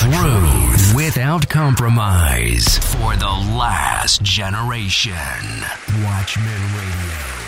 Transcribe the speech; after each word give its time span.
Truth 0.00 0.94
without 0.94 1.46
compromise 1.50 2.78
for 2.78 3.16
the 3.16 3.26
last 3.26 4.22
generation. 4.22 5.12
Watchmen 6.02 6.62
Radio. 6.74 7.39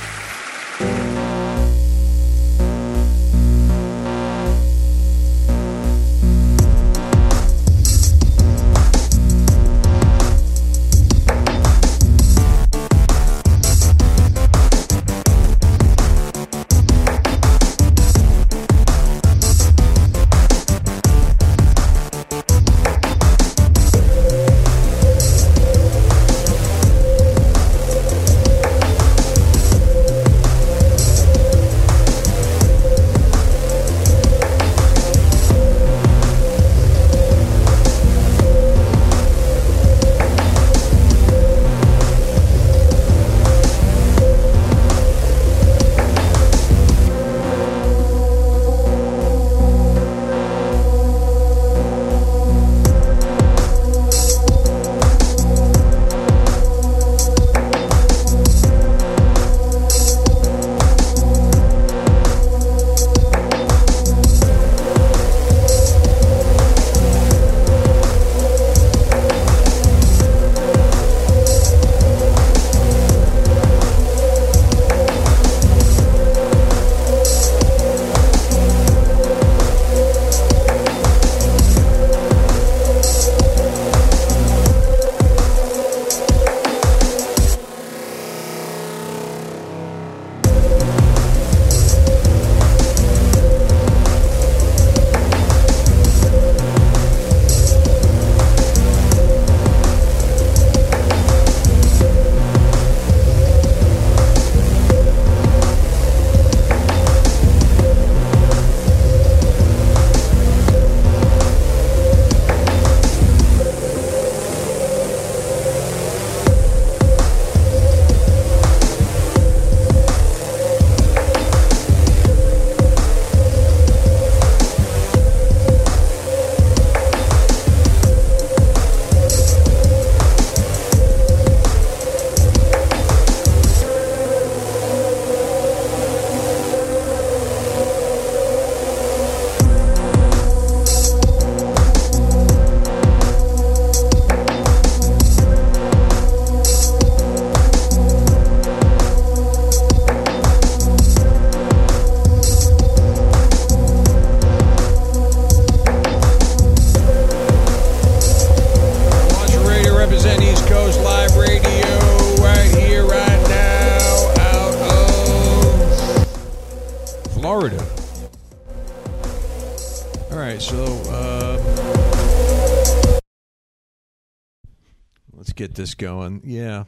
Let's 175.53 175.59
get 175.59 175.75
this 175.75 175.95
going. 175.95 176.41
Yeah, 176.47 176.85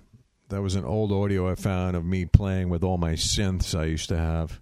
that 0.48 0.62
was 0.62 0.74
an 0.74 0.86
old 0.86 1.12
audio 1.12 1.50
I 1.50 1.54
found 1.54 1.96
of 1.96 2.04
me 2.06 2.24
playing 2.24 2.70
with 2.70 2.82
all 2.82 2.96
my 2.96 3.12
synths 3.12 3.78
I 3.78 3.84
used 3.84 4.08
to 4.08 4.16
have. 4.16 4.58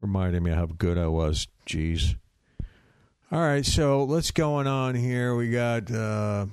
Reminded 0.00 0.42
me 0.42 0.52
how 0.52 0.64
good 0.64 0.96
I 0.96 1.08
was. 1.08 1.48
Jeez. 1.66 2.16
All 3.30 3.40
right, 3.40 3.66
so 3.66 4.04
let's 4.04 4.30
going 4.30 4.66
on 4.66 4.94
here. 4.94 5.34
We 5.34 5.50
got 5.50 5.90
uh, 5.90 6.46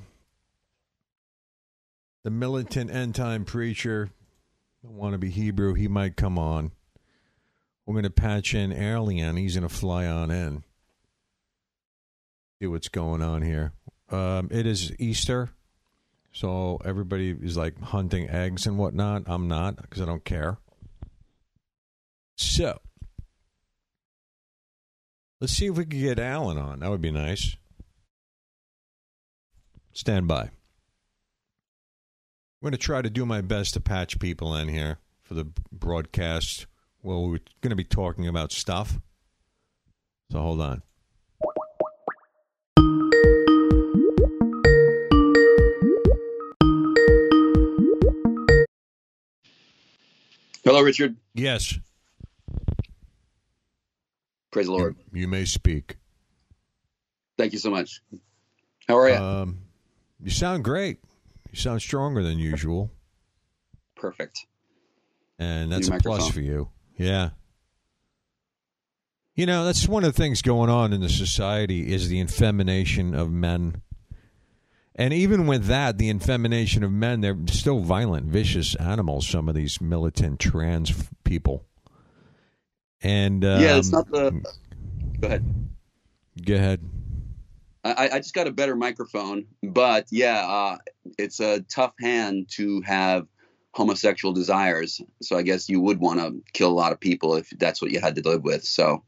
the 2.26 2.32
militant 2.32 2.92
end 2.92 3.16
time 3.16 3.46
preacher. 3.46 4.10
I 4.84 4.92
want 4.92 5.14
to 5.14 5.18
be 5.18 5.30
Hebrew. 5.30 5.74
He 5.74 5.88
might 5.88 6.18
come 6.18 6.38
on. 6.38 6.74
We're 7.86 7.94
going 7.94 8.04
to 8.04 8.10
patch 8.10 8.54
in 8.54 8.74
Alien. 8.74 9.38
He's 9.38 9.56
going 9.56 9.66
to 9.66 9.74
fly 9.74 10.06
on 10.06 10.32
in. 10.32 10.66
See 12.60 12.68
what's 12.68 12.90
going 12.90 13.22
on 13.22 13.42
here. 13.42 13.72
Um, 14.10 14.50
it 14.52 14.66
is 14.66 14.92
Easter, 15.00 15.52
so 16.36 16.82
everybody 16.84 17.30
is 17.32 17.56
like 17.56 17.80
hunting 17.82 18.30
eggs 18.30 18.68
and 18.68 18.78
whatnot. 18.78 19.24
I'm 19.26 19.48
not 19.48 19.78
because 19.78 20.02
I 20.02 20.06
don't 20.06 20.26
care. 20.26 20.58
So 22.36 22.82
let's 25.40 25.54
see 25.54 25.68
if 25.68 25.78
we 25.78 25.86
can 25.86 25.98
get 25.98 26.20
Alan 26.20 26.58
on. 26.58 26.82
That 26.82 26.90
would 26.90 27.00
be 27.00 27.12
nice. 27.12 27.56
Stand 29.94 30.28
by. 30.28 30.42
I'm 30.42 30.52
going 32.62 32.74
to 32.74 32.78
try 32.78 33.02
to 33.02 33.10
do 33.10 33.26
my 33.26 33.40
best 33.40 33.76
to 33.76 33.80
patch 33.80 34.20
people 34.20 34.54
in 34.58 34.68
here 34.68 35.00
for 35.24 35.36
the 35.36 35.48
broadcast. 35.72 36.66
Well, 37.02 37.30
we're 37.30 37.40
going 37.62 37.70
to 37.70 37.78
be 37.78 37.86
talking 37.86 38.28
about 38.28 38.52
stuff. 38.52 39.00
So 40.34 40.42
hold 40.42 40.60
on. 40.60 40.82
Hello, 50.66 50.82
Richard. 50.82 51.16
Yes, 51.36 51.78
Praise 54.52 54.66
the 54.66 54.72
Lord. 54.72 54.96
you, 55.14 55.22
you 55.22 55.28
may 55.28 55.46
speak. 55.46 55.98
Thank 57.38 57.54
you 57.54 57.60
so 57.60 57.70
much. 57.70 58.02
How 58.88 58.98
are 58.98 59.10
you? 59.10 59.16
Um, 59.16 59.60
you 60.24 60.32
sound 60.32 60.64
great. 60.64 60.98
You 61.52 61.60
sound 61.60 61.82
stronger 61.82 62.24
than 62.24 62.40
usual, 62.40 62.90
Perfect. 63.96 64.46
and 65.38 65.72
that's 65.72 65.88
a 65.88 65.92
New 65.92 66.00
plus 66.00 66.30
for 66.30 66.42
you. 66.42 66.70
Yeah. 66.98 67.30
You 69.36 69.46
know, 69.46 69.66
that's 69.66 69.88
one 69.88 70.04
of 70.06 70.14
the 70.16 70.18
things 70.22 70.42
going 70.42 70.70
on 70.70 70.94
in 70.94 71.02
the 71.02 71.10
society 71.10 71.94
is 71.94 72.08
the 72.08 72.20
infemination 72.20 73.14
of 73.14 73.30
men. 73.30 73.82
And 74.98 75.14
even 75.14 75.46
with 75.46 75.66
that, 75.66 75.98
the 75.98 76.10
infemination 76.10 76.84
of 76.84 76.92
men, 76.92 77.20
they're 77.20 77.38
still 77.48 77.80
violent, 77.80 78.28
vicious 78.28 78.76
animals, 78.76 79.28
some 79.28 79.50
of 79.50 79.56
these 79.56 79.82
militant 79.82 80.40
trans 80.40 80.94
people. 81.26 81.66
And 83.02 83.44
um, 83.44 83.62
yeah, 83.62 83.78
it's 83.78 83.92
not 83.92 84.10
the. 84.10 84.42
Go 85.20 85.28
ahead. 85.28 85.46
Go 86.44 86.56
ahead. 86.56 86.90
I, 87.84 88.10
I 88.14 88.20
just 88.20 88.34
got 88.34 88.48
a 88.48 88.52
better 88.52 88.76
microphone, 88.76 89.46
but 89.62 90.08
yeah, 90.12 90.40
uh, 90.40 90.78
it's 91.20 91.40
a 91.40 91.62
tough 91.62 91.94
hand 92.00 92.48
to 92.54 92.82
have 92.82 93.28
homosexual 93.74 94.34
desires. 94.34 95.02
So 95.22 95.38
I 95.38 95.44
guess 95.44 95.70
you 95.70 95.82
would 95.82 96.00
want 96.00 96.20
to 96.20 96.42
kill 96.54 96.72
a 96.72 96.74
lot 96.74 96.94
of 96.94 97.00
people 97.00 97.36
if 97.36 97.50
that's 97.52 97.82
what 97.82 97.92
you 97.92 98.00
had 98.00 98.16
to 98.16 98.28
live 98.28 98.44
with. 98.44 98.64
So 98.64 99.04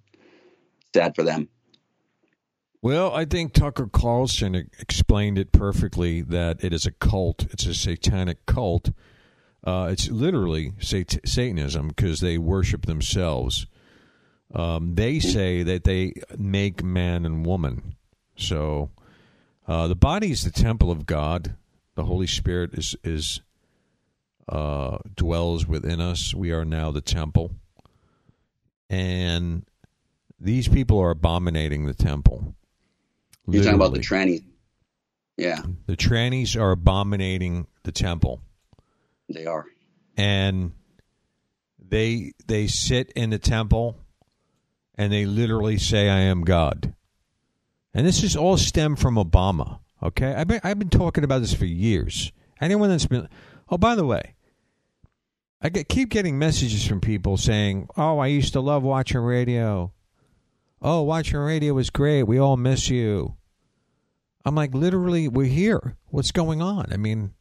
sad 0.94 1.16
for 1.16 1.24
them. 1.24 1.50
Well, 2.82 3.12
I 3.14 3.26
think 3.26 3.54
Tucker 3.54 3.88
Carlson 3.88 4.54
explained 4.56 5.38
it 5.38 5.52
perfectly 5.52 6.22
that 6.22 6.64
it 6.64 6.74
is 6.74 6.86
a 6.86 6.92
cult. 6.92 7.46
It's 7.52 7.66
a 7.66 7.74
satanic 7.74 8.46
cult. 8.46 8.92
Uh, 9.64 9.90
it's 9.92 10.10
literally 10.10 10.74
sat- 10.80 11.28
Satanism 11.28 11.90
because 11.90 12.20
they 12.20 12.38
worship 12.38 12.86
themselves. 12.86 13.66
Um, 14.54 14.96
they 14.96 15.20
say 15.20 15.64
that 15.64 15.84
they 15.84 16.14
make 16.38 16.84
man 16.84 17.26
and 17.26 17.46
woman. 17.46 17.96
So 18.38 18.92
uh, 19.68 19.88
the 19.88 19.96
body 19.96 20.32
is 20.32 20.44
the 20.44 20.52
temple 20.52 20.92
of 20.92 21.06
God. 21.06 21.56
The 21.96 22.06
Holy 22.06 22.28
Spirit 22.28 22.74
is 22.74 22.96
is 23.04 23.42
uh, 24.48 25.00
dwells 25.16 25.68
within 25.68 26.00
us. 26.00 26.34
We 26.34 26.52
are 26.52 26.64
now 26.64 26.92
the 26.92 27.02
temple, 27.02 27.52
and 28.90 29.66
these 30.40 30.68
people 30.68 31.00
are 31.00 31.10
abominating 31.10 31.86
the 31.86 31.94
temple. 31.96 32.56
You're 33.48 33.64
talking 33.64 33.76
about 33.80 33.94
the 33.94 34.00
tranny. 34.00 34.44
Yeah, 35.38 35.62
The 35.86 35.96
trannies 35.96 36.60
are 36.60 36.72
abominating 36.72 37.68
the 37.84 37.92
temple, 37.92 38.42
they 39.30 39.46
are. 39.46 39.66
and 40.18 40.72
they 41.80 42.34
they 42.48 42.66
sit 42.68 43.12
in 43.12 43.30
the 43.30 43.38
temple, 43.40 43.98
and 44.96 45.14
they 45.14 45.26
literally 45.26 45.78
say, 45.78 46.10
"I 46.10 46.22
am 46.22 46.44
God." 46.44 46.94
And 47.94 48.06
this 48.06 48.24
is 48.24 48.36
all 48.36 48.58
stemmed 48.58 49.00
from 49.00 49.16
Obama. 49.16 49.80
Okay, 50.02 50.34
I've 50.34 50.48
been 50.48 50.60
I've 50.64 50.80
been 50.80 50.90
talking 50.90 51.24
about 51.24 51.42
this 51.42 51.54
for 51.54 51.66
years. 51.66 52.32
Anyone 52.60 52.90
that's 52.90 53.06
been, 53.06 53.30
oh, 53.70 53.78
by 53.78 53.94
the 53.94 54.06
way, 54.06 54.34
I 55.62 55.70
get, 55.70 55.88
keep 55.88 56.10
getting 56.10 56.40
messages 56.40 56.86
from 56.86 57.00
people 57.00 57.38
saying, 57.38 57.88
"Oh, 57.96 58.18
I 58.18 58.28
used 58.28 58.54
to 58.54 58.60
love 58.60 58.82
Watchmen 58.82 59.24
Radio. 59.24 59.94
Oh, 60.82 61.02
Watchmen 61.02 61.42
Radio 61.42 61.74
was 61.74 61.90
great. 61.90 62.24
We 62.24 62.40
all 62.40 62.58
miss 62.58 62.90
you." 62.90 63.36
I'm 64.46 64.56
like, 64.56 64.74
literally, 64.74 65.28
we're 65.28 65.46
here. 65.46 65.98
What's 66.06 66.32
going 66.32 66.62
on? 66.62 66.94
I 66.94 66.96
mean, 66.98 67.34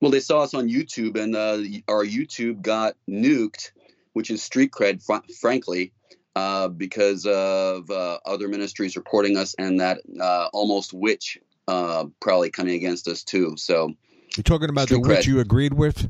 Well, 0.00 0.10
they 0.10 0.20
saw 0.20 0.42
us 0.42 0.54
on 0.54 0.68
YouTube, 0.68 1.14
and 1.22 1.36
uh, 1.36 1.58
our 1.88 2.06
YouTube 2.06 2.62
got 2.62 2.94
nuked, 3.06 3.72
which 4.14 4.30
is 4.30 4.42
street 4.42 4.70
cred, 4.70 5.04
fr- 5.04 5.30
frankly, 5.38 5.92
uh, 6.36 6.68
because 6.68 7.26
of 7.26 7.90
uh, 7.90 8.18
other 8.24 8.48
ministries 8.48 8.96
reporting 8.96 9.36
us 9.36 9.54
and 9.58 9.80
that 9.80 10.00
uh, 10.18 10.48
almost 10.54 10.94
witch 10.94 11.38
uh, 11.68 12.06
probably 12.20 12.50
coming 12.50 12.74
against 12.74 13.06
us 13.08 13.22
too. 13.22 13.56
So 13.58 13.92
you're 14.36 14.42
talking 14.42 14.70
about 14.70 14.88
the 14.88 15.00
witch 15.00 15.20
cred. 15.20 15.26
you 15.26 15.40
agreed 15.40 15.74
with. 15.74 16.08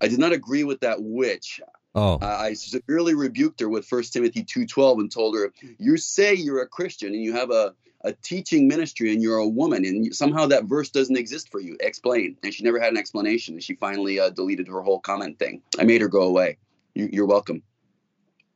I 0.00 0.08
did 0.08 0.18
not 0.18 0.32
agree 0.32 0.64
with 0.64 0.80
that 0.80 0.98
witch. 1.00 1.60
Oh, 1.96 2.18
Uh, 2.20 2.26
I 2.26 2.54
severely 2.54 3.14
rebuked 3.14 3.60
her 3.60 3.68
with 3.68 3.86
1 3.86 4.02
Timothy 4.12 4.42
2:12 4.44 4.98
and 4.98 5.10
told 5.12 5.36
her, 5.36 5.52
"You 5.78 5.96
say 5.96 6.34
you're 6.34 6.60
a 6.62 6.66
Christian 6.66 7.12
and 7.14 7.22
you 7.22 7.32
have 7.34 7.50
a 7.50 7.74
a 8.06 8.12
teaching 8.12 8.68
ministry 8.68 9.12
and 9.14 9.22
you're 9.22 9.38
a 9.38 9.48
woman 9.48 9.82
and 9.86 10.14
somehow 10.14 10.44
that 10.46 10.64
verse 10.64 10.90
doesn't 10.90 11.16
exist 11.16 11.50
for 11.50 11.60
you. 11.60 11.76
Explain." 11.80 12.36
And 12.42 12.52
she 12.52 12.62
never 12.64 12.80
had 12.80 12.90
an 12.92 12.98
explanation. 12.98 13.54
And 13.54 13.62
she 13.62 13.74
finally 13.76 14.18
uh, 14.20 14.30
deleted 14.30 14.66
her 14.68 14.80
whole 14.82 15.00
comment 15.00 15.38
thing. 15.38 15.62
I 15.78 15.84
made 15.84 16.00
her 16.00 16.08
go 16.08 16.22
away. 16.22 16.58
You, 16.94 17.08
you're 17.12 17.26
welcome. 17.26 17.62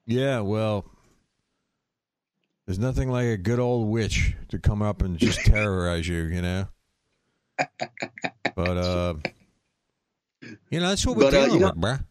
yeah. 0.06 0.40
Well, 0.40 0.84
there's 2.66 2.78
nothing 2.78 3.08
like 3.10 3.26
a 3.26 3.36
good 3.36 3.58
old 3.60 3.88
witch 3.88 4.34
to 4.48 4.58
come 4.58 4.82
up 4.82 5.00
and 5.00 5.16
just 5.18 5.40
terrorize 5.46 6.06
you. 6.08 6.24
You 6.24 6.42
know. 6.42 6.68
But 8.56 8.76
uh, 8.76 9.14
you 10.70 10.80
know 10.80 10.88
that's 10.88 11.06
what 11.06 11.16
we're 11.16 11.24
But, 11.24 11.34
uh, 11.34 11.44
dealing 11.46 11.52
you 11.54 11.60
know- 11.60 11.72
with, 11.74 11.76
bruh. 11.80 12.04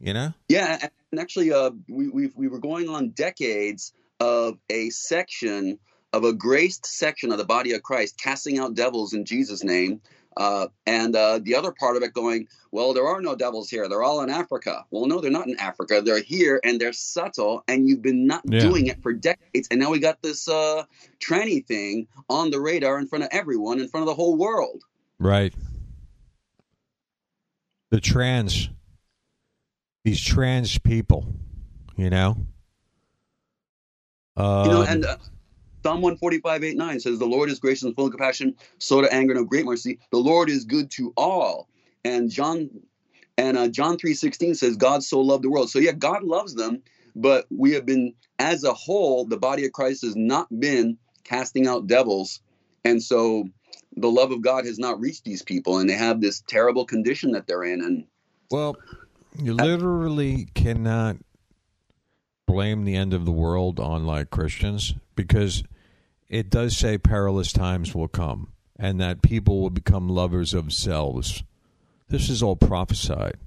You 0.00 0.14
know. 0.14 0.32
Yeah, 0.48 0.88
and 1.10 1.20
actually, 1.20 1.52
uh, 1.52 1.70
we 1.88 2.08
we 2.08 2.30
we 2.34 2.48
were 2.48 2.60
going 2.60 2.88
on 2.88 3.10
decades 3.10 3.92
of 4.20 4.58
a 4.70 4.90
section 4.90 5.78
of 6.12 6.24
a 6.24 6.32
graced 6.32 6.86
section 6.86 7.32
of 7.32 7.38
the 7.38 7.44
body 7.44 7.72
of 7.72 7.82
Christ 7.82 8.18
casting 8.18 8.58
out 8.58 8.74
devils 8.74 9.12
in 9.12 9.24
Jesus' 9.24 9.62
name. 9.62 10.00
Uh, 10.36 10.68
and 10.86 11.16
uh, 11.16 11.40
the 11.42 11.56
other 11.56 11.72
part 11.72 11.96
of 11.96 12.02
it 12.04 12.14
going, 12.14 12.46
well, 12.70 12.94
there 12.94 13.06
are 13.08 13.20
no 13.20 13.34
devils 13.34 13.68
here. 13.68 13.88
They're 13.88 14.04
all 14.04 14.22
in 14.22 14.30
Africa. 14.30 14.84
Well, 14.90 15.06
no, 15.06 15.20
they're 15.20 15.32
not 15.32 15.48
in 15.48 15.58
Africa. 15.58 16.00
They're 16.00 16.22
here 16.22 16.60
and 16.62 16.80
they're 16.80 16.92
subtle, 16.92 17.64
and 17.66 17.88
you've 17.88 18.02
been 18.02 18.26
not 18.26 18.42
Yeah. 18.44 18.60
doing 18.60 18.86
it 18.86 19.02
for 19.02 19.12
decades. 19.12 19.66
And 19.70 19.80
now 19.80 19.90
we 19.90 19.98
got 19.98 20.22
this 20.22 20.46
uh, 20.48 20.84
tranny 21.18 21.66
thing 21.66 22.06
on 22.30 22.50
the 22.50 22.60
radar 22.60 23.00
in 23.00 23.08
front 23.08 23.24
of 23.24 23.30
everyone, 23.32 23.80
in 23.80 23.88
front 23.88 24.02
of 24.02 24.06
the 24.06 24.14
whole 24.14 24.36
world. 24.36 24.84
Right. 25.18 25.52
The 27.90 28.00
trans, 28.00 28.70
these 30.04 30.20
trans 30.20 30.78
people, 30.78 31.26
you 31.96 32.10
know. 32.10 32.36
Um, 34.36 34.64
You 34.64 34.70
know, 34.70 34.82
and 34.82 35.04
uh, 35.04 35.16
Psalm 35.82 36.00
145, 36.00 36.64
8, 36.64 36.76
9 36.76 37.00
says, 37.00 37.18
The 37.18 37.26
Lord 37.26 37.50
is 37.50 37.58
gracious 37.58 37.84
and 37.84 37.94
full 37.94 38.06
of 38.06 38.12
compassion, 38.12 38.54
slow 38.78 39.02
to 39.02 39.12
anger 39.12 39.32
and 39.32 39.40
of 39.40 39.48
great 39.48 39.64
mercy. 39.64 39.98
The 40.10 40.18
Lord 40.18 40.50
is 40.50 40.64
good 40.64 40.90
to 40.92 41.12
all. 41.16 41.68
And 42.04 42.30
John 42.30 42.70
and 43.36 43.56
uh, 43.56 43.68
John 43.68 43.96
3, 43.96 44.14
16 44.14 44.56
says, 44.56 44.76
God 44.76 45.04
so 45.04 45.20
loved 45.20 45.44
the 45.44 45.50
world. 45.50 45.70
So 45.70 45.78
yeah, 45.78 45.92
God 45.92 46.24
loves 46.24 46.54
them, 46.54 46.82
but 47.14 47.46
we 47.50 47.72
have 47.72 47.86
been, 47.86 48.14
as 48.40 48.64
a 48.64 48.74
whole, 48.74 49.24
the 49.24 49.36
body 49.36 49.64
of 49.64 49.72
Christ 49.72 50.02
has 50.02 50.16
not 50.16 50.48
been 50.58 50.98
casting 51.22 51.68
out 51.68 51.86
devils. 51.86 52.40
And 52.84 53.00
so 53.00 53.48
the 53.96 54.10
love 54.10 54.32
of 54.32 54.42
God 54.42 54.66
has 54.66 54.78
not 54.78 55.00
reached 55.00 55.24
these 55.24 55.42
people, 55.42 55.78
and 55.78 55.88
they 55.88 55.94
have 55.94 56.20
this 56.20 56.42
terrible 56.48 56.84
condition 56.84 57.32
that 57.32 57.46
they're 57.46 57.64
in. 57.64 57.80
And 57.80 58.06
Well, 58.50 58.76
you 59.38 59.54
literally 59.54 60.48
cannot 60.54 61.16
blame 62.46 62.84
the 62.84 62.96
end 62.96 63.14
of 63.14 63.24
the 63.24 63.32
world 63.32 63.78
on 63.78 64.04
like 64.04 64.30
Christians 64.30 64.94
because 65.14 65.62
it 66.28 66.50
does 66.50 66.76
say 66.76 66.98
perilous 66.98 67.52
times 67.52 67.94
will 67.94 68.08
come 68.08 68.52
and 68.78 69.00
that 69.00 69.22
people 69.22 69.60
will 69.60 69.70
become 69.70 70.08
lovers 70.08 70.54
of 70.54 70.72
selves. 70.72 71.42
This 72.08 72.28
is 72.28 72.42
all 72.42 72.56
prophesied. 72.56 73.38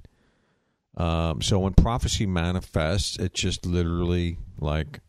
Um, 0.96 1.40
so 1.42 1.58
when 1.58 1.74
prophecy 1.74 2.26
manifests, 2.26 3.18
it's 3.18 3.40
just 3.40 3.66
literally 3.66 4.38
like 4.58 5.00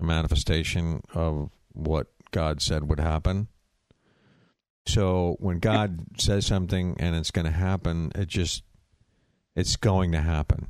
a 0.00 0.04
manifestation 0.04 1.02
of 1.14 1.50
what 1.72 2.08
God 2.30 2.60
said 2.60 2.88
would 2.88 3.00
happen. 3.00 3.48
So 4.86 5.36
when 5.38 5.58
God 5.58 6.18
says 6.18 6.46
something 6.46 6.96
and 6.98 7.16
it's 7.16 7.30
going 7.30 7.46
to 7.46 7.50
happen, 7.50 8.12
it 8.14 8.28
just 8.28 8.62
it's 9.58 9.76
going 9.76 10.12
to 10.12 10.20
happen. 10.20 10.68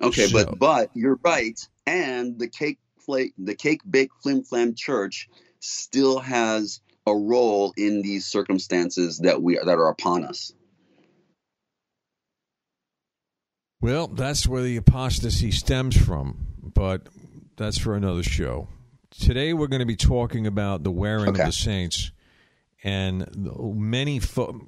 Okay, 0.00 0.26
So- 0.26 0.44
but 0.44 0.58
but 0.58 0.90
you're 0.94 1.18
right, 1.24 1.58
and 1.86 2.38
the 2.38 2.48
cake 2.48 2.78
flake, 3.04 3.32
the 3.38 3.54
cake 3.54 3.80
bake 3.88 4.10
flim 4.22 4.42
flam 4.44 4.74
church 4.74 5.28
still 5.60 6.18
has 6.18 6.80
a 7.06 7.14
role 7.14 7.72
in 7.76 8.02
these 8.02 8.26
circumstances 8.26 9.18
that 9.18 9.42
we 9.42 9.54
that 9.56 9.68
are 9.78 9.88
upon 9.88 10.24
us. 10.24 10.52
Well, 13.80 14.06
that's 14.08 14.46
where 14.46 14.62
the 14.62 14.76
apostasy 14.76 15.50
stems 15.50 15.96
from, 15.96 16.46
but 16.62 17.08
that's 17.56 17.78
for 17.78 17.94
another 17.94 18.22
show. 18.22 18.68
Today 19.10 19.52
we're 19.52 19.66
going 19.66 19.80
to 19.80 19.86
be 19.86 19.96
talking 19.96 20.46
about 20.46 20.82
the 20.82 20.90
wearing 20.90 21.28
Okay. 21.28 21.42
of 21.42 21.46
the 21.48 21.52
saints 21.52 22.10
and 22.84 23.26
many 23.34 24.20
fo- 24.20 24.60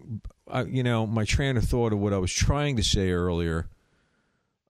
uh, 0.48 0.64
you 0.66 0.82
know, 0.82 1.06
my 1.06 1.24
train 1.24 1.58
of 1.58 1.64
thought 1.64 1.92
of 1.92 1.98
what 1.98 2.14
I 2.14 2.18
was 2.18 2.32
trying 2.32 2.76
to 2.76 2.82
say 2.82 3.10
earlier 3.10 3.68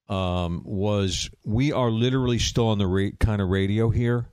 um, 0.09 0.63
was 0.65 1.31
we 1.45 1.73
are 1.73 1.91
literally 1.91 2.41
still 2.41 2.69
on 2.69 2.79
the 2.79 2.87
ra- 2.87 3.11
kind 3.21 3.41
of 3.41 3.49
radio 3.49 3.89
here. 3.91 4.27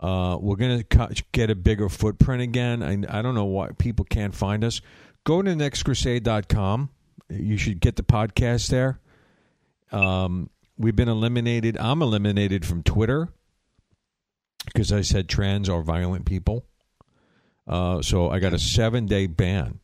Uh, 0.00 0.36
we're 0.40 0.56
going 0.56 0.78
to 0.78 0.84
co- 0.84 1.10
get 1.32 1.50
a 1.50 1.54
bigger 1.54 1.88
footprint 1.88 2.42
again. 2.42 2.82
I, 2.82 3.18
I 3.18 3.22
don't 3.22 3.34
know 3.34 3.44
why 3.44 3.70
people 3.78 4.04
can't 4.04 4.34
find 4.34 4.64
us. 4.64 4.80
Go 5.24 5.40
to 5.40 5.50
nextcrusade.com. 5.52 6.90
You 7.30 7.56
should 7.56 7.80
get 7.80 7.96
the 7.96 8.02
podcast 8.02 8.68
there. 8.68 9.00
Um, 9.92 10.50
we've 10.76 10.96
been 10.96 11.08
eliminated. 11.08 11.76
I'm 11.78 12.02
eliminated 12.02 12.64
from 12.66 12.82
Twitter 12.82 13.28
because 14.64 14.92
I 14.92 15.02
said 15.02 15.28
trans 15.28 15.68
are 15.68 15.82
violent 15.82 16.24
people. 16.24 16.64
Uh, 17.68 18.00
so 18.02 18.30
I 18.30 18.38
got 18.38 18.54
a 18.54 18.58
seven 18.58 19.06
day 19.06 19.26
ban. 19.26 19.80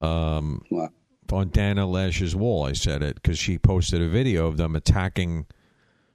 Um, 0.00 0.62
Wow. 0.70 0.90
on 1.32 1.48
Dana 1.48 1.86
Loesch's 1.86 2.36
wall, 2.36 2.64
I 2.66 2.72
said 2.72 3.02
it 3.02 3.14
because 3.14 3.38
she 3.38 3.56
posted 3.58 4.02
a 4.02 4.08
video 4.08 4.46
of 4.48 4.56
them 4.58 4.76
attacking 4.76 5.46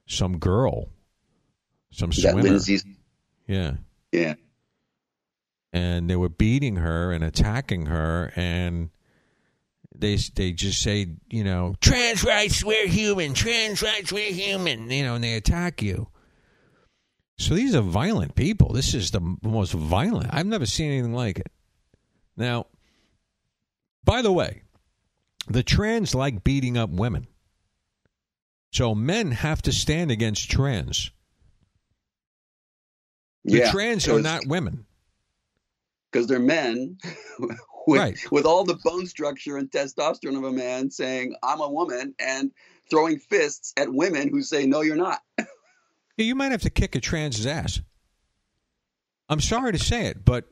some 0.06 0.38
girl, 0.38 0.90
some 1.90 2.10
that 2.10 2.16
swimmer. 2.20 2.42
Lindsay's? 2.42 2.84
Yeah, 3.46 3.72
Yeah, 4.12 4.34
and 5.72 6.08
they 6.08 6.16
were 6.16 6.28
beating 6.28 6.76
her 6.76 7.12
and 7.12 7.24
attacking 7.24 7.86
her, 7.86 8.32
and 8.36 8.90
they 9.96 10.16
they 10.34 10.52
just 10.52 10.80
say, 10.82 11.16
you 11.30 11.42
know, 11.44 11.74
trans 11.80 12.22
rights, 12.22 12.62
we're 12.62 12.86
human. 12.86 13.32
Trans 13.34 13.82
rights, 13.82 14.12
we're 14.12 14.32
human. 14.32 14.90
You 14.90 15.02
know, 15.02 15.14
and 15.16 15.24
they 15.24 15.34
attack 15.34 15.82
you. 15.82 16.08
So 17.38 17.54
these 17.54 17.74
are 17.74 17.80
violent 17.82 18.34
people. 18.34 18.72
This 18.72 18.94
is 18.94 19.10
the 19.12 19.20
most 19.42 19.72
violent. 19.72 20.28
I've 20.32 20.46
never 20.46 20.66
seen 20.66 20.90
anything 20.90 21.14
like 21.14 21.38
it. 21.38 21.50
Now, 22.36 22.66
by 24.04 24.22
the 24.22 24.32
way, 24.32 24.62
the 25.46 25.62
trans 25.62 26.14
like 26.14 26.42
beating 26.44 26.76
up 26.76 26.90
women. 26.90 27.26
So 28.72 28.94
men 28.94 29.30
have 29.32 29.62
to 29.62 29.72
stand 29.72 30.10
against 30.10 30.50
trans. 30.50 31.10
The 33.44 33.58
yeah, 33.58 33.70
trans 33.70 34.06
are 34.08 34.20
not 34.20 34.46
women. 34.46 34.84
because 36.10 36.26
they're 36.26 36.38
men 36.40 36.98
with, 37.38 37.98
Right. 38.00 38.18
with 38.30 38.44
all 38.44 38.64
the 38.64 38.78
bone 38.84 39.06
structure 39.06 39.56
and 39.56 39.70
testosterone 39.70 40.36
of 40.36 40.44
a 40.44 40.52
man 40.52 40.90
saying 40.90 41.34
i'm 41.42 41.60
a 41.62 41.68
woman 41.70 42.14
and 42.18 42.50
throwing 42.90 43.18
fists 43.18 43.72
at 43.78 43.90
women 43.90 44.28
who 44.28 44.42
say 44.42 44.66
no 44.66 44.82
you're 44.82 44.96
not 44.96 45.20
You 46.24 46.34
might 46.34 46.52
have 46.52 46.62
to 46.62 46.70
kick 46.70 46.94
a 46.96 47.00
trans's 47.00 47.46
ass. 47.46 47.80
I'm 49.28 49.40
sorry 49.40 49.72
to 49.72 49.78
say 49.78 50.06
it, 50.06 50.24
but 50.24 50.44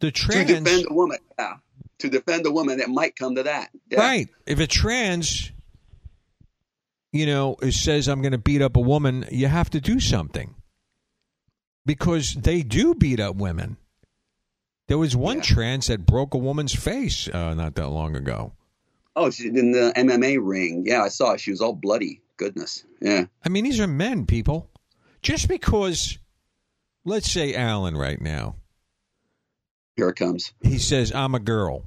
the 0.00 0.10
trans 0.10 0.48
to 0.48 0.54
defend 0.60 0.86
a 0.90 0.92
woman 0.94 1.18
yeah 1.38 1.54
to 1.98 2.08
defend 2.10 2.44
a 2.46 2.50
woman 2.50 2.80
it 2.80 2.88
might 2.88 3.14
come 3.14 3.36
to 3.36 3.44
that 3.44 3.70
yeah. 3.90 4.00
Right. 4.00 4.28
If 4.46 4.58
a 4.58 4.66
trans, 4.66 5.52
you 7.12 7.26
know, 7.26 7.56
says 7.70 8.08
I'm 8.08 8.20
going 8.22 8.32
to 8.32 8.38
beat 8.38 8.60
up 8.62 8.76
a 8.76 8.80
woman, 8.80 9.24
you 9.30 9.46
have 9.46 9.70
to 9.70 9.80
do 9.80 10.00
something 10.00 10.54
because 11.86 12.34
they 12.34 12.62
do 12.62 12.94
beat 12.94 13.20
up 13.20 13.36
women. 13.36 13.76
There 14.88 14.98
was 14.98 15.14
one 15.16 15.36
Yeah. 15.38 15.42
trans 15.44 15.86
that 15.86 16.04
broke 16.04 16.34
a 16.34 16.38
woman's 16.38 16.74
face 16.74 17.28
uh, 17.28 17.54
not 17.54 17.76
that 17.76 17.88
long 17.88 18.16
ago. 18.16 18.52
oh 19.14 19.30
in 19.38 19.70
the 19.72 19.92
mma 19.96 20.38
ring 20.42 20.84
yeah 20.86 21.02
i 21.04 21.08
saw 21.08 21.32
it. 21.32 21.40
she 21.40 21.50
was 21.52 21.60
all 21.60 21.74
bloody 21.74 22.20
goodness 22.36 22.84
yeah 23.00 23.26
I 23.44 23.48
mean, 23.48 23.62
these 23.64 23.78
are 23.78 23.86
men, 23.86 24.26
people. 24.26 24.68
Just 25.22 25.48
because, 25.48 26.18
let's 27.04 27.30
say 27.30 27.54
Alan 27.54 27.96
right 27.96 28.20
now, 28.20 28.56
here 29.96 30.08
it 30.08 30.16
comes 30.16 30.52
he 30.62 30.78
says 30.78 31.12
I'm 31.12 31.34
a 31.34 31.40
girl, 31.40 31.84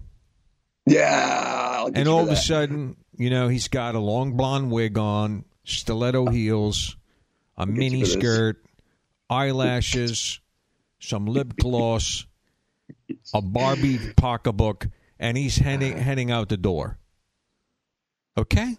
yeah 0.86 1.80
I'll 1.80 1.88
and 1.94 2.08
all 2.08 2.22
of 2.22 2.30
a 2.30 2.36
sudden, 2.36 2.96
you 3.18 3.30
know, 3.30 3.48
he's 3.48 3.68
got 3.68 3.96
a 3.96 4.00
long 4.00 4.38
blonde 4.38 4.72
wig 4.72 4.98
on, 4.98 5.44
stiletto 5.64 6.28
uh, 6.28 6.32
heels, 6.32 6.96
a 7.58 7.66
you 7.66 7.74
mini 7.74 8.06
skirt, 8.06 8.64
eyelashes, 9.30 10.40
some 11.00 11.26
lip 11.26 11.56
gloss, 11.58 12.26
a 13.34 13.42
Barbie 13.42 14.00
pocketbook, 14.16 14.88
and 15.20 15.38
he's 15.38 15.58
heading 15.58 15.96
uh. 15.96 16.00
heading 16.00 16.32
out 16.32 16.50
the 16.50 16.58
door. 16.58 16.98
Okay? 18.38 18.78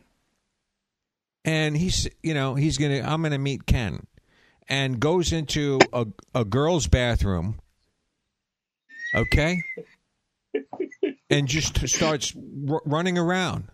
And 1.45 1.77
he's 1.77 2.09
you 2.23 2.35
know, 2.35 2.55
he's 2.55 2.79
gonna 2.79 3.03
I'm 3.05 3.23
gonna 3.23 3.39
meet 3.39 3.67
Ken. 3.67 4.07
And 4.69 4.99
goes 4.99 5.33
into 5.33 5.79
a 5.93 6.07
a 6.35 6.45
girl's 6.45 6.87
bathroom. 6.89 7.61
Okay? 9.15 9.63
And 11.31 11.47
just 11.47 11.87
starts 11.89 12.35
r- 12.69 12.83
running 12.85 13.17
around. 13.19 13.69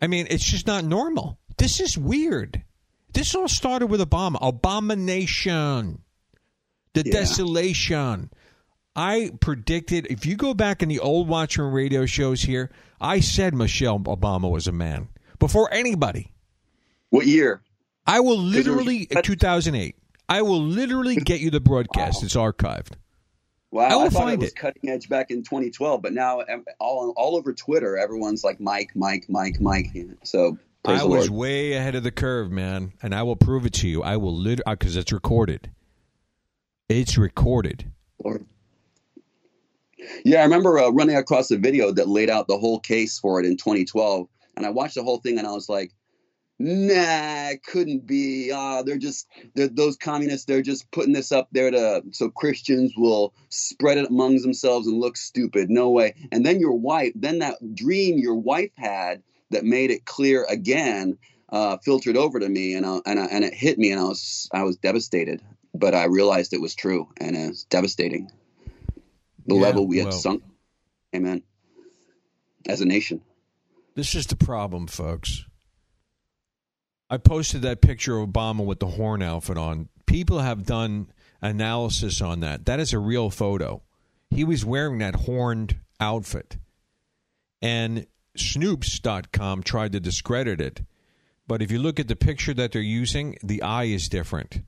I 0.00 0.06
mean, 0.06 0.26
it's 0.30 0.44
just 0.44 0.66
not 0.66 0.84
normal. 0.84 1.38
This 1.58 1.80
is 1.80 1.96
weird. 1.98 2.62
This 3.12 3.34
all 3.34 3.48
started 3.48 3.86
with 3.86 4.00
Obama. 4.00 4.36
Abomination. 4.40 6.02
The 6.94 7.02
Yeah. 7.04 7.12
desolation. 7.12 8.30
I 8.96 9.32
predicted, 9.40 10.06
if 10.10 10.24
you 10.26 10.36
go 10.36 10.54
back 10.54 10.82
in 10.82 10.88
the 10.88 11.00
old 11.00 11.26
Watchmen 11.26 11.72
Radio 11.72 12.06
shows 12.06 12.42
here, 12.42 12.70
I 13.00 13.18
said 13.20 13.54
Michelle 13.54 13.98
Obama 13.98 14.48
was 14.50 14.68
a 14.68 14.72
man 14.72 15.08
before 15.40 15.72
anybody. 15.72 16.30
what 17.10 17.26
year 17.26 17.62
I 18.06 18.20
will 18.20 18.36
there 18.36 18.44
was- 18.44 18.66
literally, 18.66 19.06
2008, 19.06 19.96
I 20.28 20.42
will 20.42 20.60
literally 20.62 21.16
get 21.16 21.40
you 21.40 21.50
the 21.50 21.60
broadcast. 21.60 22.22
It's 22.22 22.34
archived. 22.36 22.92
Wow, 23.70 23.82
I 23.82 23.94
will 23.96 24.02
I, 24.02 24.08
thought 24.08 24.22
find 24.22 24.34
it 24.34 24.40
was 24.40 24.50
it. 24.50 24.56
cutting 24.56 24.88
edge 24.88 25.08
back 25.08 25.30
in 25.32 25.42
2012, 25.42 26.00
but 26.00 26.12
now 26.12 26.40
um, 26.42 26.64
all 26.78 27.12
all 27.16 27.36
over 27.36 27.52
Twitter, 27.52 27.96
everyone's 27.98 28.44
like 28.44 28.60
Mike, 28.60 28.90
Mike, 28.94 29.26
Mike, 29.28 29.60
Mike. 29.60 29.88
So 30.22 30.58
I 30.84 31.02
was 31.02 31.28
Lord. 31.28 31.30
way 31.30 31.72
ahead 31.72 31.96
of 31.96 32.04
the 32.04 32.12
curve, 32.12 32.52
man, 32.52 32.92
and 33.02 33.14
I 33.14 33.24
will 33.24 33.34
prove 33.36 33.66
it 33.66 33.72
to 33.74 33.88
you. 33.88 34.02
I 34.02 34.16
will 34.16 34.34
literally, 34.36 34.76
because 34.76 34.96
it's 34.96 35.10
recorded. 35.12 35.70
It's 36.88 37.18
recorded. 37.18 37.90
Lord. 38.22 38.46
Yeah, 40.24 40.40
I 40.40 40.42
remember 40.44 40.78
uh, 40.78 40.90
running 40.90 41.16
across 41.16 41.50
a 41.50 41.56
video 41.56 41.90
that 41.92 42.08
laid 42.08 42.30
out 42.30 42.46
the 42.46 42.58
whole 42.58 42.78
case 42.78 43.18
for 43.18 43.40
it 43.40 43.46
in 43.46 43.56
2012, 43.56 44.28
and 44.56 44.66
I 44.66 44.70
watched 44.70 44.94
the 44.94 45.02
whole 45.02 45.18
thing, 45.18 45.38
and 45.38 45.46
I 45.46 45.52
was 45.52 45.68
like, 45.68 45.92
"Nah, 46.58 47.50
it 47.50 47.64
couldn't 47.64 48.06
be. 48.06 48.50
Uh, 48.52 48.82
they're 48.82 48.98
just 48.98 49.26
they're, 49.54 49.68
those 49.68 49.96
communists. 49.96 50.46
They're 50.46 50.62
just 50.62 50.90
putting 50.92 51.12
this 51.12 51.32
up 51.32 51.48
there 51.52 51.70
to 51.70 52.02
so 52.12 52.30
Christians 52.30 52.92
will 52.96 53.34
spread 53.48 53.98
it 53.98 54.08
among 54.08 54.36
themselves 54.40 54.86
and 54.86 55.00
look 55.00 55.16
stupid. 55.16 55.70
No 55.70 55.90
way." 55.90 56.14
And 56.32 56.44
then 56.46 56.60
your 56.60 56.78
wife, 56.78 57.12
then 57.14 57.40
that 57.40 57.56
dream 57.74 58.18
your 58.18 58.36
wife 58.36 58.70
had 58.76 59.22
that 59.50 59.64
made 59.64 59.90
it 59.90 60.04
clear 60.04 60.44
again, 60.48 61.18
uh, 61.50 61.76
filtered 61.78 62.16
over 62.16 62.38
to 62.40 62.48
me, 62.48 62.74
and 62.74 62.86
I, 62.86 62.98
and 63.06 63.18
I, 63.20 63.24
and 63.26 63.44
it 63.44 63.54
hit 63.54 63.78
me, 63.78 63.90
and 63.90 64.00
I 64.00 64.04
was 64.04 64.48
I 64.52 64.62
was 64.62 64.76
devastated. 64.76 65.42
But 65.74 65.94
I 65.94 66.04
realized 66.04 66.52
it 66.52 66.60
was 66.60 66.74
true, 66.76 67.08
and 67.20 67.34
it's 67.36 67.64
devastating 67.64 68.30
the 69.46 69.56
Yeah, 69.56 69.60
level 69.60 69.86
we 69.88 69.98
had 69.98 70.06
well- 70.06 70.12
sunk. 70.18 70.42
Amen. 71.14 71.42
As 72.68 72.80
a 72.80 72.84
nation. 72.86 73.20
This 73.94 74.14
is 74.14 74.26
the 74.26 74.36
problem, 74.36 74.86
folks. 74.86 75.44
I 77.10 77.18
posted 77.18 77.62
that 77.62 77.80
picture 77.80 78.18
of 78.18 78.28
Obama 78.28 78.64
with 78.64 78.80
the 78.80 78.86
horn 78.86 79.22
outfit 79.22 79.58
on. 79.58 79.88
People 80.06 80.40
have 80.40 80.64
done 80.64 81.08
analysis 81.42 82.20
on 82.20 82.40
that. 82.40 82.66
That 82.66 82.80
is 82.80 82.92
a 82.92 82.98
real 82.98 83.30
photo. 83.30 83.82
He 84.30 84.44
was 84.44 84.64
wearing 84.64 84.98
that 84.98 85.14
horned 85.14 85.76
outfit. 86.00 86.56
And 87.60 88.06
Snopes.com 88.36 89.62
tried 89.62 89.92
to 89.92 90.00
discredit 90.00 90.60
it. 90.60 90.82
But 91.46 91.62
if 91.62 91.70
you 91.70 91.78
look 91.78 92.00
at 92.00 92.08
the 92.08 92.16
picture 92.16 92.54
that 92.54 92.72
they're 92.72 92.82
using, 92.82 93.36
the 93.42 93.62
eye 93.62 93.84
is 93.84 94.08
different. 94.08 94.62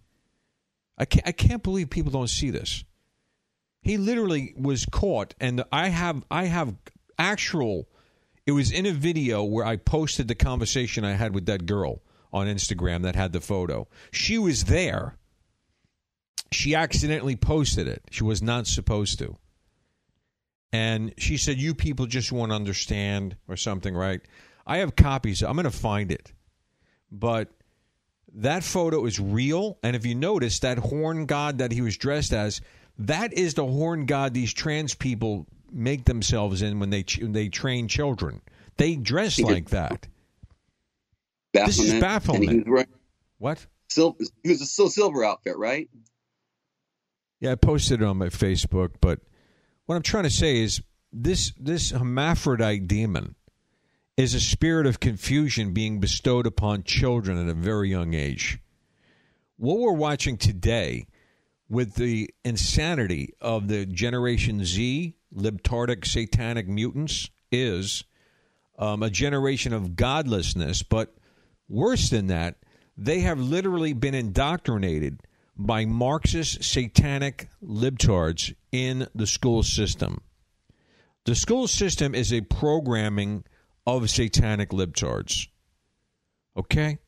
I 0.98 1.04
can't, 1.06 1.26
I 1.26 1.32
can't 1.32 1.62
believe 1.62 1.90
people 1.90 2.12
don't 2.12 2.28
see 2.28 2.50
this. 2.50 2.84
He 3.80 3.96
literally 3.98 4.52
was 4.56 4.84
caught, 4.84 5.34
and 5.40 5.64
I 5.70 5.88
have 5.88 6.24
I 6.30 6.44
have 6.44 6.74
actual. 7.18 7.88
It 8.46 8.52
was 8.52 8.72
in 8.72 8.86
a 8.86 8.92
video 8.92 9.42
where 9.44 9.64
I 9.64 9.76
posted 9.76 10.28
the 10.28 10.34
conversation 10.34 11.04
I 11.04 11.12
had 11.12 11.34
with 11.34 11.46
that 11.46 11.66
girl 11.66 12.00
on 12.36 12.46
Instagram 12.46 13.02
that 13.02 13.16
had 13.16 13.32
the 13.32 13.40
photo. 13.40 13.88
She 14.12 14.36
was 14.36 14.64
there. 14.64 15.16
She 16.52 16.74
accidentally 16.74 17.34
posted 17.34 17.88
it. 17.88 18.02
She 18.10 18.24
was 18.24 18.42
not 18.42 18.66
supposed 18.66 19.18
to. 19.20 19.36
And 20.70 21.14
she 21.16 21.38
said, 21.38 21.58
You 21.58 21.74
people 21.74 22.06
just 22.06 22.30
won't 22.30 22.52
understand 22.52 23.36
or 23.48 23.56
something, 23.56 23.94
right? 23.94 24.20
I 24.66 24.78
have 24.78 24.94
copies. 24.94 25.42
I'm 25.42 25.54
going 25.54 25.64
to 25.64 25.70
find 25.70 26.12
it. 26.12 26.32
But 27.10 27.48
that 28.34 28.62
photo 28.62 29.06
is 29.06 29.18
real. 29.18 29.78
And 29.82 29.96
if 29.96 30.04
you 30.04 30.14
notice, 30.14 30.58
that 30.60 30.78
horn 30.78 31.24
god 31.24 31.58
that 31.58 31.72
he 31.72 31.80
was 31.80 31.96
dressed 31.96 32.34
as, 32.34 32.60
that 32.98 33.32
is 33.32 33.54
the 33.54 33.64
horn 33.64 34.04
god 34.04 34.34
these 34.34 34.52
trans 34.52 34.94
people 34.94 35.46
make 35.72 36.04
themselves 36.04 36.60
in 36.62 36.78
when 36.80 36.90
they 36.90 37.02
ch- 37.02 37.20
when 37.20 37.32
they 37.32 37.48
train 37.48 37.88
children. 37.88 38.42
They 38.76 38.96
dress 38.96 39.38
like 39.40 39.70
that. 39.70 40.06
Baphomet. 41.52 41.76
This 41.76 41.78
is 41.92 42.00
Baphomet. 42.00 42.48
he 42.50 42.56
was 42.56 42.64
wearing 42.66 42.86
What? 43.38 43.66
silver, 43.88 44.18
he 44.42 44.50
was 44.50 44.60
a 44.60 44.66
silver 44.66 45.24
outfit, 45.24 45.56
right? 45.56 45.88
Yeah, 47.40 47.52
I 47.52 47.54
posted 47.54 48.00
it 48.02 48.04
on 48.04 48.16
my 48.18 48.28
Facebook, 48.28 48.92
but 49.00 49.20
what 49.86 49.94
I'm 49.96 50.02
trying 50.02 50.24
to 50.24 50.30
say 50.30 50.58
is 50.62 50.80
this 51.12 51.52
this 51.58 51.90
hermaphrodite 51.90 52.86
demon 52.86 53.34
is 54.16 54.34
a 54.34 54.40
spirit 54.40 54.86
of 54.86 54.98
confusion 55.00 55.72
being 55.72 56.00
bestowed 56.00 56.46
upon 56.46 56.82
children 56.82 57.38
at 57.38 57.48
a 57.50 57.54
very 57.54 57.90
young 57.90 58.14
age. 58.14 58.58
What 59.56 59.78
we're 59.78 59.92
watching 59.92 60.36
today 60.38 61.06
with 61.68 61.94
the 61.94 62.30
insanity 62.44 63.34
of 63.40 63.68
the 63.68 63.84
Generation 63.86 64.64
Z, 64.64 65.14
libtardic 65.34 66.06
satanic 66.06 66.66
mutants, 66.68 67.28
is 67.52 68.04
um, 68.78 69.02
a 69.02 69.10
generation 69.10 69.72
of 69.72 69.96
godlessness, 69.96 70.82
but 70.82 71.14
worse 71.68 72.10
than 72.10 72.28
that, 72.28 72.56
they 72.96 73.20
have 73.20 73.38
literally 73.38 73.92
been 73.92 74.14
indoctrinated 74.14 75.20
by 75.56 75.84
Marxist 75.84 76.62
satanic 76.62 77.48
libtards 77.62 78.54
in 78.72 79.08
the 79.14 79.26
school 79.26 79.62
system. 79.62 80.20
The 81.24 81.34
school 81.34 81.66
system 81.66 82.14
is 82.14 82.32
a 82.32 82.42
programming 82.42 83.44
of 83.86 84.10
satanic 84.10 84.70
libtards. 84.70 85.48
Okay? 86.56 86.98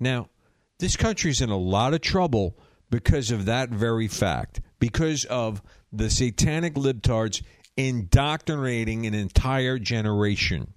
Now, 0.00 0.30
this 0.78 0.96
country's 0.96 1.40
in 1.40 1.50
a 1.50 1.56
lot 1.56 1.94
of 1.94 2.00
trouble 2.00 2.58
because 2.90 3.30
of 3.30 3.46
that 3.46 3.68
very 3.68 4.08
fact, 4.08 4.60
because 4.78 5.24
of 5.26 5.62
the 5.92 6.10
satanic 6.10 6.74
libtards 6.74 7.42
indoctrinating 7.76 9.06
an 9.06 9.14
entire 9.14 9.78
generation. 9.78 10.74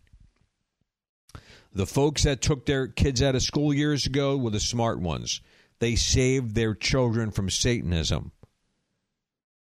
The 1.74 1.86
folks 1.86 2.24
that 2.24 2.42
took 2.42 2.66
their 2.66 2.88
kids 2.88 3.22
out 3.22 3.36
of 3.36 3.42
school 3.42 3.74
years 3.74 4.06
ago 4.06 4.38
were 4.38 4.50
the 4.50 4.60
smart 4.60 5.00
ones. 5.00 5.42
They 5.80 5.96
saved 5.96 6.54
their 6.54 6.76
children 6.76 7.32
from 7.32 7.50
Satanism. 7.50 8.32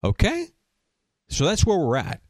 Okay? 0.03 0.47
So 1.29 1.45
that's 1.45 1.65
where 1.65 1.77
we're 1.79 1.97
at. 1.97 2.21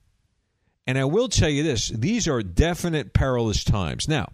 And 0.88 0.98
I 0.98 1.06
will 1.06 1.30
tell 1.30 1.50
you 1.50 1.64
this 1.64 1.90
these 1.90 2.28
are 2.28 2.42
definite 2.42 3.14
perilous 3.14 3.64
times. 3.64 4.08
Now, 4.08 4.32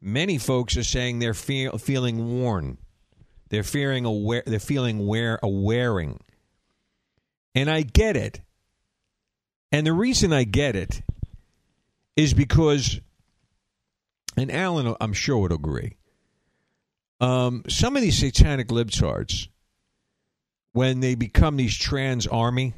many 0.00 0.38
folks 0.38 0.76
are 0.76 0.84
saying 0.84 1.18
they're 1.18 1.34
feel, 1.34 1.78
feeling 1.78 2.40
worn. 2.40 2.78
They're 3.48 3.62
fearing 3.62 4.04
aware. 4.04 4.42
They're 4.46 4.58
feeling 4.58 5.06
wear 5.06 5.38
a 5.42 5.48
wearing, 5.48 6.20
and 7.54 7.70
I 7.70 7.82
get 7.82 8.16
it. 8.16 8.40
And 9.70 9.86
the 9.86 9.92
reason 9.92 10.32
I 10.32 10.44
get 10.44 10.76
it 10.76 11.02
is 12.16 12.34
because, 12.34 13.00
and 14.36 14.50
Alan, 14.50 14.94
I'm 15.00 15.12
sure 15.12 15.38
would 15.38 15.52
agree. 15.52 15.96
Um, 17.20 17.64
some 17.68 17.96
of 17.96 18.02
these 18.02 18.18
satanic 18.18 18.68
libtards, 18.68 19.48
when 20.72 21.00
they 21.00 21.14
become 21.14 21.56
these 21.56 21.76
trans 21.76 22.26
army, 22.26 22.74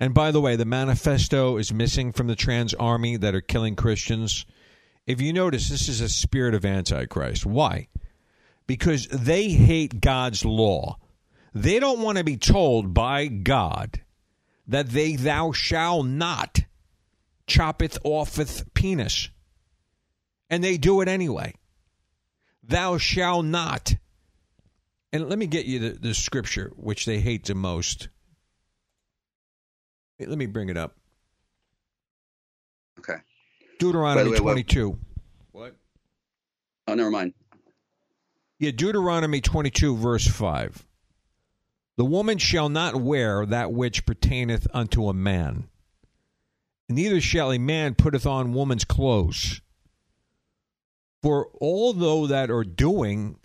and 0.00 0.14
by 0.14 0.30
the 0.30 0.40
way, 0.40 0.56
the 0.56 0.64
manifesto 0.64 1.56
is 1.56 1.72
missing 1.72 2.12
from 2.12 2.28
the 2.28 2.36
trans 2.36 2.72
army 2.74 3.16
that 3.16 3.34
are 3.34 3.40
killing 3.40 3.74
Christians. 3.74 4.46
If 5.06 5.20
you 5.20 5.32
notice, 5.32 5.68
this 5.68 5.88
is 5.88 6.00
a 6.00 6.08
spirit 6.08 6.54
of 6.54 6.64
Antichrist. 6.64 7.44
Why? 7.44 7.88
Because 8.66 9.08
they 9.08 9.48
hate 9.48 10.00
God's 10.00 10.44
law. 10.44 10.98
They 11.52 11.80
don't 11.80 12.00
want 12.00 12.18
to 12.18 12.24
be 12.24 12.36
told 12.36 12.94
by 12.94 13.26
God 13.26 14.00
that 14.68 14.90
they 14.90 15.16
thou 15.16 15.50
shall 15.50 16.02
not 16.02 16.60
choppeth 17.46 17.98
offeth 18.04 18.72
penis. 18.74 19.30
And 20.50 20.62
they 20.64 20.76
do 20.78 21.00
it 21.00 21.08
anyway. 21.08 21.54
Thou 22.62 22.98
shall 22.98 23.42
not. 23.42 23.94
And 25.12 25.28
let 25.28 25.38
me 25.38 25.46
get 25.46 25.66
you 25.66 25.78
the, 25.78 25.90
the 25.90 26.14
scripture 26.14 26.72
which 26.76 27.06
they 27.06 27.20
hate 27.20 27.44
the 27.44 27.54
most. 27.54 28.08
Let 30.18 30.36
me 30.36 30.46
bring 30.46 30.68
it 30.68 30.76
up. 30.76 30.96
Okay. 32.98 33.18
Deuteronomy 33.78 34.20
By 34.20 34.24
the 34.24 34.30
way, 34.30 34.40
what- 34.40 34.52
22. 34.52 34.98
What? 35.52 35.76
Oh, 36.86 36.94
never 36.94 37.10
mind. 37.10 37.34
Yeah, 38.58 38.72
Deuteronomy 38.72 39.40
22, 39.40 39.96
verse 39.96 40.26
5. 40.26 40.84
The 41.96 42.04
woman 42.04 42.38
shall 42.38 42.68
not 42.68 42.96
wear 42.96 43.46
that 43.46 43.72
which 43.72 44.04
pertaineth 44.04 44.66
unto 44.72 45.08
a 45.08 45.14
man, 45.14 45.68
neither 46.88 47.20
shall 47.20 47.52
a 47.52 47.58
man 47.58 47.94
putteth 47.94 48.26
on 48.26 48.52
woman's 48.52 48.84
clothes. 48.84 49.60
For 51.22 51.48
all 51.60 51.92
though 51.92 52.28
that 52.28 52.50
are 52.50 52.64
doing 52.64 53.38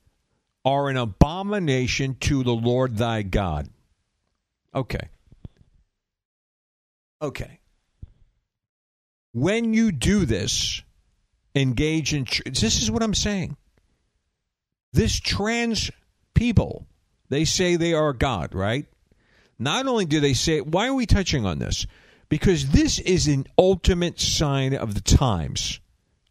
are 0.65 0.89
an 0.89 0.97
abomination 0.97 2.15
to 2.21 2.43
the 2.43 2.53
Lord 2.53 2.97
thy 2.97 3.21
God. 3.23 3.67
Okay. 4.73 5.09
Okay. 7.21 7.59
When 9.33 9.73
you 9.73 9.91
do 9.91 10.25
this, 10.25 10.81
engage 11.55 12.13
in. 12.13 12.25
tr- 12.25 12.43
This 12.45 12.81
is 12.81 12.91
what 12.91 13.03
I'm 13.03 13.15
saying 13.15 13.57
this 14.93 15.19
trans 15.19 15.91
people, 16.35 16.85
they 17.29 17.45
say 17.45 17.75
they 17.75 17.93
are 17.93 18.13
God, 18.13 18.53
right? 18.53 18.85
Not 19.59 19.87
only 19.87 20.05
do 20.05 20.19
they 20.19 20.33
say, 20.33 20.61
why 20.61 20.87
are 20.87 20.93
we 20.93 21.05
touching 21.05 21.45
on 21.45 21.59
this? 21.59 21.85
Because 22.29 22.69
this 22.69 22.99
is 22.99 23.27
an 23.27 23.47
ultimate 23.57 24.19
sign 24.19 24.75
of 24.75 24.93
the 24.93 25.01
times 25.01 25.79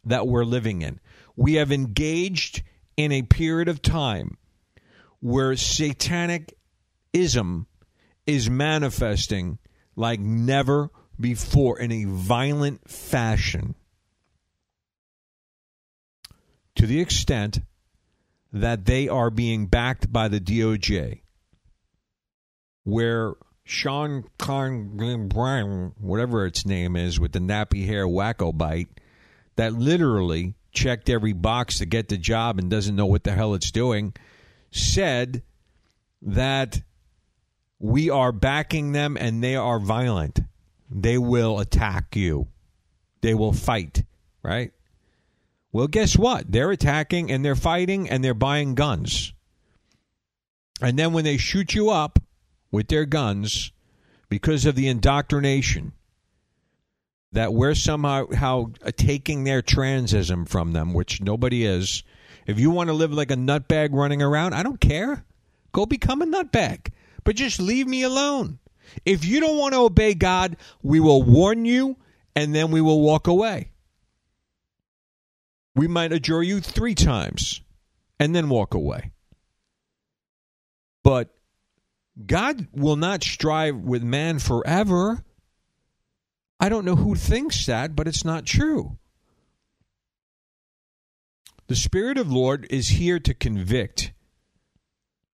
that 0.05 0.27
we're 0.27 0.45
living 0.45 0.81
in. 0.81 0.99
We 1.35 1.55
have 1.55 1.71
engaged 1.71 2.63
in 2.95 3.11
a 3.11 3.23
period 3.23 3.67
of 3.67 3.81
time 3.81 4.37
where 5.19 5.55
satanic 5.55 6.57
ism 7.11 7.67
is 8.25 8.49
manifesting 8.49 9.57
like 9.95 10.19
never 10.19 10.89
before 11.19 11.79
in 11.79 11.91
a 11.91 12.05
violent 12.05 12.89
fashion 12.89 13.75
to 16.75 16.87
the 16.87 16.99
extent 16.99 17.59
that 18.51 18.85
they 18.85 19.07
are 19.07 19.29
being 19.29 19.67
backed 19.67 20.11
by 20.11 20.27
the 20.27 20.39
DOJ, 20.39 21.21
where 22.83 23.33
Sean 23.63 24.25
Con 24.37 24.97
whatever 25.99 26.45
its 26.45 26.65
name 26.65 26.95
is, 26.95 27.19
with 27.19 27.31
the 27.31 27.39
nappy 27.39 27.85
hair 27.85 28.05
wacko 28.05 28.55
bite, 28.55 28.89
that 29.55 29.73
literally 29.73 30.55
checked 30.73 31.09
every 31.09 31.33
box 31.33 31.77
to 31.77 31.85
get 31.85 32.09
the 32.09 32.17
job 32.17 32.59
and 32.59 32.69
doesn't 32.69 32.95
know 32.95 33.05
what 33.05 33.23
the 33.23 33.31
hell 33.31 33.53
it's 33.53 33.71
doing, 33.71 34.13
said 34.71 35.43
that 36.21 36.81
we 37.79 38.09
are 38.09 38.31
backing 38.31 38.91
them 38.91 39.17
and 39.19 39.43
they 39.43 39.55
are 39.55 39.79
violent. 39.79 40.39
They 40.89 41.17
will 41.17 41.59
attack 41.59 42.15
you. 42.15 42.47
They 43.21 43.33
will 43.33 43.53
fight, 43.53 44.03
right? 44.41 44.71
Well, 45.71 45.87
guess 45.87 46.17
what? 46.17 46.51
They're 46.51 46.71
attacking 46.71 47.31
and 47.31 47.43
they're 47.43 47.55
fighting 47.55 48.09
and 48.09 48.23
they're 48.23 48.33
buying 48.33 48.75
guns. 48.75 49.33
And 50.81 50.99
then 50.99 51.13
when 51.13 51.23
they 51.23 51.37
shoot 51.37 51.73
you 51.73 51.89
up 51.89 52.19
with 52.71 52.87
their 52.87 53.05
guns 53.05 53.71
because 54.29 54.65
of 54.65 54.75
the 54.75 54.87
indoctrination 54.87 55.93
that 57.33 57.53
we're 57.53 57.75
somehow 57.75 58.31
how 58.33 58.71
uh, 58.83 58.91
taking 58.95 59.43
their 59.43 59.61
transism 59.61 60.47
from 60.47 60.71
them, 60.71 60.93
which 60.93 61.21
nobody 61.21 61.65
is. 61.65 62.03
If 62.45 62.59
you 62.59 62.69
want 62.69 62.87
to 62.87 62.93
live 62.93 63.11
like 63.11 63.31
a 63.31 63.35
nutbag 63.35 63.89
running 63.91 64.21
around, 64.21 64.53
I 64.53 64.63
don't 64.63 64.79
care. 64.79 65.25
Go 65.71 65.85
become 65.85 66.21
a 66.21 66.25
nutbag. 66.25 66.89
But 67.23 67.35
just 67.35 67.59
leave 67.59 67.87
me 67.87 68.03
alone. 68.03 68.59
If 69.05 69.25
you 69.25 69.39
don't 69.39 69.57
want 69.57 69.73
to 69.73 69.79
obey 69.79 70.13
God, 70.13 70.57
we 70.81 70.99
will 70.99 71.23
warn 71.23 71.65
you 71.65 71.97
and 72.35 72.53
then 72.53 72.71
we 72.71 72.81
will 72.81 73.01
walk 73.01 73.27
away. 73.27 73.71
We 75.75 75.87
might 75.87 76.13
adjure 76.13 76.43
you 76.43 76.59
three 76.59 76.95
times 76.95 77.61
and 78.19 78.35
then 78.35 78.49
walk 78.49 78.73
away. 78.73 79.11
But 81.03 81.33
God 82.25 82.67
will 82.71 82.95
not 82.95 83.23
strive 83.23 83.77
with 83.77 84.03
man 84.03 84.37
forever. 84.39 85.23
I 86.59 86.69
don't 86.69 86.85
know 86.85 86.95
who 86.95 87.15
thinks 87.15 87.65
that, 87.65 87.95
but 87.95 88.07
it's 88.07 88.23
not 88.23 88.45
true. 88.45 88.97
The 91.67 91.75
Spirit 91.75 92.17
of 92.17 92.31
Lord 92.31 92.67
is 92.69 92.89
here 92.89 93.19
to 93.19 93.33
convict. 93.33 94.13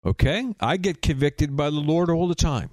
Okay? 0.05 0.55
I 0.61 0.77
get 0.77 1.03
convicted 1.03 1.57
by 1.57 1.71
the 1.71 1.81
Lord 1.81 2.11
all 2.11 2.29
the 2.29 2.35
time. 2.35 2.71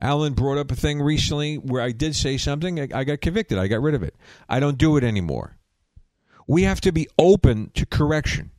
Alan 0.00 0.34
brought 0.34 0.58
up 0.58 0.70
a 0.70 0.76
thing 0.76 1.00
recently 1.00 1.56
where 1.56 1.80
I 1.80 1.92
did 1.92 2.14
say 2.14 2.36
something, 2.36 2.78
I 2.78 2.88
I 2.92 3.04
got 3.04 3.20
convicted. 3.20 3.58
I 3.58 3.68
got 3.68 3.80
rid 3.80 3.94
of 3.94 4.02
it. 4.02 4.14
I 4.48 4.60
don't 4.60 4.76
do 4.76 4.96
it 4.96 5.04
anymore. 5.04 5.56
We 6.46 6.64
have 6.64 6.80
to 6.82 6.92
be 6.92 7.08
open 7.18 7.70
to 7.74 7.86
correction. 7.86 8.50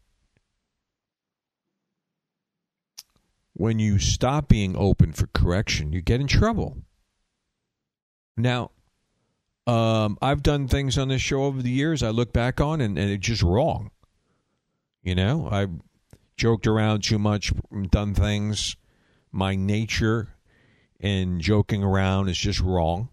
When 3.53 3.79
you 3.79 3.99
stop 3.99 4.47
being 4.47 4.75
open 4.75 5.13
for 5.13 5.27
correction, 5.27 5.93
you 5.93 6.01
get 6.01 6.19
in 6.19 6.27
trouble. 6.27 6.77
Now, 8.37 8.71
um, 9.67 10.17
I've 10.21 10.43
done 10.43 10.67
things 10.67 10.97
on 10.97 11.07
this 11.07 11.21
show 11.21 11.43
over 11.43 11.61
the 11.61 11.69
years 11.69 12.03
I 12.03 12.09
look 12.09 12.33
back 12.33 12.61
on 12.61 12.81
and, 12.81 12.97
and 12.97 13.09
it's 13.09 13.25
just 13.25 13.41
wrong. 13.41 13.91
You 15.03 15.15
know, 15.15 15.47
I 15.51 15.67
joked 16.37 16.67
around 16.67 17.03
too 17.03 17.19
much, 17.19 17.53
done 17.89 18.13
things. 18.13 18.75
My 19.31 19.55
nature 19.55 20.35
in 20.99 21.39
joking 21.39 21.83
around 21.83 22.29
is 22.29 22.37
just 22.37 22.59
wrong. 22.59 23.09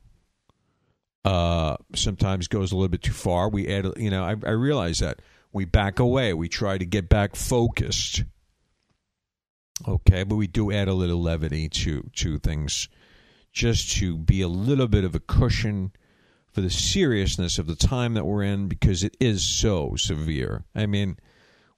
Uh, 1.24 1.76
sometimes 1.94 2.48
goes 2.48 2.72
a 2.72 2.74
little 2.74 2.88
bit 2.88 3.02
too 3.02 3.12
far. 3.12 3.48
We 3.48 3.68
add, 3.68 3.86
you 3.96 4.10
know, 4.10 4.24
I, 4.24 4.30
I 4.30 4.50
realize 4.50 4.98
that 4.98 5.20
we 5.52 5.64
back 5.64 5.98
away. 5.98 6.34
We 6.34 6.48
try 6.48 6.78
to 6.78 6.84
get 6.84 7.08
back 7.08 7.36
focused. 7.36 8.24
Okay, 9.86 10.24
but 10.24 10.36
we 10.36 10.46
do 10.46 10.72
add 10.72 10.88
a 10.88 10.94
little 10.94 11.20
levity 11.20 11.68
to 11.68 12.08
to 12.16 12.38
things, 12.38 12.88
just 13.52 13.92
to 13.98 14.16
be 14.16 14.40
a 14.40 14.48
little 14.48 14.88
bit 14.88 15.04
of 15.04 15.14
a 15.14 15.20
cushion 15.20 15.92
for 16.50 16.60
the 16.60 16.70
seriousness 16.70 17.58
of 17.58 17.66
the 17.66 17.76
time 17.76 18.14
that 18.14 18.24
we're 18.24 18.42
in, 18.42 18.68
because 18.68 19.02
it 19.02 19.16
is 19.20 19.42
so 19.42 19.94
severe. 19.96 20.64
I 20.74 20.86
mean, 20.86 21.16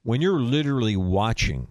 when 0.03 0.21
you're 0.21 0.39
literally 0.39 0.97
watching 0.97 1.67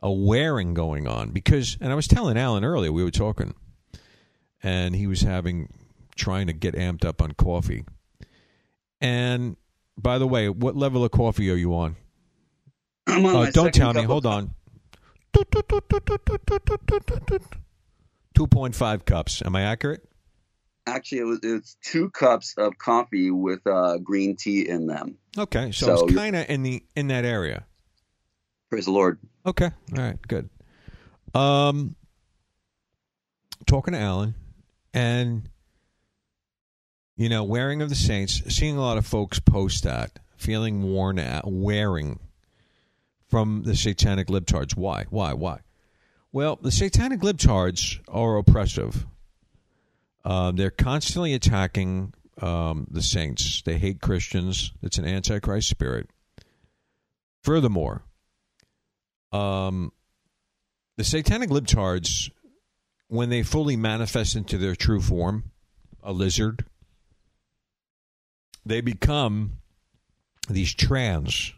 a 0.00 0.12
wearing 0.12 0.74
going 0.74 1.08
on, 1.08 1.30
because, 1.30 1.76
and 1.80 1.90
I 1.90 1.94
was 1.94 2.06
telling 2.06 2.38
Alan 2.38 2.64
earlier, 2.64 2.92
we 2.92 3.02
were 3.02 3.10
talking, 3.10 3.54
and 4.62 4.94
he 4.94 5.06
was 5.06 5.22
having 5.22 5.68
trying 6.14 6.46
to 6.46 6.52
get 6.52 6.74
amped 6.74 7.04
up 7.04 7.20
on 7.20 7.32
coffee. 7.32 7.84
And 9.00 9.56
by 9.98 10.18
the 10.18 10.26
way, 10.26 10.48
what 10.48 10.76
level 10.76 11.04
of 11.04 11.10
coffee 11.10 11.50
are 11.50 11.56
you 11.56 11.74
on? 11.74 11.96
I'm 13.06 13.26
on 13.26 13.48
Uh, 13.48 13.50
don't 13.50 13.74
tell 13.74 13.92
me. 13.92 14.02
Hold 14.02 14.26
on. 14.26 14.54
2.5 18.34 19.04
cups. 19.04 19.42
Am 19.44 19.54
I 19.56 19.62
accurate? 19.62 20.02
Actually, 20.86 21.18
it 21.20 21.24
was 21.24 21.40
it's 21.42 21.76
two 21.82 22.10
cups 22.10 22.54
of 22.58 22.76
coffee 22.76 23.30
with 23.30 23.66
uh, 23.66 23.96
green 23.98 24.36
tea 24.36 24.68
in 24.68 24.86
them. 24.86 25.16
Okay, 25.38 25.72
so, 25.72 25.86
So 25.86 26.04
it's 26.04 26.14
kind 26.14 26.36
of 26.36 26.48
in 26.50 26.62
the 26.62 26.82
in 26.94 27.08
that 27.08 27.24
area. 27.24 27.64
Praise 28.68 28.84
the 28.84 28.90
Lord. 28.90 29.18
Okay, 29.46 29.70
all 29.96 30.02
right, 30.02 30.20
good. 30.28 30.50
Um, 31.34 31.96
talking 33.66 33.94
to 33.94 34.00
Alan, 34.00 34.34
and 34.92 35.48
you 37.16 37.28
know, 37.28 37.44
wearing 37.44 37.80
of 37.80 37.88
the 37.88 37.94
saints, 37.94 38.42
seeing 38.54 38.76
a 38.76 38.80
lot 38.80 38.98
of 38.98 39.06
folks 39.06 39.40
post 39.40 39.84
that, 39.84 40.18
feeling 40.36 40.82
worn 40.82 41.18
out, 41.18 41.44
wearing 41.46 42.18
from 43.28 43.62
the 43.62 43.74
satanic 43.74 44.26
libtards. 44.28 44.76
Why? 44.76 45.06
Why? 45.08 45.32
Why? 45.32 45.60
Well, 46.34 46.58
the 46.60 46.72
satanic 46.72 47.20
libtards 47.20 48.00
are 48.08 48.38
oppressive. 48.38 49.06
Uh, 50.24 50.50
they're 50.50 50.68
constantly 50.68 51.32
attacking 51.32 52.12
um, 52.42 52.88
the 52.90 53.02
saints. 53.02 53.62
They 53.62 53.78
hate 53.78 54.00
Christians. 54.00 54.72
It's 54.82 54.98
an 54.98 55.04
antichrist 55.04 55.68
spirit. 55.68 56.10
Furthermore, 57.44 58.02
um, 59.30 59.92
the 60.96 61.04
satanic 61.04 61.50
libtards, 61.50 62.32
when 63.06 63.28
they 63.28 63.44
fully 63.44 63.76
manifest 63.76 64.34
into 64.34 64.58
their 64.58 64.74
true 64.74 65.00
form, 65.00 65.52
a 66.02 66.12
lizard, 66.12 66.64
they 68.66 68.80
become 68.80 69.58
these 70.48 70.74
trans. 70.74 71.52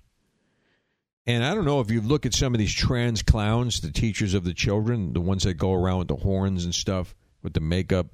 And 1.26 1.44
I 1.44 1.54
don't 1.54 1.64
know 1.64 1.80
if 1.80 1.90
you 1.90 2.00
look 2.00 2.24
at 2.24 2.34
some 2.34 2.54
of 2.54 2.58
these 2.58 2.72
trans 2.72 3.22
clowns, 3.22 3.80
the 3.80 3.90
teachers 3.90 4.34
of 4.34 4.44
the 4.44 4.54
children, 4.54 5.12
the 5.12 5.20
ones 5.20 5.42
that 5.42 5.54
go 5.54 5.72
around 5.72 5.98
with 5.98 6.08
the 6.08 6.16
horns 6.16 6.64
and 6.64 6.74
stuff, 6.74 7.16
with 7.42 7.52
the 7.52 7.60
makeup. 7.60 8.06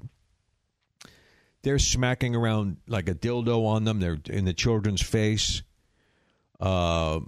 They're 1.62 1.78
smacking 1.78 2.34
around 2.34 2.78
like 2.88 3.08
a 3.08 3.14
dildo 3.14 3.66
on 3.66 3.84
them. 3.84 4.00
They're 4.00 4.18
in 4.26 4.46
the 4.46 4.54
children's 4.54 5.02
face. 5.02 5.62
Uh, 6.58 7.20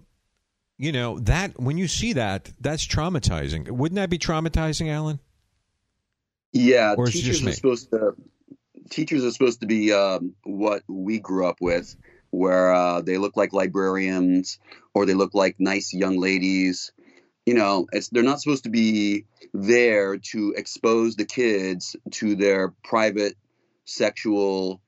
you 0.78 0.90
know 0.90 1.20
that 1.20 1.60
when 1.60 1.78
you 1.78 1.86
see 1.86 2.14
that, 2.14 2.50
that's 2.60 2.86
traumatizing. 2.86 3.70
Wouldn't 3.70 3.96
that 3.96 4.10
be 4.10 4.18
traumatizing, 4.18 4.88
Alan? 4.90 5.20
Yeah, 6.52 6.94
Or 6.96 7.06
teachers 7.06 7.44
are 7.44 7.52
supposed 7.52 7.90
to. 7.90 8.14
Teachers 8.90 9.24
are 9.24 9.30
supposed 9.30 9.60
to 9.60 9.66
be 9.66 9.92
um, 9.92 10.34
what 10.44 10.82
we 10.88 11.18
grew 11.18 11.46
up 11.46 11.56
with, 11.60 11.96
where 12.34 12.74
uh, 12.74 13.00
they 13.00 13.18
look 13.18 13.36
like 13.36 13.52
librarians 13.52 14.58
or 14.92 15.06
they 15.06 15.14
look 15.14 15.34
like 15.34 15.56
nice 15.58 15.92
young 15.92 16.18
ladies. 16.18 16.92
You 17.46 17.54
know, 17.54 17.86
it's 17.92 18.08
they're 18.08 18.22
not 18.22 18.40
supposed 18.40 18.64
to 18.64 18.70
be 18.70 19.26
there 19.52 20.16
to 20.16 20.54
expose 20.56 21.16
the 21.16 21.26
kids 21.26 21.96
to 22.12 22.34
their 22.34 22.72
private 22.82 23.34
sexual 23.84 24.80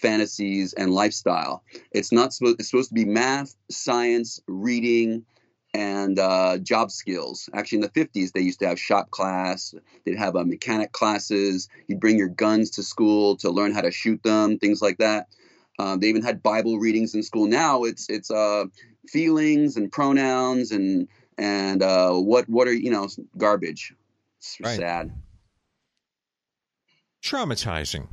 fantasies 0.00 0.72
and 0.72 0.92
lifestyle. 0.92 1.62
It's 1.92 2.12
not 2.12 2.32
supposed. 2.32 2.60
It's 2.60 2.70
supposed 2.70 2.90
to 2.90 2.94
be 2.94 3.04
math, 3.04 3.54
science, 3.70 4.40
reading, 4.46 5.24
and 5.74 6.18
uh, 6.18 6.58
job 6.58 6.90
skills. 6.90 7.50
Actually, 7.52 7.78
in 7.78 7.90
the 7.92 8.06
50s, 8.06 8.32
they 8.32 8.40
used 8.40 8.60
to 8.60 8.68
have 8.68 8.78
shop 8.78 9.10
class. 9.10 9.74
They'd 10.04 10.16
have 10.16 10.36
uh, 10.36 10.44
mechanic 10.44 10.92
classes. 10.92 11.68
You'd 11.88 12.00
bring 12.00 12.16
your 12.16 12.28
guns 12.28 12.70
to 12.70 12.82
school 12.82 13.36
to 13.38 13.50
learn 13.50 13.72
how 13.72 13.80
to 13.80 13.90
shoot 13.90 14.22
them, 14.22 14.58
things 14.58 14.80
like 14.80 14.98
that. 14.98 15.26
Um, 15.78 16.00
they 16.00 16.08
even 16.08 16.22
had 16.22 16.42
Bible 16.42 16.78
readings 16.78 17.14
in 17.14 17.22
school. 17.22 17.46
Now 17.46 17.84
it's 17.84 18.08
it's 18.08 18.30
uh, 18.30 18.64
feelings 19.08 19.76
and 19.76 19.90
pronouns 19.90 20.70
and 20.70 21.08
and 21.36 21.82
uh, 21.82 22.12
what 22.12 22.48
what 22.48 22.68
are 22.68 22.72
you 22.72 22.90
know 22.90 23.08
garbage. 23.36 23.92
It's 24.38 24.58
Right. 24.60 24.76
sad. 24.78 25.10
traumatizing. 27.22 28.06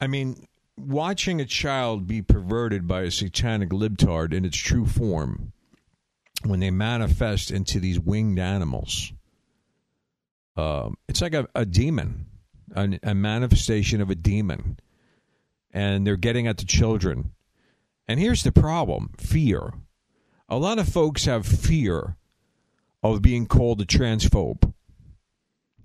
I 0.00 0.06
mean, 0.06 0.46
watching 0.76 1.40
a 1.40 1.46
child 1.46 2.06
be 2.06 2.22
perverted 2.22 2.86
by 2.86 3.02
a 3.02 3.10
satanic 3.10 3.70
libtard 3.70 4.32
in 4.32 4.44
its 4.44 4.56
true 4.56 4.86
form 4.86 5.52
when 6.44 6.60
they 6.60 6.70
manifest 6.70 7.50
into 7.50 7.80
these 7.80 7.98
winged 7.98 8.38
animals. 8.38 9.12
Um, 10.56 10.96
it's 11.08 11.22
like 11.22 11.34
a, 11.34 11.48
a 11.54 11.64
demon, 11.64 12.26
a, 12.74 12.98
a 13.02 13.14
manifestation 13.14 14.00
of 14.00 14.10
a 14.10 14.14
demon. 14.14 14.78
And 15.78 16.06
they're 16.06 16.16
getting 16.16 16.46
at 16.46 16.58
the 16.58 16.64
children. 16.64 17.32
And 18.06 18.18
here's 18.18 18.42
the 18.42 18.52
problem 18.52 19.10
fear. 19.18 19.72
A 20.48 20.56
lot 20.56 20.78
of 20.78 20.88
folks 20.88 21.26
have 21.26 21.46
fear 21.46 22.16
of 23.02 23.22
being 23.22 23.46
called 23.46 23.80
a 23.80 23.84
transphobe. 23.84 24.72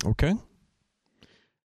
Okay? 0.05 0.35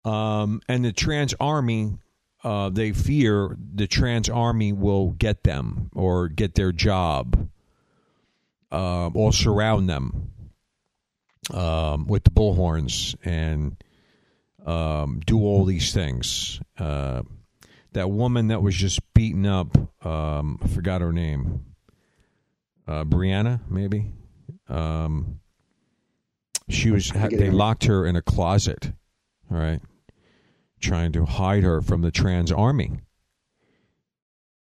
um, 0.06 0.62
and 0.68 0.84
the 0.84 0.92
trans 0.92 1.34
army 1.40 1.98
uh, 2.44 2.70
they 2.70 2.94
fear 2.94 3.58
the 3.76 3.88
trans 3.88 4.30
army 4.30 4.72
will 4.72 5.12
get 5.12 5.44
them 5.44 5.90
or 5.94 6.30
get 6.30 6.56
their 6.56 6.72
job 6.72 7.50
uh, 8.72 9.08
or 9.08 9.34
surround 9.34 9.90
them 9.90 10.32
um, 11.54 12.08
with 12.08 12.24
the 12.24 12.30
bullhorns 12.30 13.16
and 13.26 13.76
um, 14.66 15.20
do 15.26 15.40
all 15.40 15.66
these 15.66 15.94
things 15.94 16.62
uh, 16.78 17.22
that 17.94 18.10
woman 18.10 18.48
that 18.48 18.62
was 18.62 18.76
just 18.76 19.02
beaten 19.14 19.46
up 19.46 19.76
um, 20.06 20.60
i 20.64 20.68
forgot 20.68 21.02
her 21.02 21.12
name 21.12 21.66
uh, 22.88 23.04
brianna 23.04 23.60
maybe 23.70 24.12
um, 24.68 25.40
she 26.70 26.92
was 26.92 27.12
they 27.12 27.50
locked 27.50 27.86
her 27.86 28.06
in 28.06 28.16
a 28.16 28.22
closet 28.22 28.92
all 29.52 29.58
right, 29.58 29.82
trying 30.80 31.12
to 31.14 31.26
hide 31.26 31.64
her 31.64 31.82
from 31.82 32.02
the 32.02 32.12
trans 32.12 32.52
army. 32.52 33.00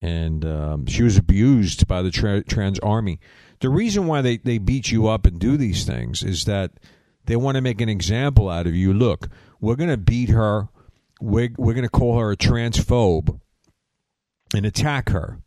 And 0.02 0.44
um, 0.44 0.86
she 0.86 1.02
was 1.02 1.16
abused 1.16 1.86
by 1.86 2.02
the 2.02 2.10
tra- 2.10 2.44
trans 2.44 2.78
army. 2.80 3.20
The 3.60 3.70
reason 3.70 4.06
why 4.06 4.20
they, 4.20 4.36
they 4.36 4.58
beat 4.58 4.90
you 4.90 5.08
up 5.08 5.26
and 5.26 5.38
do 5.38 5.56
these 5.56 5.84
things 5.84 6.22
is 6.22 6.44
that 6.44 6.72
they 7.24 7.36
want 7.36 7.54
to 7.54 7.62
make 7.62 7.80
an 7.80 7.88
example 7.88 8.50
out 8.50 8.66
of 8.66 8.74
you. 8.74 8.92
Look, 8.92 9.28
we're 9.60 9.76
going 9.76 9.90
to 9.90 9.96
beat 9.96 10.28
her. 10.28 10.68
We're, 11.20 11.50
we're 11.56 11.74
going 11.74 11.84
to 11.84 11.90
call 11.90 12.18
her 12.18 12.32
a 12.32 12.36
transphobe 12.36 13.40
and 14.54 14.66
attack 14.66 15.10
her 15.10 15.40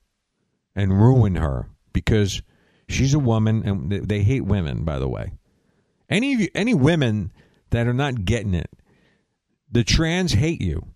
and 0.75 0.99
ruin 0.99 1.35
her 1.35 1.69
because 1.93 2.41
she's 2.87 3.13
a 3.13 3.19
woman 3.19 3.63
and 3.65 3.91
they, 3.91 3.99
they 3.99 4.23
hate 4.23 4.45
women, 4.45 4.83
by 4.83 4.99
the 4.99 5.07
way. 5.07 5.33
Any 6.09 6.33
of 6.33 6.39
you, 6.39 6.49
any 6.55 6.73
women 6.73 7.31
that 7.71 7.87
are 7.87 7.93
not 7.93 8.25
getting 8.25 8.53
it, 8.53 8.69
the 9.71 9.83
trans 9.83 10.33
hate 10.33 10.61
you. 10.61 10.87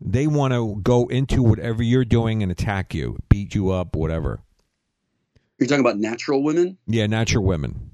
They 0.00 0.26
want 0.26 0.52
to 0.52 0.80
go 0.82 1.06
into 1.06 1.42
whatever 1.42 1.82
you're 1.82 2.04
doing 2.04 2.42
and 2.42 2.50
attack 2.50 2.92
you, 2.92 3.18
beat 3.28 3.54
you 3.54 3.70
up, 3.70 3.94
whatever. 3.94 4.40
You're 5.58 5.68
talking 5.68 5.84
about 5.84 5.98
natural 5.98 6.42
women. 6.42 6.76
Yeah, 6.86 7.06
natural 7.06 7.44
women. 7.44 7.90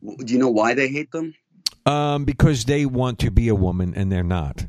Do 0.00 0.32
you 0.32 0.38
know 0.38 0.48
why 0.48 0.74
they 0.74 0.88
hate 0.88 1.10
them? 1.10 1.34
Um, 1.84 2.24
because 2.24 2.64
they 2.64 2.86
want 2.86 3.18
to 3.20 3.30
be 3.30 3.48
a 3.48 3.54
woman 3.54 3.94
and 3.94 4.12
they're 4.12 4.22
not. 4.22 4.66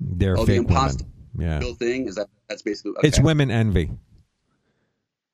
They're 0.00 0.36
Oh, 0.38 0.44
the 0.44 0.58
fake 0.58 0.68
women. 0.68 0.96
Yeah, 1.38 1.60
thing 1.74 2.08
is 2.08 2.16
that 2.16 2.28
that's 2.48 2.62
basically 2.62 2.92
okay. 2.98 3.08
it's 3.08 3.20
women 3.20 3.50
envy. 3.50 3.90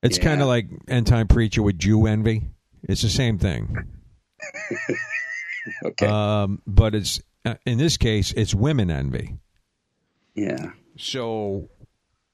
It's 0.03 0.19
Yeah. 0.19 0.25
kind 0.25 0.43
of 0.43 0.49
like 0.49 0.69
end 0.89 1.07
time 1.07 1.27
preacher 1.29 1.63
with 1.63 1.79
Jew 1.79 2.07
envy. 2.07 2.51
It's 2.83 3.03
the 3.03 3.09
same 3.09 3.39
thing. 3.39 3.77
okay. 5.85 6.07
Um, 6.07 6.63
but 6.67 6.95
it's 6.95 7.21
uh, 7.45 7.55
in 7.65 7.79
this 7.79 7.97
case, 7.97 8.33
it's 8.33 8.55
women 8.55 8.91
envy. 8.91 9.39
yeah. 10.35 10.73
So, 10.99 11.69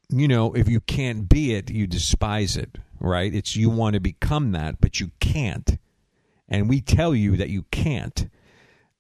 you 0.09 0.29
know, 0.29 0.53
if 0.55 0.69
you 0.69 0.79
can't 0.81 1.29
be 1.29 1.53
it, 1.55 1.69
you 1.71 1.87
despise 1.89 2.57
it, 2.57 2.79
right? 3.01 3.35
It's 3.35 3.57
you 3.57 3.71
want 3.71 3.95
to 3.95 4.01
become 4.01 4.53
that, 4.53 4.81
but 4.81 5.01
you 5.01 5.11
can't. 5.19 5.79
And 6.49 6.69
we 6.69 6.81
tell 6.81 7.13
you 7.15 7.37
that 7.39 7.49
you 7.49 7.65
can't. 7.73 8.29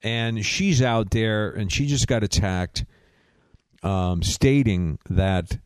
And 0.03 0.45
she's 0.45 0.83
out 0.83 1.11
there 1.12 1.51
and 1.51 1.71
she 1.71 1.87
just 1.87 2.09
got 2.09 2.25
attacked, 2.25 2.85
um, 3.83 4.23
stating 4.23 4.99
that 5.11 5.59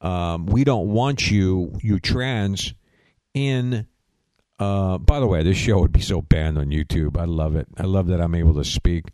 um, 0.00 0.46
we 0.46 0.64
don't 0.64 0.88
want 0.88 1.30
you, 1.30 1.72
you 1.82 1.98
trans, 2.00 2.74
in. 3.32 3.86
Uh, 4.58 4.98
by 4.98 5.18
the 5.18 5.26
way, 5.26 5.42
this 5.42 5.56
show 5.56 5.80
would 5.80 5.92
be 5.92 6.00
so 6.00 6.22
banned 6.22 6.58
on 6.58 6.66
YouTube. 6.66 7.16
I 7.18 7.24
love 7.24 7.56
it. 7.56 7.66
I 7.76 7.84
love 7.84 8.06
that 8.08 8.20
I'm 8.20 8.34
able 8.36 8.54
to 8.54 8.64
speak. 8.64 9.06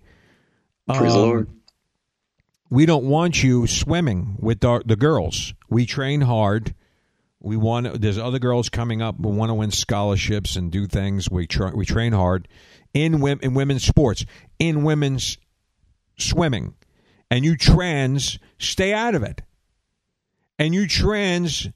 Praise 0.86 1.14
Um, 1.14 1.18
Lord. 1.20 1.48
we 2.68 2.84
don't 2.84 3.04
want 3.06 3.42
you 3.42 3.66
swimming 3.66 4.36
with 4.38 4.62
our, 4.64 4.82
the 4.84 4.96
girls. 4.96 5.54
We 5.70 5.86
train 5.86 6.20
hard. 6.20 6.74
We 7.40 7.56
want. 7.56 8.00
There's 8.02 8.18
other 8.18 8.38
girls 8.38 8.68
coming 8.68 9.00
up. 9.00 9.18
We 9.18 9.30
want 9.32 9.48
to 9.48 9.54
win 9.54 9.70
scholarships 9.70 10.56
and 10.56 10.70
do 10.70 10.86
things. 10.86 11.30
We 11.30 11.46
try, 11.46 11.70
we 11.70 11.86
train 11.86 12.12
hard 12.12 12.46
in 12.92 13.20
wom- 13.20 13.40
in 13.42 13.54
women's 13.54 13.84
sports, 13.86 14.26
in 14.58 14.82
women's 14.84 15.38
swimming, 16.18 16.74
and 17.30 17.44
you 17.44 17.56
trans 17.56 18.38
stay 18.58 18.92
out 18.92 19.14
of 19.14 19.22
it. 19.22 19.42
And 20.58 20.74
you 20.74 20.86
trans 20.86 21.68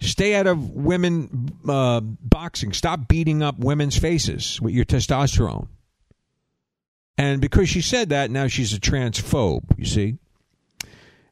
stay 0.00 0.34
out 0.34 0.46
of 0.48 0.70
women 0.70 1.50
uh, 1.68 2.00
boxing. 2.00 2.72
Stop 2.72 3.06
beating 3.08 3.42
up 3.42 3.58
women's 3.58 3.96
faces 3.96 4.60
with 4.60 4.74
your 4.74 4.84
testosterone. 4.84 5.68
And 7.18 7.40
because 7.40 7.68
she 7.68 7.80
said 7.82 8.08
that, 8.08 8.30
now 8.30 8.48
she's 8.48 8.72
a 8.72 8.80
transphobe, 8.80 9.78
you 9.78 9.84
see. 9.84 10.16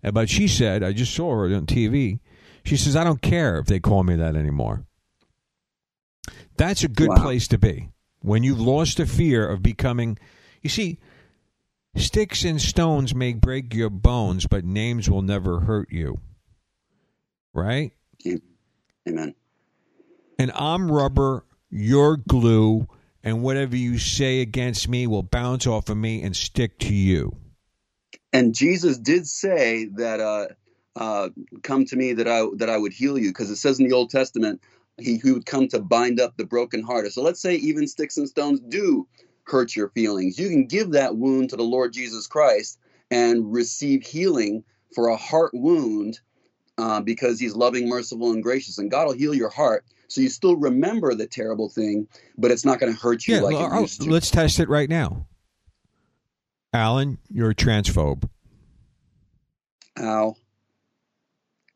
Uh, 0.05 0.11
But 0.13 0.29
she 0.29 0.47
said, 0.47 0.83
I 0.85 0.93
just 0.93 1.15
saw 1.15 1.31
her 1.35 1.45
on 1.47 1.67
TV. 1.67 2.21
She 2.65 2.77
says, 2.77 2.95
I 2.95 3.03
don't 3.03 3.23
care 3.23 3.59
if 3.59 3.67
they 3.67 3.81
call 3.81 4.05
me 4.05 4.15
that 4.17 4.37
anymore. 4.37 4.85
That's 6.57 6.85
a 6.85 6.89
good 6.89 7.09
Wow. 7.09 7.23
place 7.23 7.49
to 7.49 7.59
be 7.59 7.89
when 8.21 8.43
you've 8.45 8.61
lost 8.61 8.99
the 8.99 9.07
fear 9.07 9.49
of 9.49 9.63
becoming. 9.63 10.19
You 10.63 10.69
see, 10.69 10.99
sticks 11.97 12.45
and 12.45 12.61
stones 12.61 13.15
may 13.15 13.33
break 13.33 13.75
your 13.75 13.91
bones, 13.91 14.47
but 14.47 14.65
names 14.65 15.09
will 15.09 15.23
never 15.23 15.61
hurt 15.61 15.91
you. 15.91 16.21
Right? 17.53 17.93
Amen. 19.09 19.35
And 20.39 20.53
I'm 20.55 20.91
rubber, 20.91 21.45
you're 21.69 22.17
glue, 22.17 22.87
and 23.23 23.43
whatever 23.43 23.77
you 23.77 23.99
say 23.99 24.41
against 24.41 24.89
me 24.89 25.07
will 25.07 25.23
bounce 25.23 25.67
off 25.67 25.89
of 25.89 25.97
me 25.97 26.23
and 26.23 26.35
stick 26.35 26.79
to 26.81 26.95
you. 26.95 27.37
And 28.33 28.55
Jesus 28.55 28.97
did 28.99 29.27
say 29.27 29.87
that, 29.97 30.21
uh, 30.21 30.47
uh, 30.97 31.29
"Come 31.63 31.85
to 31.87 31.97
me 31.97 32.13
that 32.15 32.29
I 32.29 32.47
that 32.57 32.71
I 32.71 32.79
would 32.79 32.93
heal 32.93 33.19
you," 33.19 33.31
because 33.31 33.51
it 33.51 33.57
says 33.57 33.81
in 33.81 33.89
the 33.89 33.95
Old 33.95 34.11
Testament, 34.11 34.61
he, 34.99 35.19
he 35.19 35.33
would 35.33 35.47
come 35.47 35.69
to 35.69 35.81
bind 35.81 36.21
up 36.21 36.37
the 36.37 36.45
broken 36.45 36.81
brokenhearted. 36.83 37.13
So 37.13 37.23
let's 37.23 37.41
say 37.41 37.57
even 37.57 37.87
sticks 37.87 38.17
and 38.17 38.29
stones 38.29 38.61
do 38.61 39.07
hurt 39.45 39.75
your 39.75 39.89
feelings. 39.91 40.39
You 40.39 40.49
can 40.49 40.67
give 40.67 40.93
that 40.93 41.17
wound 41.17 41.51
to 41.51 41.57
the 41.57 41.63
Lord 41.63 41.93
Jesus 41.93 42.27
Christ 42.27 42.79
and 43.11 43.53
receive 43.53 44.03
healing 44.03 44.65
for 44.95 45.09
a 45.09 45.17
heart 45.17 45.53
wound 45.55 46.21
uh, 46.79 47.01
because 47.01 47.39
He's 47.41 47.55
loving, 47.55 47.89
merciful, 47.89 48.33
and 48.33 48.43
gracious. 48.43 48.79
And 48.79 48.91
God 48.91 49.07
will 49.07 49.15
heal 49.15 49.35
your 49.35 49.51
heart. 49.51 49.85
So 50.09 50.21
you 50.21 50.29
still 50.29 50.57
remember 50.57 51.15
the 51.15 51.27
terrible 51.27 51.69
thing, 51.69 52.09
but 52.37 52.51
it's 52.51 52.65
not 52.65 52.81
going 52.81 52.93
to 52.93 52.99
hurt 52.99 53.27
you 53.27 53.37
Yeah, 53.37 53.43
like 53.43 53.55
well, 53.55 53.77
it 53.77 53.81
used 53.83 54.03
to. 54.03 54.11
let's 54.11 54.31
test 54.31 54.59
it 54.59 54.69
right 54.69 54.89
now. 54.89 55.27
Alan, 56.73 57.19
you're 57.29 57.51
a 57.51 57.55
transphobe. 57.55 58.29
Ow. 59.99 60.37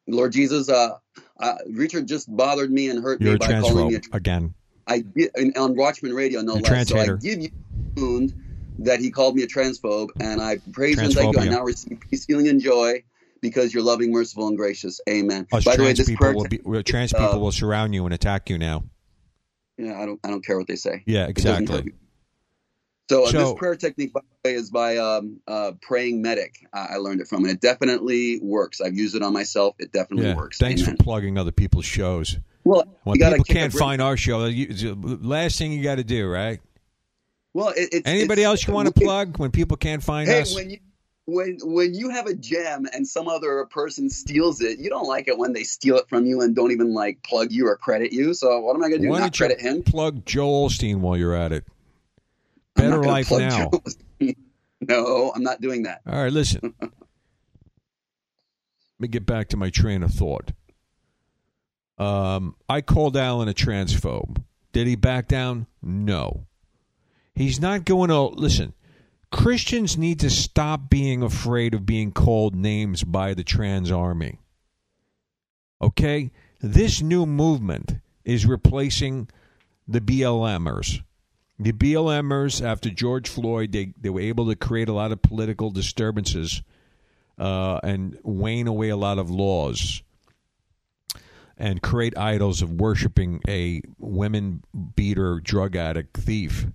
Lord 0.07 0.33
Jesus, 0.33 0.69
uh, 0.69 0.99
uh, 1.39 1.55
Richard 1.71 2.07
just 2.07 2.35
bothered 2.35 2.71
me 2.71 2.91
and 2.91 3.03
hurt 3.03 3.21
You're 3.21 3.33
me 3.33 3.39
by 3.39 3.61
calling 3.61 3.89
me 3.89 3.95
a 3.95 4.01
transphobe 4.01 4.15
again. 4.15 4.55
I 4.87 5.05
and 5.35 5.57
on 5.57 5.77
Watchmen 5.77 6.13
Radio, 6.15 6.41
no 6.43 6.55
You're 6.55 6.63
less. 6.63 6.89
So 6.89 6.99
I 6.99 7.07
give 7.17 7.41
you 7.41 7.51
wound 7.97 8.35
that 8.81 9.01
he 9.01 9.11
called 9.11 9.37
me 9.37 9.43
a 9.43 9.47
transphobe, 9.47 10.09
and 10.21 10.41
I 10.41 10.59
praise 10.73 10.99
and 10.99 11.13
thank 11.13 11.35
you. 11.35 11.41
I 11.43 11.49
now 11.49 11.63
receive 11.63 11.99
peace, 12.11 12.25
healing, 12.27 12.49
and 12.49 12.61
joy 12.61 13.03
because 13.41 13.73
you're 13.73 13.83
loving, 13.83 14.11
merciful, 14.11 14.49
and 14.49 14.57
gracious. 14.57 15.01
Amen. 15.09 15.47
Us 15.53 15.65
By 15.65 15.77
the 15.77 15.85
way, 15.85 15.93
this 15.93 16.09
people 16.09 16.25
prayer, 16.25 16.35
will 16.35 16.49
be 16.49 16.83
trans 16.83 17.15
uh, 17.15 17.19
people 17.27 17.41
will 17.41 17.53
surround 17.53 17.95
you 17.95 18.05
and 18.05 18.13
attack 18.15 18.51
you 18.51 18.59
now. 18.59 18.85
yeah, 19.79 20.01
I 20.01 20.07
don't, 20.07 20.21
I 20.25 20.29
don't 20.31 20.45
care 20.45 20.59
what 20.59 20.67
they 20.67 20.77
say. 20.77 21.03
Yeah, 21.07 21.27
It 21.29 21.37
doesn't 21.37 21.69
hurt 21.69 21.81
exactly. 21.81 21.93
So, 23.11 23.25
uh, 23.25 23.31
So- 23.31 23.39
this 23.51 23.55
prayer 23.59 23.77
technique, 23.77 24.13
by 24.15 24.21
the 24.43 24.49
way, 24.51 24.55
is 24.55 24.71
by 24.71 24.97
um, 24.97 25.41
uh, 25.47 25.73
praying 25.83 26.23
medic. 26.23 26.55
I, 26.73 26.95
I 26.95 26.97
learned 26.97 27.21
it 27.21 27.29
from, 27.29 27.45
and 27.45 27.53
it 27.53 27.61
definitely 27.61 28.41
works. 28.43 28.81
I've 28.81 28.95
used 28.97 29.15
it 29.15 29.23
on 29.23 29.33
myself. 29.35 29.77
It 29.79 29.93
definitely 29.93 30.29
Yeah. 30.29 30.37
works. 30.37 30.59
Thanks 30.59 30.83
Amen. 30.83 30.97
for 30.97 31.03
plugging 31.05 31.37
other 31.39 31.53
people's 31.53 31.85
shows. 31.85 32.39
Well, 32.65 32.85
When 33.05 33.19
you 33.19 33.27
people 33.29 33.45
can't 33.45 33.73
find 33.73 34.01
our 34.03 34.17
show, 34.17 34.47
you, 34.47 34.95
last 34.97 35.59
thing 35.59 35.73
you 35.73 35.83
got 35.83 35.97
to 35.97 36.05
do, 36.05 36.27
right? 36.29 36.61
Well, 37.53 37.69
it, 37.69 37.89
it's 37.93 38.09
Anybody 38.09 38.43
it's- 38.43 38.47
else 38.63 38.67
you 38.67 38.75
want 38.75 38.89
to 38.93 39.01
plug 39.01 39.39
when 39.39 39.51
people 39.53 39.77
can't 39.77 40.03
find 40.03 40.29
Hey, 40.29 40.41
us? 40.43 40.55
when 40.55 40.71
you 40.71 40.79
when 41.27 41.59
when 41.63 41.95
you 41.95 42.11
have 42.11 42.27
a 42.27 42.35
gem 42.35 42.87
and 42.93 43.07
some 43.09 43.29
other 43.29 43.65
person 43.71 44.11
steals 44.11 44.61
it, 44.61 44.79
you 44.79 44.91
don't 44.91 45.07
like 45.07 45.27
it 45.29 45.39
when 45.39 45.53
they 45.55 45.63
steal 45.63 45.97
it 45.97 46.07
from 46.09 46.27
you 46.27 46.43
and 46.43 46.55
don't 46.55 46.71
even 46.73 46.93
like 46.93 47.23
plug 47.23 47.51
you 47.53 47.67
or 47.69 47.77
credit 47.77 48.13
you. 48.13 48.35
So 48.35 48.61
what 48.61 48.75
am 48.77 48.83
I 48.85 48.89
going 48.89 49.01
to 49.01 49.07
do? 49.07 49.11
Why 49.11 49.21
Not 49.21 49.33
don't 49.33 49.41
you 49.41 49.47
credit 49.47 49.61
him? 49.63 49.83
plug 49.85 50.27
Joel 50.27 50.69
Osteen 50.69 50.97
while 50.99 51.17
you're 51.17 51.35
at 51.35 51.53
it? 51.53 51.65
Better 52.75 53.03
Life 53.03 53.31
Now. 53.31 53.71
No, 54.87 55.33
I'm 55.35 55.43
not 55.43 55.63
doing 55.63 55.85
that. 55.85 56.03
All 56.07 56.23
right, 56.25 56.33
listen. 56.33 56.75
Let 56.81 56.91
me 58.99 59.09
get 59.09 59.25
back 59.25 59.49
to 59.51 59.57
my 59.57 59.71
train 59.71 60.03
of 60.03 60.11
thought. 60.11 60.53
Um, 61.99 62.57
I 62.69 62.81
called 62.81 63.17
Alan 63.17 63.49
a 63.49 63.55
transphobe. 63.55 64.43
Did 64.73 64.87
he 64.87 64.97
back 64.97 65.29
down? 65.29 65.67
No. 65.83 66.47
He's 67.35 67.61
not 67.61 67.85
going 67.85 68.11
to 68.11 68.23
listen. 68.23 68.75
Christians 69.31 69.97
need 69.97 70.21
to 70.21 70.31
stop 70.31 70.89
being 70.89 71.23
afraid 71.23 71.75
of 71.75 71.87
being 71.87 72.13
called 72.13 72.55
names 72.55 73.03
by 73.03 73.35
the 73.35 73.45
trans 73.45 73.91
army. 73.91 74.39
Okay? 75.81 76.31
This 76.61 77.03
new 77.03 77.27
movement 77.27 77.95
is 78.25 78.47
replacing 78.47 79.29
the 79.87 80.01
BLMers. 80.01 81.03
The 81.59 81.73
BLMers, 81.73 82.65
after 82.65 82.91
George 82.91 83.29
Floyd, 83.29 83.73
they, 83.73 83.93
they 84.01 84.11
were 84.11 84.21
able 84.21 84.49
to 84.49 84.57
create 84.57 84.89
a 84.89 84.93
lot 84.93 85.13
of 85.13 85.23
political 85.23 85.71
disturbances 85.71 86.63
uh, 87.39 87.79
and 87.83 88.19
wane 88.23 88.67
away 88.67 88.89
a 88.89 88.97
lot 88.97 89.19
of 89.19 89.31
laws 89.31 90.03
and 91.57 91.83
create 91.83 92.17
idols 92.19 92.63
of 92.63 92.73
worshiping 92.73 93.41
a 93.49 93.83
women 93.99 94.63
beater, 94.97 95.41
drug 95.41 95.77
addict, 95.77 96.17
thief. 96.17 96.67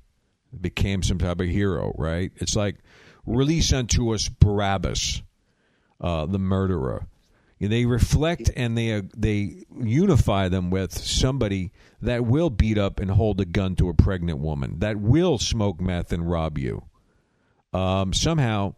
Became 0.59 1.03
some 1.03 1.19
type 1.19 1.41
of 1.41 1.47
hero, 1.47 1.93
right? 1.95 2.31
It's 2.37 2.55
like 2.55 2.77
release 3.25 3.71
unto 3.71 4.13
us 4.13 4.29
Barabbas, 4.29 5.21
uh, 6.01 6.25
the 6.25 6.39
murderer. 6.39 7.05
They 7.59 7.85
reflect 7.85 8.49
and 8.55 8.77
they 8.77 8.93
uh, 8.93 9.01
they 9.15 9.65
unify 9.77 10.47
them 10.47 10.71
with 10.71 10.97
somebody 10.97 11.71
that 12.01 12.25
will 12.25 12.49
beat 12.49 12.77
up 12.77 12.99
and 12.99 13.11
hold 13.11 13.41
a 13.41 13.45
gun 13.45 13.75
to 13.75 13.89
a 13.89 13.93
pregnant 13.93 14.39
woman, 14.39 14.79
that 14.79 14.97
will 14.97 15.37
smoke 15.37 15.81
meth 15.81 16.13
and 16.13 16.29
rob 16.29 16.57
you. 16.57 16.83
Um, 17.73 18.13
somehow, 18.13 18.75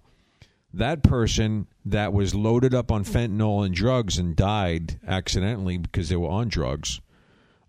that 0.73 1.03
person 1.03 1.67
that 1.85 2.13
was 2.13 2.33
loaded 2.33 2.73
up 2.73 2.91
on 2.91 3.03
fentanyl 3.03 3.65
and 3.65 3.75
drugs 3.75 4.17
and 4.17 4.35
died 4.35 4.99
accidentally 5.05 5.77
because 5.77 6.09
they 6.09 6.15
were 6.15 6.29
on 6.29 6.47
drugs 6.47 7.01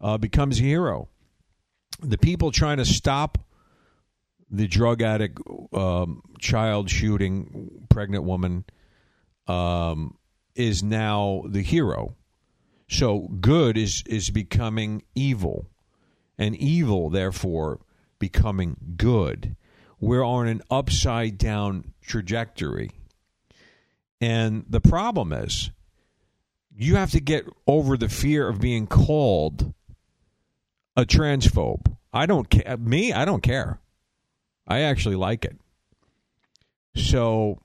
uh, 0.01 0.19
becomes 0.19 0.59
a 0.61 0.62
hero. 0.62 1.09
The 2.01 2.19
people 2.19 2.51
trying 2.51 2.79
to 2.79 2.85
stop 2.85 3.38
the 4.51 4.67
drug 4.67 5.01
addict, 5.03 5.38
um, 5.73 6.23
child 6.38 6.91
shooting, 6.91 7.87
pregnant 7.88 8.25
woman 8.25 8.65
um, 9.47 10.17
is 10.55 10.83
now 10.83 11.45
the 11.47 11.62
hero. 11.62 12.15
So 12.88 13.21
good 13.41 13.79
is 13.79 14.03
is 14.07 14.29
becoming 14.29 15.03
evil, 15.15 15.71
and 16.37 16.55
evil 16.57 17.09
therefore 17.09 17.81
becoming 18.19 18.77
good. 18.97 19.57
We're 20.03 20.25
on 20.25 20.49
an 20.49 20.62
upside 20.69 21.38
down 21.38 21.93
trajectory. 22.03 22.91
And 24.21 24.65
the 24.69 24.81
problem 24.81 25.33
is, 25.33 25.71
you 26.77 26.97
have 26.97 27.12
to 27.12 27.21
get 27.21 27.47
over 27.69 27.97
the 27.97 28.09
fear 28.09 28.49
of 28.49 28.61
being 28.61 28.88
called 28.88 29.73
a 30.97 31.05
transphobe. 31.05 31.87
I 32.12 32.27
don't 32.27 32.51
care. 32.51 32.77
Me, 32.79 33.12
I 33.12 33.25
don't 33.25 33.45
care. 33.45 33.79
I 34.67 34.81
actually 34.81 35.15
like 35.15 35.45
it. 35.45 35.57
So, 36.97 37.61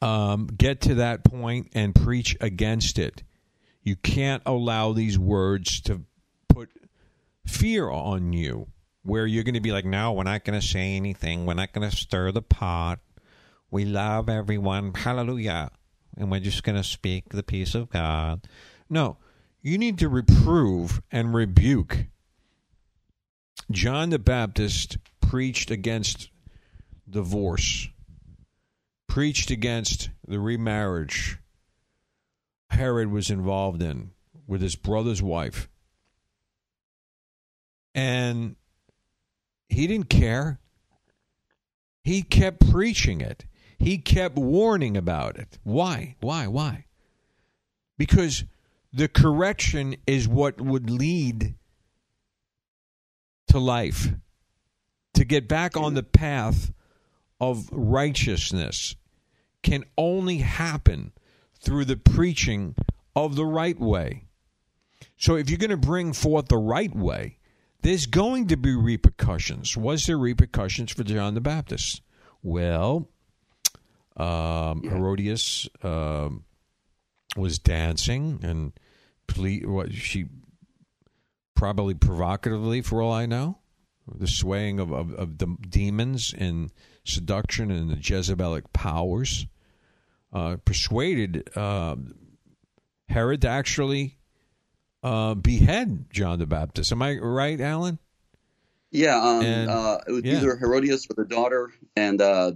um, 0.00 0.46
get 0.46 0.82
to 0.82 0.94
that 0.94 1.24
point 1.24 1.70
and 1.74 1.96
preach 1.96 2.36
against 2.40 2.96
it. 2.96 3.24
You 3.82 3.96
can't 3.96 4.44
allow 4.46 4.92
these 4.92 5.18
words 5.18 5.80
to 5.80 6.02
put 6.48 6.70
fear 7.44 7.90
on 7.90 8.32
you, 8.32 8.68
where 9.08 9.26
you're 9.26 9.44
going 9.44 9.54
to 9.54 9.60
be 9.60 9.72
like, 9.72 9.84
no, 9.84 10.12
we're 10.12 10.22
not 10.22 10.44
going 10.44 10.58
to 10.58 10.66
say 10.66 10.96
anything. 10.96 11.46
We're 11.46 11.54
not 11.54 11.72
going 11.72 11.88
to 11.88 11.96
stir 11.96 12.32
the 12.32 12.42
pot. 12.42 13.00
We 13.70 13.84
love 13.84 14.28
everyone. 14.28 14.94
Hallelujah. 14.94 15.70
And 16.16 16.30
we're 16.30 16.40
just 16.40 16.62
going 16.62 16.76
to 16.76 16.84
speak 16.84 17.30
the 17.30 17.42
peace 17.42 17.74
of 17.74 17.90
God. 17.90 18.46
No, 18.88 19.16
you 19.62 19.78
need 19.78 19.98
to 19.98 20.08
reprove 20.08 21.02
and 21.10 21.34
rebuke. 21.34 22.06
John 23.70 24.10
the 24.10 24.18
Baptist 24.18 24.98
preached 25.20 25.70
against 25.70 26.30
divorce, 27.08 27.88
preached 29.06 29.50
against 29.50 30.10
the 30.26 30.38
remarriage 30.38 31.38
Herod 32.70 33.10
was 33.10 33.30
involved 33.30 33.82
in 33.82 34.10
with 34.46 34.60
his 34.60 34.76
brother's 34.76 35.22
wife. 35.22 35.68
And 37.94 38.56
he 39.68 39.86
didn't 39.86 40.08
care. 40.08 40.60
He 42.02 42.22
kept 42.22 42.70
preaching 42.70 43.20
it. 43.20 43.44
He 43.78 43.98
kept 43.98 44.36
warning 44.36 44.96
about 44.96 45.36
it. 45.36 45.58
Why? 45.62 46.16
Why? 46.20 46.46
Why? 46.46 46.86
Because 47.96 48.44
the 48.92 49.08
correction 49.08 49.96
is 50.06 50.26
what 50.26 50.60
would 50.60 50.90
lead 50.90 51.54
to 53.48 53.58
life. 53.58 54.08
To 55.14 55.24
get 55.24 55.48
back 55.48 55.76
on 55.76 55.94
the 55.94 56.02
path 56.02 56.72
of 57.40 57.68
righteousness 57.72 58.96
can 59.62 59.84
only 59.96 60.38
happen 60.38 61.12
through 61.60 61.84
the 61.84 61.96
preaching 61.96 62.74
of 63.16 63.36
the 63.36 63.44
right 63.44 63.78
way. 63.78 64.24
So 65.16 65.34
if 65.34 65.50
you're 65.50 65.58
going 65.58 65.70
to 65.70 65.76
bring 65.76 66.12
forth 66.12 66.46
the 66.46 66.56
right 66.56 66.94
way, 66.94 67.37
there's 67.82 68.06
going 68.06 68.48
to 68.48 68.56
be 68.56 68.74
repercussions. 68.74 69.76
Was 69.76 70.06
there 70.06 70.18
repercussions 70.18 70.92
for 70.92 71.04
John 71.04 71.34
the 71.34 71.40
Baptist? 71.40 72.02
Well, 72.42 73.08
um, 74.16 74.82
Herodias 74.82 75.68
um, 75.82 76.44
was 77.36 77.58
dancing 77.58 78.40
and 78.42 78.72
ple- 79.26 79.70
what 79.70 79.92
she 79.92 80.26
probably 81.54 81.94
provocatively, 81.94 82.82
for 82.82 83.02
all 83.02 83.12
I 83.12 83.26
know, 83.26 83.58
the 84.12 84.28
swaying 84.28 84.80
of, 84.80 84.92
of, 84.92 85.12
of 85.14 85.38
the 85.38 85.56
demons 85.68 86.34
and 86.36 86.72
seduction 87.04 87.70
and 87.70 87.90
the 87.90 87.96
Jezebelic 87.96 88.72
powers 88.72 89.46
uh, 90.32 90.56
persuaded 90.64 91.48
uh, 91.56 91.96
Herod 93.08 93.42
to 93.42 93.48
actually 93.48 94.17
uh, 95.02 95.34
behead 95.34 96.06
John 96.10 96.38
the 96.38 96.46
Baptist. 96.46 96.92
Am 96.92 97.02
I 97.02 97.16
right, 97.18 97.60
Alan? 97.60 97.98
Yeah, 98.90 99.16
um, 99.20 99.44
And- 99.44 99.70
uh, 99.70 99.98
it 100.06 100.12
was 100.12 100.24
yeah. 100.24 100.36
either 100.38 100.56
Herodias 100.56 101.06
or 101.10 101.14
the 101.22 101.28
daughter, 101.28 101.70
and 101.96 102.20
uh, 102.22 102.52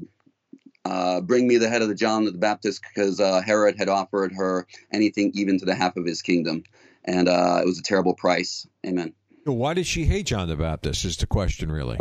uh, 0.84 1.20
bring 1.20 1.46
me 1.46 1.58
the 1.58 1.68
head 1.68 1.82
of 1.82 1.88
the 1.88 1.94
John 1.94 2.24
the 2.24 2.32
Baptist 2.32 2.82
because 2.82 3.20
uh, 3.20 3.42
Herod 3.42 3.76
had 3.78 3.88
offered 3.88 4.32
her 4.34 4.66
anything 4.92 5.30
even 5.34 5.58
to 5.58 5.64
the 5.64 5.74
half 5.74 5.96
of 5.96 6.04
his 6.06 6.22
kingdom, 6.22 6.64
and 7.04 7.28
uh, 7.28 7.60
it 7.62 7.66
was 7.66 7.78
a 7.78 7.82
terrible 7.82 8.14
price. 8.14 8.66
Amen. 8.86 9.12
Why 9.44 9.74
did 9.74 9.86
she 9.86 10.04
hate 10.04 10.26
John 10.26 10.48
the 10.48 10.56
Baptist? 10.56 11.04
Is 11.04 11.16
the 11.16 11.26
question 11.26 11.70
really? 11.70 11.98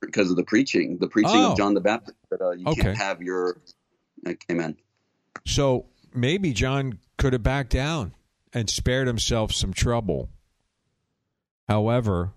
Because 0.00 0.30
of 0.30 0.36
the 0.36 0.44
preaching, 0.44 0.98
the 0.98 1.08
preaching 1.08 1.32
Oh. 1.34 1.52
of 1.52 1.56
John 1.58 1.74
the 1.74 1.80
Baptist, 1.80 2.16
that 2.30 2.40
uh, 2.40 2.50
you 2.52 2.66
Okay. 2.66 2.82
can't 2.82 2.96
have 2.98 3.20
your. 3.22 3.60
Like, 4.24 4.44
amen. 4.50 4.76
So 5.46 5.86
maybe 6.12 6.52
John 6.52 6.98
could 7.16 7.32
have 7.32 7.42
backed 7.42 7.70
down 7.70 8.12
and 8.52 8.68
spared 8.68 9.06
himself 9.06 9.52
some 9.52 9.72
trouble. 9.72 10.28
However, 11.68 12.32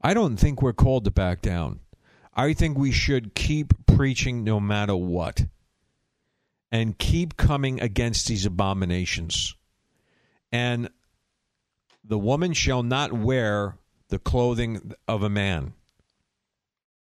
I 0.00 0.14
don't 0.14 0.36
think 0.36 0.62
we're 0.62 0.72
called 0.72 1.04
to 1.04 1.10
back 1.10 1.42
down. 1.42 1.80
I 2.34 2.54
think 2.54 2.78
we 2.78 2.92
should 2.92 3.34
keep 3.34 3.74
preaching 3.86 4.44
no 4.44 4.60
matter 4.60 4.96
what 4.96 5.44
and 6.72 6.96
keep 6.96 7.36
coming 7.36 7.80
against 7.80 8.28
these 8.28 8.46
abominations. 8.46 9.54
And 10.52 10.88
the 12.04 12.18
woman 12.18 12.52
shall 12.52 12.82
not 12.82 13.12
wear 13.12 13.76
the 14.08 14.18
clothing 14.18 14.92
of 15.06 15.22
a 15.22 15.28
man, 15.28 15.72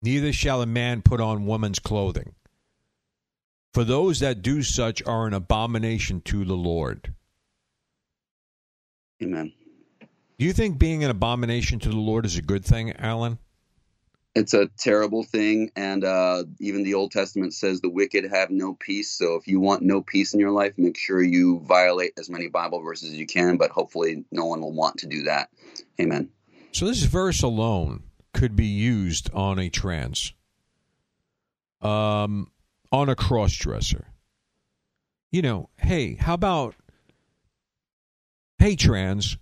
neither 0.01 0.31
shall 0.31 0.61
a 0.61 0.67
man 0.67 1.01
put 1.01 1.19
on 1.19 1.45
woman's 1.45 1.79
clothing. 1.79 2.33
For 3.73 3.83
those 3.83 4.19
that 4.19 4.41
do 4.41 4.63
such 4.63 5.03
are 5.05 5.27
an 5.27 5.33
abomination 5.33 6.21
to 6.21 6.45
the 6.45 6.55
Lord. 6.55 7.13
Amen. 9.21 9.53
Do 10.37 10.45
you 10.45 10.53
think 10.53 10.77
being 10.77 11.03
an 11.03 11.09
abomination 11.09 11.79
to 11.79 11.89
the 11.89 11.95
Lord 11.95 12.25
is 12.25 12.37
a 12.37 12.41
good 12.41 12.65
thing, 12.65 12.91
Alan? 12.93 13.39
It's 14.35 14.53
a 14.53 14.67
terrible 14.77 15.23
thing, 15.23 15.71
and 15.77 16.03
uh, 16.03 16.43
even 16.59 16.83
the 16.83 16.95
Old 16.95 17.11
Testament 17.11 17.53
says 17.53 17.79
the 17.79 17.89
wicked 17.89 18.25
have 18.25 18.49
no 18.49 18.73
peace. 18.73 19.09
So 19.09 19.35
if 19.35 19.47
you 19.47 19.61
want 19.61 19.81
no 19.81 20.01
peace 20.01 20.33
in 20.33 20.41
your 20.41 20.51
life, 20.51 20.73
make 20.77 20.97
sure 20.97 21.23
you 21.23 21.61
violate 21.61 22.11
as 22.17 22.29
many 22.29 22.49
Bible 22.49 22.81
verses 22.81 23.13
as 23.13 23.17
you 23.17 23.25
can. 23.25 23.55
But 23.55 23.71
hopefully, 23.71 24.25
no 24.33 24.45
one 24.45 24.59
will 24.59 24.73
want 24.73 24.97
to 24.97 25.07
do 25.07 25.23
that. 25.23 25.49
Amen. 26.01 26.31
So 26.73 26.85
this 26.85 27.03
verse 27.03 27.41
alone 27.43 28.03
could 28.33 28.57
be 28.57 28.65
used 28.65 29.29
on 29.33 29.57
a 29.57 29.69
trans, 29.69 30.33
um, 31.81 32.51
on 32.91 33.07
a 33.07 33.15
cross 33.15 33.53
dresser. 33.53 34.07
You 35.31 35.43
know, 35.43 35.69
hey, 35.77 36.15
how 36.15 36.33
about, 36.33 36.75
hey, 38.65 38.75
trans, 38.75 39.37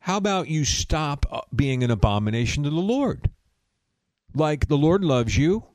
how 0.00 0.16
about 0.16 0.48
you 0.48 0.64
stop 0.64 1.24
uh, 1.30 1.40
being 1.54 1.84
an 1.84 1.90
abomination 1.92 2.64
to 2.64 2.70
the 2.70 2.80
Lord? 2.80 3.30
Like 4.34 4.66
the 4.66 4.76
Lord 4.76 5.04
loves 5.04 5.38
you, 5.38 5.66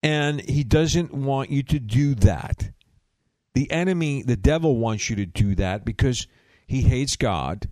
and 0.00 0.40
He 0.48 0.62
doesn't 0.62 1.12
want 1.12 1.50
you 1.50 1.64
to 1.64 1.80
do 1.80 2.14
that. 2.14 2.70
The 3.54 3.68
enemy, 3.72 4.22
the 4.22 4.36
devil, 4.36 4.76
wants 4.76 5.10
you 5.10 5.16
to 5.16 5.26
do 5.26 5.56
that 5.56 5.84
because 5.84 6.28
he 6.68 6.82
hates 6.82 7.16
God 7.16 7.68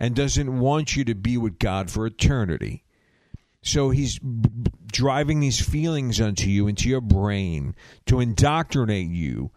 and 0.00 0.14
doesn't 0.14 0.58
want 0.58 0.96
you 0.96 1.04
to 1.04 1.14
be 1.14 1.36
with 1.36 1.58
God 1.58 1.90
for 1.90 2.06
eternity. 2.06 2.82
So 3.60 3.90
he's 3.90 4.18
b- 4.18 4.48
driving 4.86 5.40
these 5.40 5.60
feelings 5.60 6.18
onto 6.18 6.48
you, 6.48 6.66
into 6.66 6.88
your 6.88 7.02
brain, 7.02 7.74
to 8.06 8.20
indoctrinate 8.20 9.10
you 9.10 9.50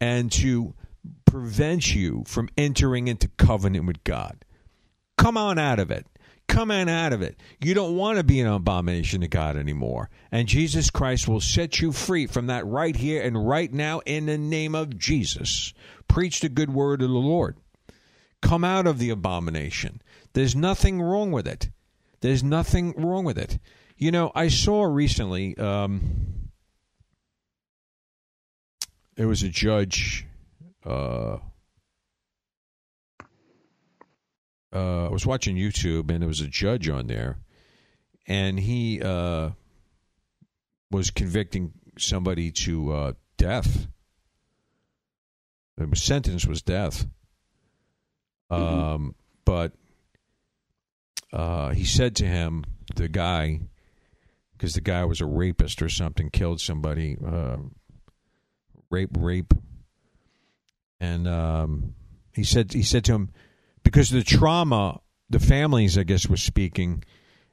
and 0.00 0.32
to 0.32 0.74
prevent 1.24 1.94
you 1.94 2.24
from 2.26 2.48
entering 2.56 3.08
into 3.08 3.28
covenant 3.36 3.86
with 3.86 4.02
God. 4.04 4.44
Come 5.16 5.36
on 5.36 5.58
out 5.58 5.78
of 5.78 5.90
it. 5.90 6.06
Come 6.48 6.70
on 6.70 6.88
out 6.88 7.12
of 7.12 7.20
it. 7.20 7.36
You 7.60 7.74
don't 7.74 7.96
want 7.96 8.16
to 8.16 8.24
be 8.24 8.40
an 8.40 8.46
abomination 8.46 9.20
to 9.20 9.28
God 9.28 9.56
anymore. 9.56 10.08
And 10.32 10.48
Jesus 10.48 10.90
Christ 10.90 11.28
will 11.28 11.40
set 11.40 11.80
you 11.80 11.92
free 11.92 12.26
from 12.26 12.46
that 12.46 12.66
right 12.66 12.96
here 12.96 13.22
and 13.22 13.46
right 13.46 13.72
now 13.72 14.00
in 14.06 14.26
the 14.26 14.38
name 14.38 14.74
of 14.74 14.98
Jesus. 14.98 15.74
Preach 16.08 16.40
the 16.40 16.48
good 16.48 16.72
word 16.72 17.02
of 17.02 17.10
the 17.10 17.14
Lord 17.14 17.56
come 18.40 18.64
out 18.64 18.86
of 18.86 18.98
the 18.98 19.10
abomination. 19.10 20.02
There's 20.32 20.54
nothing 20.54 21.00
wrong 21.00 21.32
with 21.32 21.46
it. 21.46 21.70
There's 22.20 22.42
nothing 22.42 22.94
wrong 22.96 23.24
with 23.24 23.38
it. 23.38 23.58
You 23.96 24.10
know, 24.10 24.30
I 24.34 24.48
saw 24.48 24.84
recently. 24.84 25.56
Um, 25.58 26.50
there 29.16 29.28
was 29.28 29.42
a 29.42 29.48
judge. 29.48 30.26
Uh, 30.88 31.38
uh, 34.72 35.06
I 35.06 35.10
was 35.10 35.26
watching 35.26 35.56
YouTube, 35.56 36.10
and 36.10 36.22
there 36.22 36.28
was 36.28 36.40
a 36.40 36.48
judge 36.48 36.88
on 36.88 37.06
there, 37.06 37.38
and 38.26 38.58
he 38.58 39.02
uh, 39.02 39.50
was 40.90 41.10
convicting 41.10 41.72
somebody 41.98 42.50
to 42.52 42.92
uh, 42.92 43.12
death. 43.36 43.86
The 45.76 45.94
sentence 45.94 46.46
was 46.46 46.62
death. 46.62 47.06
Um, 48.50 49.14
but 49.44 49.72
uh, 51.32 51.70
he 51.70 51.84
said 51.84 52.16
to 52.16 52.26
him, 52.26 52.64
the 52.96 53.08
guy, 53.08 53.60
because 54.52 54.74
the 54.74 54.80
guy 54.80 55.04
was 55.04 55.20
a 55.20 55.26
rapist 55.26 55.82
or 55.82 55.88
something, 55.88 56.30
killed 56.30 56.60
somebody, 56.60 57.16
uh, 57.24 57.58
rape, 58.90 59.10
rape, 59.18 59.52
and 61.00 61.28
um, 61.28 61.94
he 62.32 62.44
said 62.44 62.72
he 62.72 62.82
said 62.82 63.04
to 63.04 63.14
him, 63.14 63.30
because 63.82 64.10
the 64.10 64.22
trauma, 64.22 65.00
the 65.30 65.40
families, 65.40 65.96
I 65.96 66.02
guess, 66.02 66.28
were 66.28 66.36
speaking, 66.36 67.04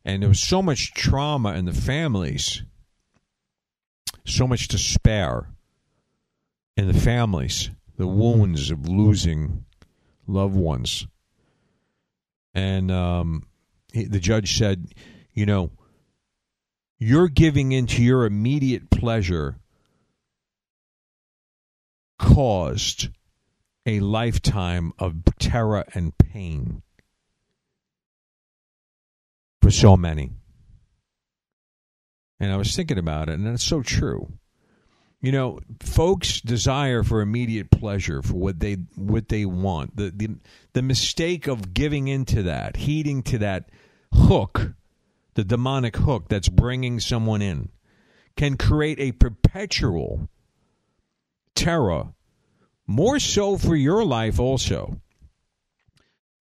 and 0.03 0.21
there 0.21 0.29
was 0.29 0.39
so 0.39 0.61
much 0.61 0.93
trauma 0.93 1.53
in 1.53 1.65
the 1.65 1.73
families, 1.73 2.63
so 4.25 4.47
much 4.47 4.67
despair 4.67 5.47
in 6.77 6.87
the 6.87 6.93
families, 6.93 7.69
the 7.97 8.07
wounds 8.07 8.71
of 8.71 8.87
losing 8.87 9.65
loved 10.27 10.55
ones. 10.55 11.07
And 12.53 12.91
um, 12.91 13.47
he, 13.93 14.05
the 14.05 14.19
judge 14.19 14.57
said, 14.57 14.93
you 15.33 15.45
know, 15.45 15.71
you're 16.97 17.27
giving 17.27 17.71
into 17.71 18.01
your 18.01 18.25
immediate 18.25 18.89
pleasure 18.89 19.57
caused 22.17 23.09
a 23.85 23.99
lifetime 23.99 24.91
of 24.97 25.23
terror 25.39 25.85
and 25.93 26.17
pain 26.17 26.81
for 29.61 29.71
so 29.71 29.95
many. 29.95 30.31
And 32.39 32.51
I 32.51 32.57
was 32.57 32.75
thinking 32.75 32.97
about 32.97 33.29
it, 33.29 33.33
and 33.33 33.47
it's 33.47 33.63
so 33.63 33.81
true. 33.81 34.33
You 35.21 35.31
know, 35.31 35.59
folks 35.81 36.41
desire 36.41 37.01
for 37.01 37.21
immediate 37.21 37.71
pleasure 37.71 38.21
for 38.21 38.35
what 38.35 38.59
they 38.59 38.75
what 38.95 39.29
they 39.29 39.45
want. 39.45 39.95
The 39.95 40.11
the 40.15 40.35
the 40.73 40.81
mistake 40.81 41.47
of 41.47 41.73
giving 41.73 42.07
into 42.07 42.43
that, 42.43 42.75
heeding 42.75 43.23
to 43.23 43.37
that 43.39 43.69
hook, 44.13 44.73
the 45.35 45.43
demonic 45.43 45.95
hook 45.95 46.27
that's 46.29 46.49
bringing 46.49 46.99
someone 46.99 47.41
in, 47.41 47.69
can 48.35 48.57
create 48.57 48.99
a 48.99 49.13
perpetual 49.13 50.29
terror, 51.55 52.13
more 52.87 53.19
so 53.19 53.57
for 53.57 53.75
your 53.75 54.03
life 54.05 54.39
also. 54.39 54.99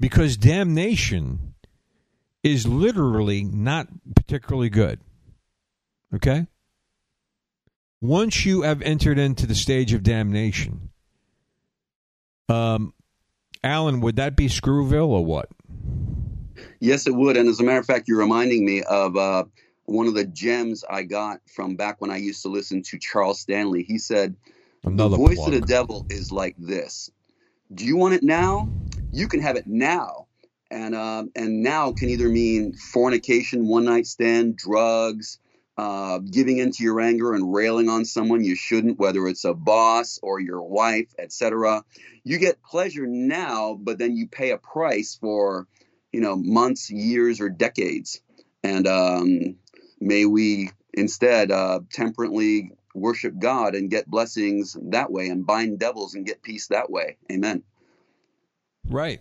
Because 0.00 0.36
damnation 0.36 1.54
is 2.42 2.66
literally 2.66 3.44
not 3.44 3.88
particularly 4.14 4.68
good. 4.68 5.00
Okay? 6.14 6.46
once 8.04 8.44
you 8.44 8.62
have 8.62 8.82
entered 8.82 9.18
into 9.18 9.46
the 9.46 9.54
stage 9.54 9.94
of 9.94 10.02
damnation, 10.02 10.90
um, 12.50 12.92
Alan, 13.62 14.02
would 14.02 14.16
that 14.16 14.36
be 14.36 14.48
Screwville 14.48 15.10
or 15.10 15.24
what? 15.24 15.48
Yes, 16.80 17.06
it 17.06 17.14
would. 17.14 17.38
And 17.38 17.48
as 17.48 17.60
a 17.60 17.62
matter 17.62 17.78
of 17.78 17.86
fact, 17.86 18.06
you're 18.06 18.18
reminding 18.18 18.64
me 18.64 18.82
of 18.82 19.16
uh, 19.16 19.44
one 19.86 20.06
of 20.06 20.12
the 20.12 20.26
gems 20.26 20.84
I 20.88 21.04
got 21.04 21.40
from 21.48 21.76
back 21.76 22.00
when 22.00 22.10
I 22.10 22.18
used 22.18 22.42
to 22.42 22.48
listen 22.48 22.82
to 22.82 22.98
Charles 22.98 23.40
Stanley. 23.40 23.82
He 23.82 23.96
said, 23.96 24.36
Another 24.84 25.16
The 25.16 25.16
voice 25.18 25.36
plug. 25.36 25.54
of 25.54 25.60
the 25.60 25.66
devil 25.66 26.06
is 26.10 26.32
like 26.32 26.56
this. 26.58 27.10
Do 27.72 27.84
you 27.84 27.96
want 27.96 28.14
it 28.14 28.22
now? 28.22 28.70
You 29.12 29.28
can 29.28 29.40
have 29.40 29.56
it 29.56 29.66
now. 29.66 30.28
And 30.70 30.94
uh, 30.94 31.24
and 31.36 31.62
now 31.62 31.92
can 31.92 32.08
either 32.10 32.28
mean 32.28 32.74
fornication, 32.74 33.68
one 33.68 33.84
night 33.84 34.06
stand, 34.06 34.56
drugs, 34.56 35.38
uh, 35.76 36.18
giving 36.18 36.58
into 36.58 36.82
your 36.84 37.00
anger 37.00 37.34
and 37.34 37.52
railing 37.52 37.88
on 37.88 38.04
someone 38.04 38.44
you 38.44 38.56
shouldn't, 38.56 38.98
whether 38.98 39.26
it's 39.28 39.44
a 39.44 39.54
boss 39.54 40.18
or 40.22 40.40
your 40.40 40.62
wife, 40.62 41.08
etc. 41.18 41.84
You 42.24 42.38
get 42.38 42.62
pleasure 42.62 43.06
now, 43.06 43.74
but 43.80 43.98
then 43.98 44.16
you 44.16 44.28
pay 44.28 44.50
a 44.50 44.58
price 44.58 45.16
for, 45.20 45.68
you 46.12 46.20
know, 46.20 46.36
months, 46.36 46.90
years, 46.90 47.40
or 47.40 47.48
decades. 47.48 48.20
And 48.62 48.86
um, 48.88 49.56
may 50.00 50.24
we 50.26 50.70
instead 50.92 51.50
uh, 51.52 51.80
temperantly 51.92 52.72
worship 52.94 53.38
God 53.38 53.74
and 53.74 53.90
get 53.90 54.08
blessings 54.08 54.76
that 54.90 55.10
way, 55.10 55.28
and 55.28 55.44
bind 55.44 55.78
devils 55.78 56.14
and 56.14 56.24
get 56.24 56.42
peace 56.42 56.68
that 56.68 56.90
way. 56.90 57.16
Amen. 57.30 57.62
Right. 58.88 59.20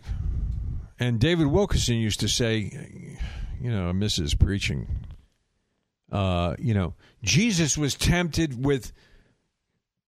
And 1.00 1.20
David 1.20 1.48
Wilkerson 1.48 1.96
used 1.96 2.22
to 2.22 2.30
say, 2.30 3.18
you 3.60 3.72
know, 3.72 3.90
I 3.90 3.92
miss 3.92 4.16
his 4.18 4.36
preaching. 4.36 5.06
Uh, 6.12 6.56
you 6.60 6.74
know, 6.74 6.94
Jesus 7.24 7.78
was 7.78 7.96
tempted 7.96 8.64
with 8.64 8.92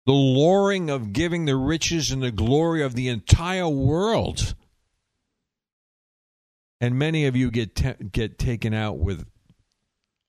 the 0.05 0.14
luring 0.14 0.89
of 0.89 1.14
giving 1.14 1.45
the 1.45 1.55
riches 1.55 2.12
and 2.12 2.24
the 2.24 2.32
glory 2.32 2.82
of 2.82 2.95
the 2.95 3.10
entire 3.10 3.68
world. 3.68 4.55
And 6.82 6.97
many 6.97 7.26
of 7.26 7.36
you 7.36 7.51
get 7.51 7.76
te- 7.76 8.03
get 8.12 8.39
taken 8.39 8.74
out 8.74 8.97
with 8.97 9.26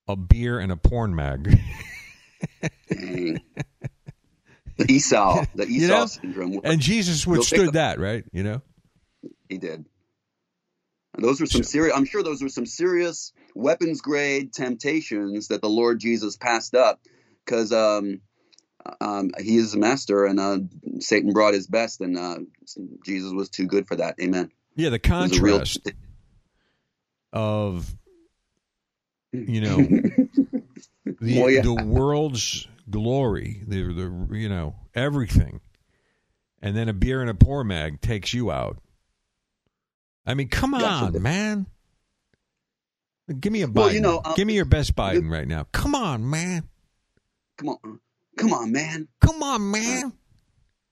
a 0.08 0.16
beer 0.16 0.58
and 0.58 0.72
a 0.72 0.76
porn 0.76 1.14
mag. 1.14 1.58
Dang. 2.90 3.40
the 4.76 4.90
Esau, 4.90 5.44
the 5.54 5.64
Esau 5.66 5.68
You 5.82 5.88
know? 5.88 6.06
syndrome. 6.06 6.60
and 6.64 6.80
Jesus 6.80 7.26
withstood 7.26 7.74
that, 7.74 7.98
right? 8.00 8.24
You 8.32 8.42
know? 8.42 8.62
He 9.48 9.58
did. 9.58 9.84
And 11.14 11.24
those 11.24 11.40
were 11.40 11.46
some 11.46 11.62
So- 11.62 11.70
serious. 11.70 11.96
I'm 11.96 12.04
sure 12.04 12.22
those 12.22 12.42
were 12.42 12.48
some 12.48 12.66
serious 12.66 13.32
weapons 13.54 14.00
grade 14.00 14.52
temptations 14.52 15.48
that 15.48 15.60
the 15.60 15.68
Lord 15.68 15.98
Jesus 16.00 16.36
passed 16.36 16.74
up, 16.74 17.00
because 17.44 17.72
um, 17.72 18.20
um, 19.00 19.30
he 19.40 19.56
is 19.56 19.74
a 19.74 19.78
master, 19.78 20.24
and 20.24 20.38
uh, 20.38 20.58
Satan 21.00 21.32
brought 21.32 21.52
his 21.54 21.66
best, 21.66 22.00
and 22.00 22.16
uh, 22.16 22.38
Jesus 23.04 23.32
was 23.32 23.50
too 23.50 23.66
good 23.66 23.88
for 23.88 23.96
that. 23.96 24.14
Amen. 24.20 24.50
Yeah, 24.76 24.90
the 24.90 25.00
was 25.04 25.40
real- 25.40 25.58
contrast 25.58 25.88
of 27.32 27.92
you 29.32 29.60
know 29.60 29.76
the 31.20 31.40
Well, 31.40 31.50
yeah. 31.50 31.62
the 31.62 31.74
world's 31.74 32.66
glory, 32.88 33.62
the 33.66 33.82
the 33.92 34.36
you 34.36 34.48
know 34.48 34.74
everything, 34.94 35.60
and 36.62 36.76
then 36.76 36.88
a 36.88 36.92
beer 36.92 37.20
and 37.20 37.30
a 37.30 37.34
pour 37.34 37.62
mag 37.64 38.00
takes 38.00 38.32
you 38.34 38.50
out. 38.50 38.78
I 40.26 40.34
mean, 40.34 40.48
come 40.48 40.74
on, 40.74 41.20
man. 41.22 41.66
Give 43.38 43.52
me 43.52 43.62
a 43.62 43.68
Biden. 43.68 43.74
Well, 43.74 43.92
you 43.92 44.00
know, 44.00 44.20
um, 44.24 44.34
Give 44.34 44.46
me 44.46 44.54
your 44.54 44.64
best 44.64 44.96
Biden 44.96 45.30
right 45.30 45.46
now. 45.46 45.66
Come 45.72 45.94
on, 45.94 46.28
man. 46.28 46.68
Come 47.58 47.68
on, 47.68 48.00
come 48.36 48.52
on, 48.52 48.72
man. 48.72 49.06
Come 49.20 49.42
on, 49.42 49.70
man. 49.70 50.12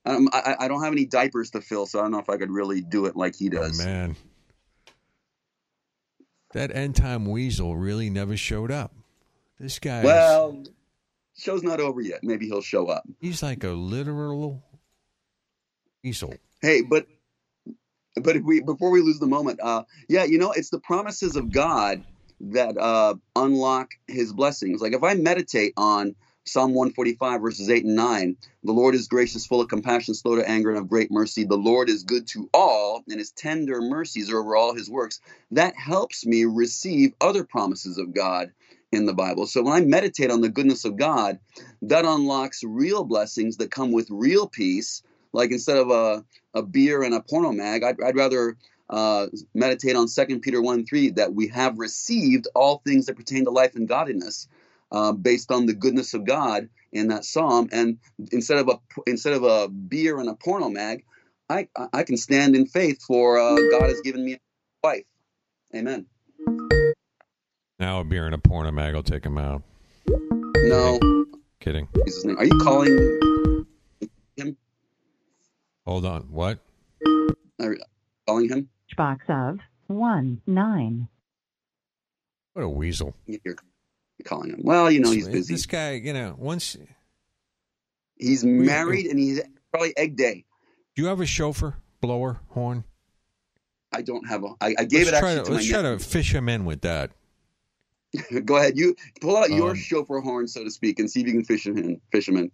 Um, 0.04 0.28
I, 0.32 0.56
I 0.60 0.68
don't 0.68 0.82
have 0.82 0.92
any 0.92 1.04
diapers 1.04 1.50
to 1.50 1.60
fill, 1.60 1.84
so 1.86 1.98
I 1.98 2.02
don't 2.02 2.12
know 2.12 2.18
if 2.20 2.30
I 2.30 2.36
could 2.36 2.50
really 2.50 2.80
do 2.80 3.06
it 3.06 3.16
like 3.16 3.34
he 3.36 3.48
Oh, 3.48 3.62
does. 3.62 3.84
man. 3.84 4.16
That 6.54 6.74
end 6.74 6.96
time 6.96 7.26
weasel 7.26 7.76
really 7.76 8.08
never 8.08 8.36
showed 8.36 8.70
up. 8.70 8.94
This 9.58 9.78
guy, 9.80 10.04
well, 10.04 10.62
show's 11.36 11.64
not 11.64 11.80
over 11.80 12.00
yet. 12.00 12.20
Maybe 12.22 12.46
he'll 12.46 12.62
show 12.62 12.86
up. 12.86 13.04
he's 13.20 13.42
like 13.42 13.64
a 13.64 13.70
literal 13.70 14.62
weasel. 16.04 16.34
Hey, 16.62 16.82
but 16.82 17.06
but 18.14 18.36
if 18.36 18.44
we 18.44 18.60
before 18.60 18.90
we 18.90 19.00
lose 19.00 19.18
the 19.18 19.26
moment, 19.26 19.60
uh, 19.60 19.82
yeah, 20.08 20.24
you 20.24 20.38
know, 20.38 20.52
it's 20.52 20.70
the 20.70 20.80
promises 20.80 21.36
of 21.36 21.50
God 21.50 22.04
that 22.40 22.78
uh, 22.78 23.14
unlock 23.34 23.90
His 24.06 24.32
blessings. 24.32 24.80
Like 24.80 24.92
if 24.92 25.02
I 25.02 25.14
meditate 25.14 25.72
on 25.76 26.14
Psalm 26.44 26.72
145 26.72 27.40
verses 27.40 27.68
8 27.68 27.84
and 27.84 27.96
9, 27.96 28.36
the 28.62 28.72
Lord 28.72 28.94
is 28.94 29.08
gracious, 29.08 29.44
full 29.44 29.60
of 29.60 29.68
compassion, 29.68 30.14
slow 30.14 30.36
to 30.36 30.48
anger, 30.48 30.70
and 30.70 30.78
of 30.78 30.88
great 30.88 31.10
mercy. 31.10 31.44
The 31.44 31.56
Lord 31.56 31.90
is 31.90 32.04
good 32.04 32.26
to 32.28 32.48
all, 32.54 33.02
and 33.08 33.18
His 33.18 33.32
tender 33.32 33.80
mercies 33.80 34.30
are 34.30 34.38
over 34.38 34.56
all 34.56 34.74
His 34.74 34.88
works. 34.88 35.20
That 35.50 35.74
helps 35.76 36.24
me 36.24 36.44
receive 36.44 37.12
other 37.20 37.44
promises 37.44 37.98
of 37.98 38.14
God 38.14 38.52
in 38.92 39.06
the 39.06 39.14
Bible. 39.14 39.46
So 39.46 39.62
when 39.62 39.72
I 39.74 39.80
meditate 39.84 40.30
on 40.30 40.40
the 40.40 40.48
goodness 40.48 40.84
of 40.84 40.96
God, 40.96 41.38
that 41.82 42.04
unlocks 42.04 42.62
real 42.64 43.04
blessings 43.04 43.58
that 43.58 43.70
come 43.70 43.92
with 43.92 44.08
real 44.10 44.48
peace. 44.48 45.02
Like 45.32 45.50
instead 45.50 45.76
of 45.76 45.90
a, 45.90 46.24
a 46.54 46.62
beer 46.62 47.02
and 47.02 47.14
a 47.14 47.20
porno 47.20 47.52
mag, 47.52 47.84
I'd, 47.84 48.00
I'd 48.02 48.16
rather 48.16 48.56
uh, 48.88 49.26
meditate 49.54 49.94
on 49.96 50.06
2 50.08 50.40
Peter 50.40 50.62
1 50.62 50.86
3 50.86 51.10
that 51.10 51.34
we 51.34 51.48
have 51.48 51.78
received 51.78 52.48
all 52.54 52.80
things 52.86 53.06
that 53.06 53.16
pertain 53.16 53.44
to 53.44 53.50
life 53.50 53.74
and 53.76 53.86
godliness 53.86 54.48
uh, 54.90 55.12
based 55.12 55.52
on 55.52 55.66
the 55.66 55.74
goodness 55.74 56.14
of 56.14 56.24
God 56.24 56.68
in 56.92 57.08
that 57.08 57.24
psalm. 57.26 57.68
And 57.72 57.98
instead 58.32 58.58
of 58.58 58.68
a 58.68 58.80
instead 59.06 59.34
of 59.34 59.44
a 59.44 59.68
beer 59.68 60.18
and 60.18 60.28
a 60.30 60.34
porno 60.34 60.70
mag, 60.70 61.04
I, 61.50 61.68
I- 61.76 61.88
can 62.04 62.16
stand 62.16 62.56
in 62.56 62.66
faith 62.66 63.02
for 63.02 63.38
uh, 63.38 63.56
God 63.70 63.88
has 63.90 64.00
given 64.00 64.24
me 64.24 64.34
a 64.34 64.38
wife. 64.82 65.04
Amen. 65.74 66.06
Now 67.78 68.00
a 68.00 68.04
beer 68.04 68.26
and 68.26 68.34
a 68.34 68.38
porno 68.38 68.72
mag 68.72 68.94
will 68.94 69.02
take 69.02 69.24
him 69.24 69.38
out. 69.38 69.62
No, 70.08 70.98
Kidding. 71.60 71.88
in 71.94 72.02
Jesus' 72.06 72.24
name. 72.24 72.38
Are 72.38 72.44
you 72.44 72.58
calling 72.58 73.66
him? 74.36 74.56
Hold 75.86 76.04
on. 76.04 76.22
What? 76.30 76.58
Are 77.60 77.72
you 77.72 77.78
calling 78.26 78.48
him? 78.48 78.68
box 78.96 79.24
of 79.28 79.58
one 79.86 80.40
nine. 80.46 81.08
What 82.52 82.62
a 82.62 82.68
weasel. 82.68 83.14
You're 83.26 83.38
you're 83.44 83.56
calling 84.24 84.50
him. 84.50 84.60
Well, 84.64 84.90
you 84.90 85.00
know 85.00 85.10
he's 85.10 85.28
busy. 85.28 85.54
This 85.54 85.66
guy, 85.66 85.92
you 85.92 86.12
know, 86.12 86.34
once. 86.36 86.76
He's 88.16 88.44
married 88.44 89.06
and 89.06 89.18
he's 89.18 89.40
probably 89.70 89.96
egg 89.96 90.16
day. 90.16 90.44
Do 90.96 91.02
you 91.02 91.08
have 91.08 91.20
a 91.20 91.26
shofar, 91.26 91.76
blower, 92.00 92.40
horn? 92.48 92.82
I 93.92 94.02
don't 94.02 94.28
have 94.28 94.42
a. 94.42 94.48
I, 94.60 94.74
I 94.78 94.84
gave 94.84 95.06
let's 95.06 95.08
it 95.08 95.14
actually 95.14 95.36
to, 95.36 95.44
to, 95.44 95.52
let's 95.52 95.66
my 95.66 95.80
try 95.80 95.82
to 95.82 95.98
fish 96.00 96.34
him 96.34 96.48
in 96.48 96.64
with 96.64 96.80
that. 96.80 97.12
Go 98.44 98.56
ahead, 98.56 98.76
you 98.76 98.96
pull 99.20 99.36
out 99.36 99.50
your 99.50 99.70
Um, 99.70 99.76
shofar 99.76 100.20
horn, 100.20 100.48
so 100.48 100.64
to 100.64 100.70
speak, 100.70 100.98
and 100.98 101.10
see 101.10 101.20
if 101.20 101.26
you 101.26 101.32
can 101.32 101.44
fish 101.44 101.66
him 101.66 101.76
in. 101.76 102.00
Fish 102.10 102.28
him 102.28 102.36
in. 102.36 102.50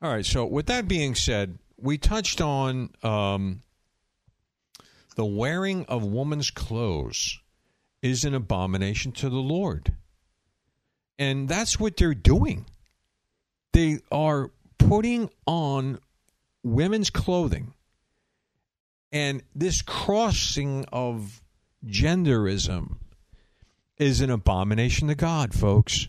All 0.00 0.12
right. 0.12 0.24
So, 0.24 0.44
with 0.44 0.66
that 0.66 0.86
being 0.86 1.14
said, 1.14 1.58
we 1.76 1.98
touched 1.98 2.40
on 2.40 2.90
um, 3.02 3.62
the 5.16 5.24
wearing 5.24 5.84
of 5.86 6.04
woman's 6.04 6.50
clothes 6.50 7.38
is 8.02 8.24
an 8.24 8.34
abomination 8.34 9.12
to 9.12 9.28
the 9.28 9.36
Lord. 9.36 9.92
And 11.18 11.48
that's 11.48 11.80
what 11.80 11.96
they're 11.96 12.14
doing. 12.14 12.66
They 13.72 14.00
are 14.12 14.50
putting 14.78 15.30
on 15.46 15.98
women's 16.62 17.10
clothing. 17.10 17.72
And 19.12 19.42
this 19.54 19.80
crossing 19.80 20.84
of 20.92 21.40
genderism 21.86 22.96
is 23.98 24.20
an 24.20 24.30
abomination 24.30 25.08
to 25.08 25.14
God, 25.14 25.54
folks. 25.54 26.08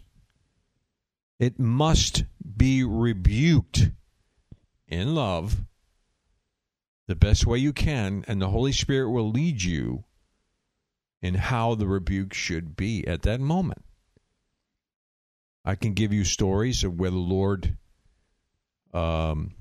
It 1.39 1.59
must 1.59 2.23
be 2.57 2.83
rebuked 2.83 3.91
in 4.87 5.15
love 5.15 5.61
the 7.07 7.15
best 7.15 7.45
way 7.45 7.59
you 7.59 7.73
can, 7.73 8.25
and 8.27 8.41
the 8.41 8.49
Holy 8.49 8.71
Spirit 8.71 9.09
will 9.09 9.29
lead 9.29 9.61
you 9.61 10.05
in 11.21 11.35
how 11.35 11.75
the 11.75 11.87
rebuke 11.87 12.33
should 12.33 12.75
be 12.75 13.05
at 13.07 13.23
that 13.23 13.39
moment. 13.39 13.83
I 15.63 15.75
can 15.75 15.93
give 15.93 16.13
you 16.13 16.23
stories 16.23 16.83
of 16.83 16.99
where 16.99 17.09
the 17.09 17.17
Lord 17.17 17.75
um, 18.93 19.55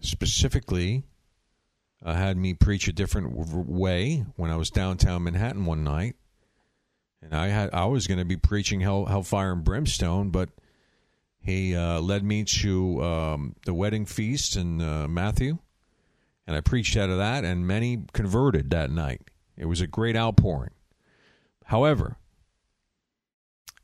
specifically 0.00 1.04
uh, 2.04 2.14
had 2.14 2.36
me 2.36 2.54
preach 2.54 2.88
a 2.88 2.92
different 2.92 3.32
way 3.34 4.24
when 4.36 4.50
I 4.50 4.56
was 4.56 4.70
downtown 4.70 5.24
Manhattan 5.24 5.66
one 5.66 5.84
night, 5.84 6.16
and 7.22 7.34
I 7.34 7.48
had 7.48 7.70
I 7.72 7.86
was 7.86 8.06
going 8.06 8.18
to 8.18 8.24
be 8.24 8.36
preaching 8.36 8.80
hell, 8.80 9.06
hellfire 9.06 9.52
and 9.52 9.64
brimstone, 9.64 10.30
but 10.30 10.50
he 11.40 11.76
uh, 11.76 12.00
led 12.00 12.24
me 12.24 12.44
to 12.44 13.02
um, 13.04 13.56
the 13.64 13.74
wedding 13.74 14.04
feast 14.06 14.56
in 14.56 14.80
uh, 14.80 15.06
Matthew, 15.08 15.58
and 16.46 16.56
I 16.56 16.60
preached 16.60 16.96
out 16.96 17.10
of 17.10 17.18
that, 17.18 17.44
and 17.44 17.66
many 17.66 18.04
converted 18.12 18.70
that 18.70 18.90
night. 18.90 19.22
It 19.56 19.66
was 19.66 19.80
a 19.80 19.86
great 19.86 20.16
outpouring. 20.16 20.72
However, 21.64 22.16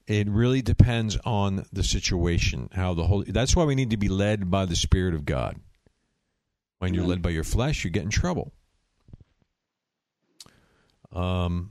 it 0.06 0.28
really 0.28 0.62
depends 0.62 1.16
on 1.24 1.64
the 1.72 1.82
situation, 1.82 2.68
how 2.72 2.94
the 2.94 3.04
holy. 3.04 3.30
That's 3.30 3.56
why 3.56 3.64
we 3.64 3.74
need 3.74 3.90
to 3.90 3.96
be 3.96 4.08
led 4.08 4.50
by 4.50 4.66
the 4.66 4.76
Spirit 4.76 5.14
of 5.14 5.24
God. 5.24 5.56
When 6.78 6.94
you're 6.94 7.06
led 7.06 7.22
by 7.22 7.30
your 7.30 7.44
flesh, 7.44 7.84
you 7.84 7.90
get 7.90 8.02
in 8.02 8.10
trouble. 8.10 8.52
Um. 11.12 11.70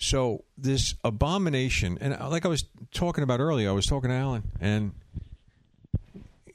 So 0.00 0.44
this 0.56 0.94
abomination, 1.04 1.98
and 2.00 2.18
like 2.30 2.46
I 2.46 2.48
was 2.48 2.64
talking 2.92 3.22
about 3.22 3.38
earlier, 3.38 3.68
I 3.68 3.72
was 3.72 3.86
talking 3.86 4.08
to 4.08 4.16
Alan, 4.16 4.42
and 4.58 4.92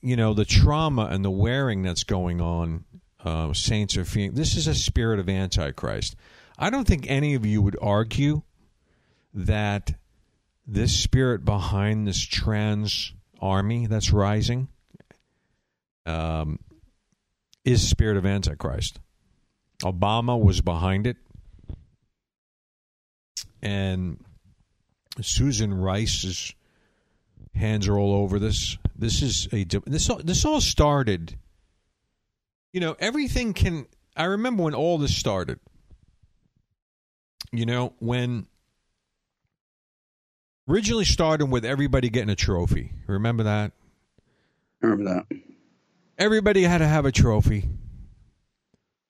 you 0.01 0.15
know 0.15 0.33
the 0.33 0.45
trauma 0.45 1.05
and 1.11 1.23
the 1.23 1.31
wearing 1.31 1.83
that's 1.83 2.03
going 2.03 2.41
on. 2.41 2.85
Uh, 3.23 3.53
saints 3.53 3.97
are 3.97 4.05
feeling. 4.05 4.33
This 4.33 4.55
is 4.55 4.67
a 4.67 4.75
spirit 4.75 5.19
of 5.19 5.29
antichrist. 5.29 6.15
I 6.59 6.69
don't 6.69 6.87
think 6.87 7.05
any 7.07 7.33
of 7.33 7.45
you 7.45 7.61
would 7.61 7.77
argue 7.81 8.43
that 9.33 9.93
this 10.67 10.97
spirit 10.97 11.43
behind 11.45 12.07
this 12.07 12.21
trans 12.21 13.13
army 13.41 13.87
that's 13.87 14.11
rising 14.11 14.69
um, 16.05 16.59
is 17.63 17.87
spirit 17.87 18.17
of 18.17 18.25
antichrist. 18.25 18.99
Obama 19.83 20.39
was 20.41 20.61
behind 20.61 21.05
it, 21.05 21.17
and 23.61 24.23
Susan 25.21 25.73
Rice's 25.73 26.53
hands 27.53 27.87
are 27.87 27.97
all 27.97 28.13
over 28.13 28.39
this. 28.39 28.77
This 28.97 29.21
is 29.21 29.47
a 29.51 29.63
this 29.63 30.09
all, 30.09 30.17
this 30.17 30.45
all 30.45 30.61
started. 30.61 31.37
You 32.73 32.81
know, 32.81 32.95
everything 32.99 33.53
can 33.53 33.87
I 34.15 34.25
remember 34.25 34.63
when 34.63 34.73
all 34.73 34.97
this 34.97 35.15
started. 35.15 35.59
You 37.51 37.65
know, 37.65 37.93
when 37.99 38.47
originally 40.67 41.05
started 41.05 41.45
with 41.47 41.65
everybody 41.65 42.09
getting 42.09 42.29
a 42.29 42.35
trophy. 42.35 42.91
Remember 43.07 43.43
that? 43.43 43.71
Remember 44.81 45.05
that. 45.05 45.37
Everybody 46.17 46.63
had 46.63 46.79
to 46.79 46.87
have 46.87 47.05
a 47.05 47.11
trophy. 47.11 47.69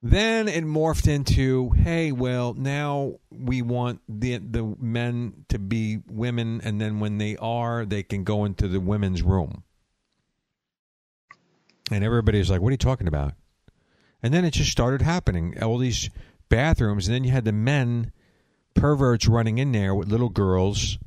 Then 0.08 0.48
it 0.48 0.64
morphed 0.64 1.08
into, 1.08 1.72
hey, 1.72 2.12
well, 2.12 2.54
now 2.54 3.16
we 3.32 3.64
want 3.64 4.02
the 4.08 4.38
the 4.38 4.76
men 4.80 5.46
to 5.50 5.58
be 5.58 5.98
women, 6.08 6.62
and 6.64 6.80
then 6.80 7.00
when 7.00 7.18
they 7.18 7.38
are, 7.38 7.86
they 7.86 8.04
can 8.04 8.24
go 8.24 8.46
into 8.46 8.68
the 8.68 8.80
women's 8.80 9.24
room. 9.24 9.64
And 11.90 12.04
everybody's 12.04 12.52
like, 12.52 12.62
"What 12.62 12.70
are 12.70 12.74
you 12.74 12.78
talking 12.78 13.08
about?" 13.08 13.34
And 14.22 14.32
then 14.32 14.46
it 14.46 14.52
just 14.52 14.70
started 14.72 15.02
happening. 15.02 15.60
All 15.60 15.80
these 15.80 16.12
bathrooms, 16.50 17.08
and 17.08 17.16
then 17.16 17.24
you 17.24 17.32
had 17.32 17.46
the 17.46 17.52
men 17.52 18.12
perverts 18.76 19.28
running 19.28 19.58
in 19.58 19.72
there 19.72 19.96
with 19.96 20.12
little 20.12 20.30
girls, 20.30 21.00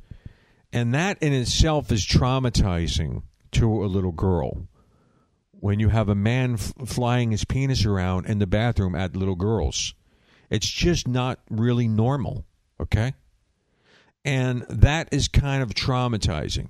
and 0.73 0.93
that 0.93 1.17
in 1.23 1.31
itself 1.31 1.89
is 1.89 2.05
traumatizing 2.05 3.23
to 3.51 3.81
a 3.81 3.87
little 3.87 4.11
girl 4.11 4.67
when 5.61 5.79
you 5.79 5.89
have 5.89 6.09
a 6.09 6.15
man 6.15 6.53
f- 6.53 6.73
flying 6.85 7.31
his 7.31 7.45
penis 7.45 7.85
around 7.85 8.25
in 8.25 8.39
the 8.39 8.47
bathroom 8.47 8.95
at 8.95 9.15
little 9.15 9.35
girls. 9.35 9.93
It's 10.49 10.69
just 10.69 11.07
not 11.07 11.39
really 11.49 11.87
normal, 11.87 12.45
okay? 12.81 13.13
And 14.23 14.65
that 14.69 15.09
is 15.11 15.27
kind 15.27 15.61
of 15.61 15.69
traumatizing. 15.69 16.69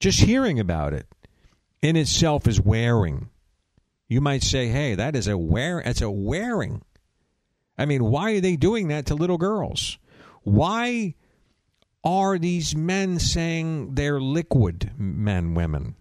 Just 0.00 0.20
hearing 0.20 0.60
about 0.60 0.92
it 0.92 1.06
in 1.80 1.96
itself 1.96 2.46
is 2.46 2.60
wearing. 2.60 3.28
You 4.08 4.20
might 4.20 4.42
say, 4.42 4.68
"Hey, 4.68 4.94
that 4.94 5.16
is 5.16 5.26
a 5.26 5.38
wear 5.38 5.80
it's 5.80 6.00
a 6.00 6.10
wearing." 6.10 6.82
I 7.78 7.86
mean, 7.86 8.04
why 8.04 8.32
are 8.32 8.40
they 8.40 8.56
doing 8.56 8.88
that 8.88 9.06
to 9.06 9.14
little 9.14 9.38
girls? 9.38 9.98
Why 10.42 11.14
are 12.04 12.38
these 12.38 12.74
men 12.76 13.18
saying 13.18 13.94
they're 13.94 14.20
liquid 14.20 14.92
men, 14.98 15.54
women? 15.54 15.94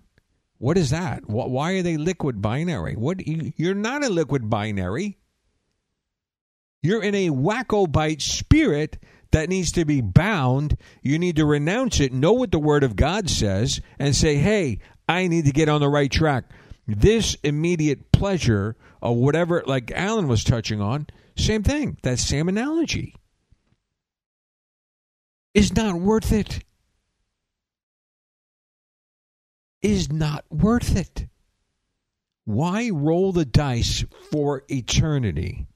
What 0.62 0.78
is 0.78 0.92
that? 0.92 1.28
Why 1.28 1.72
are 1.72 1.82
they 1.82 1.98
liquid 1.98 2.40
binary? 2.40 2.94
What 2.94 3.26
you're 3.26 3.74
not 3.74 4.04
a 4.04 4.10
liquid 4.10 4.48
binary. 4.48 5.18
You're 6.84 7.02
in 7.02 7.16
a 7.16 7.30
wacko 7.30 7.92
bite 7.92 8.22
spirit 8.22 9.00
that 9.32 9.50
needs 9.50 9.72
to 9.72 9.86
be 9.86 10.02
bound. 10.02 10.78
You 11.02 11.18
need 11.18 11.38
to 11.38 11.48
renounce 11.48 12.00
it, 12.00 12.14
know 12.14 12.34
what 12.34 12.52
the 12.52 12.60
word 12.60 12.84
of 12.84 12.96
God 12.96 13.28
says, 13.28 13.82
and 13.98 14.16
say, 14.16 14.36
"Hey, 14.36 14.78
I 15.10 15.26
need 15.26 15.46
to 15.46 15.52
get 15.52 15.68
on 15.68 15.82
the 15.82 15.90
right 15.90 16.12
track." 16.12 16.44
This 16.86 17.36
immediate 17.44 18.12
pleasure 18.12 18.76
or 19.02 19.16
whatever, 19.16 19.64
like 19.66 19.90
Alan 19.90 20.28
was 20.28 20.44
touching 20.44 20.80
on, 20.80 21.08
same 21.36 21.64
thing. 21.64 21.98
That 22.04 22.20
same 22.20 22.48
analogy 22.48 23.16
is 25.56 25.76
not 25.76 25.96
worth 25.96 26.32
it. 26.32 26.64
Is 29.82 30.12
not 30.12 30.46
worth 30.50 30.96
it. 30.96 31.28
Why 32.46 32.90
roll 32.92 33.32
the 33.32 33.46
dice 33.46 34.04
for 34.32 34.64
eternity? 34.68 35.68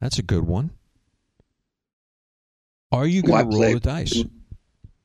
That's 0.00 0.18
a 0.18 0.22
good 0.22 0.46
one. 0.46 0.70
Are 2.90 3.06
you 3.06 3.22
going 3.22 3.50
to 3.50 3.56
roll 3.56 3.72
the 3.74 3.80
dice? 3.80 4.24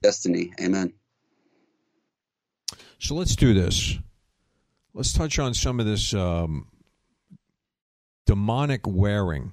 Destiny. 0.01 0.53
Amen. 0.61 0.93
So 2.99 3.15
let's 3.15 3.35
do 3.35 3.53
this. 3.53 3.97
Let's 4.93 5.13
touch 5.13 5.39
on 5.39 5.53
some 5.53 5.79
of 5.79 5.85
this 5.85 6.13
um, 6.13 6.67
demonic 8.25 8.81
wearing. 8.85 9.51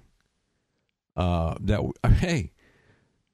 Uh, 1.17 1.57
that 1.61 1.81
hey, 2.19 2.53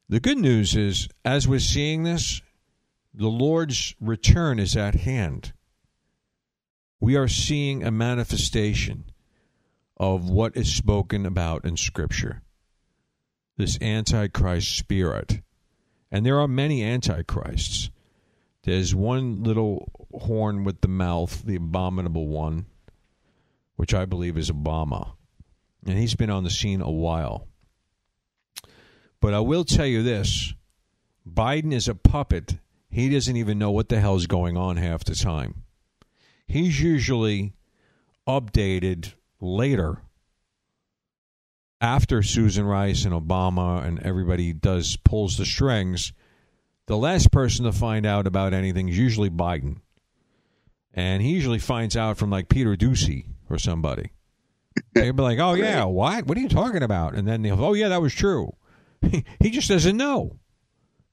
the 0.09 0.20
good 0.20 0.39
news 0.39 0.74
is, 0.74 1.09
as 1.24 1.47
we're 1.47 1.61
seeing 1.61 2.05
this, 2.05 2.41
the 3.17 3.29
Lord's 3.29 3.95
return 3.99 4.59
is 4.59 4.77
at 4.77 4.95
hand. 4.95 5.55
We 7.01 7.17
are 7.17 7.29
seeing 7.29 7.83
a 7.83 7.91
manifestation 7.91 9.05
of 9.97 10.29
what 10.29 10.57
is 10.57 10.75
spoken 10.75 11.25
about 11.25 11.64
in 11.64 11.77
Scripture 11.77 12.43
this 13.57 13.81
Antichrist 13.81 14.77
spirit. 14.77 15.41
And 16.11 16.27
there 16.27 16.39
are 16.39 16.49
many 16.49 16.85
Antichrists. 16.85 17.91
There's 18.64 18.95
one 18.95 19.43
little 19.43 19.91
horn 20.12 20.64
with 20.64 20.83
the 20.83 20.89
mouth, 20.89 21.43
the 21.43 21.57
abominable 21.57 22.29
one, 22.29 22.67
which 23.77 23.95
I 23.95 24.05
believe 24.05 24.37
is 24.37 24.51
Obama. 24.51 25.12
And 25.87 25.97
he's 25.97 26.14
been 26.14 26.31
on 26.31 26.45
the 26.45 26.51
scene 26.51 26.83
a 26.83 26.91
while. 26.91 27.49
But 29.21 29.33
I 29.33 29.41
will 29.41 29.64
tell 29.64 29.87
you 29.87 30.03
this 30.03 30.53
Biden 31.27 31.73
is 31.73 31.89
a 31.89 31.95
puppet 31.95 32.59
he 32.89 33.09
doesn't 33.09 33.37
even 33.37 33.59
know 33.59 33.70
what 33.70 33.89
the 33.89 34.01
hell's 34.01 34.26
going 34.26 34.57
on 34.57 34.76
half 34.76 35.05
the 35.05 35.14
time. 35.14 35.62
He's 36.47 36.80
usually 36.80 37.55
updated 38.26 39.14
later 39.41 40.03
after 41.80 42.22
Susan 42.22 42.64
Rice 42.64 43.05
and 43.05 43.14
Obama 43.14 43.84
and 43.84 43.99
everybody 44.01 44.53
does 44.53 44.97
pulls 44.97 45.37
the 45.37 45.45
strings. 45.45 46.12
The 46.87 46.97
last 46.97 47.32
person 47.32 47.64
to 47.64 47.72
find 47.72 48.07
out 48.07 48.26
about 48.26 48.55
anything 48.55 48.89
is 48.89 48.99
usually 48.99 49.30
Biden. 49.30 49.80
And 50.95 51.22
he 51.22 51.30
usually 51.30 51.59
finds 51.59 51.97
out 51.97 52.16
from 52.16 52.30
like 52.30 52.49
Peter 52.49 52.76
Doocy 52.76 53.26
or 53.51 53.59
somebody. 53.59 54.12
They'll 54.95 55.12
be 55.12 55.22
like, 55.22 55.39
oh, 55.39 55.55
yeah, 55.55 55.84
what? 55.84 56.26
What 56.26 56.39
are 56.39 56.41
you 56.41 56.49
talking 56.49 56.82
about? 56.82 57.14
And 57.14 57.26
then 57.26 57.43
they'll, 57.43 57.62
oh, 57.62 57.74
yeah, 57.74 57.89
that 57.89 58.01
was 58.03 58.14
true. 58.14 58.57
he 59.41 59.51
just 59.51 59.68
doesn't 59.68 59.97
know 59.97 60.39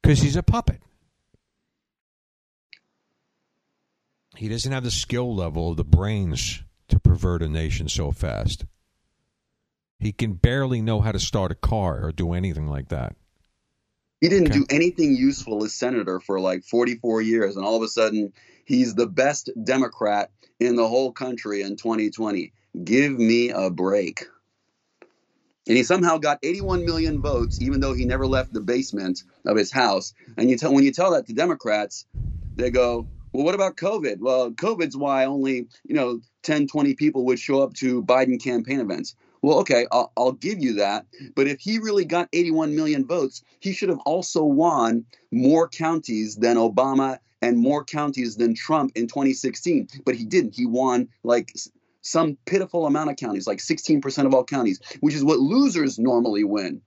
because 0.01 0.21
he's 0.21 0.35
a 0.35 0.43
puppet. 0.43 0.81
He 4.35 4.49
doesn't 4.49 4.71
have 4.71 4.83
the 4.83 4.91
skill 4.91 5.35
level 5.35 5.71
of 5.71 5.77
the 5.77 5.83
brains 5.83 6.63
to 6.89 6.99
pervert 6.99 7.43
a 7.43 7.49
nation 7.49 7.87
so 7.87 8.11
fast. 8.11 8.65
He 9.99 10.11
can 10.11 10.33
barely 10.33 10.81
know 10.81 11.01
how 11.01 11.11
to 11.11 11.19
start 11.19 11.51
a 11.51 11.55
car 11.55 12.03
or 12.03 12.11
do 12.11 12.33
anything 12.33 12.67
like 12.67 12.89
that. 12.89 13.15
He 14.19 14.29
didn't 14.29 14.49
okay. 14.49 14.59
do 14.59 14.65
anything 14.69 15.15
useful 15.15 15.63
as 15.63 15.73
senator 15.73 16.19
for 16.19 16.39
like 16.39 16.63
44 16.63 17.21
years, 17.21 17.55
and 17.55 17.65
all 17.65 17.75
of 17.75 17.83
a 17.83 17.87
sudden, 17.87 18.33
he's 18.65 18.95
the 18.95 19.05
best 19.05 19.49
Democrat 19.61 20.31
in 20.59 20.75
the 20.75 20.87
whole 20.87 21.11
country 21.11 21.61
in 21.61 21.75
2020. 21.75 22.53
Give 22.83 23.11
me 23.11 23.49
a 23.49 23.69
break. 23.69 24.25
And 25.67 25.77
he 25.77 25.83
somehow 25.83 26.17
got 26.17 26.39
81 26.43 26.85
million 26.85 27.21
votes, 27.21 27.61
even 27.61 27.79
though 27.79 27.93
he 27.93 28.05
never 28.05 28.27
left 28.27 28.51
the 28.51 28.61
basement 28.61 29.23
of 29.45 29.55
his 29.55 29.71
house. 29.71 30.13
And 30.37 30.49
you 30.49 30.57
tell 30.57 30.73
when 30.73 30.83
you 30.83 30.91
tell 30.91 31.11
that 31.11 31.27
to 31.27 31.33
Democrats, 31.33 32.05
they 32.55 32.71
go, 32.71 33.07
well, 33.33 33.43
what 33.43 33.55
about 33.55 33.77
COVID? 33.77 34.19
Well, 34.19 34.51
COVID's 34.51 34.95
why 34.95 35.25
only, 35.25 35.67
you 35.83 35.95
know, 35.95 36.21
10, 36.43 36.67
20 36.67 36.93
people 36.93 37.25
would 37.25 37.39
show 37.39 37.61
up 37.61 37.73
to 37.75 38.03
Biden 38.03 38.41
campaign 38.41 38.79
events. 38.79 39.15
Well, 39.41 39.59
okay, 39.59 39.87
I'll, 39.91 40.11
I'll, 40.15 40.31
give 40.31 40.59
you 40.59 40.75
that. 40.75 41.05
But 41.35 41.47
if 41.47 41.59
he 41.59 41.79
really 41.79 42.05
got 42.05 42.29
81 42.31 42.75
million 42.75 43.05
votes, 43.05 43.43
he 43.59 43.73
should 43.73 43.89
have 43.89 43.99
also 44.05 44.43
won 44.43 45.05
more 45.31 45.67
counties 45.67 46.37
than 46.37 46.55
Obama 46.55 47.19
and 47.41 47.57
more 47.57 47.83
counties 47.83 48.37
than 48.37 48.55
Trump 48.55 48.93
in 48.95 49.07
2016. 49.07 49.89
But 50.05 50.15
he 50.15 50.23
didn't. 50.23 50.55
He 50.55 50.65
won 50.65 51.09
like 51.23 51.53
some 52.01 52.37
pitiful 52.45 52.85
amount 52.85 53.09
of 53.09 53.17
counties, 53.17 53.47
like 53.47 53.57
16% 53.57 54.25
of 54.25 54.33
all 54.33 54.45
counties, 54.45 54.79
which 55.01 55.15
is 55.15 55.23
what 55.23 55.39
losers 55.39 55.99
normally 55.99 56.43
win. 56.43 56.81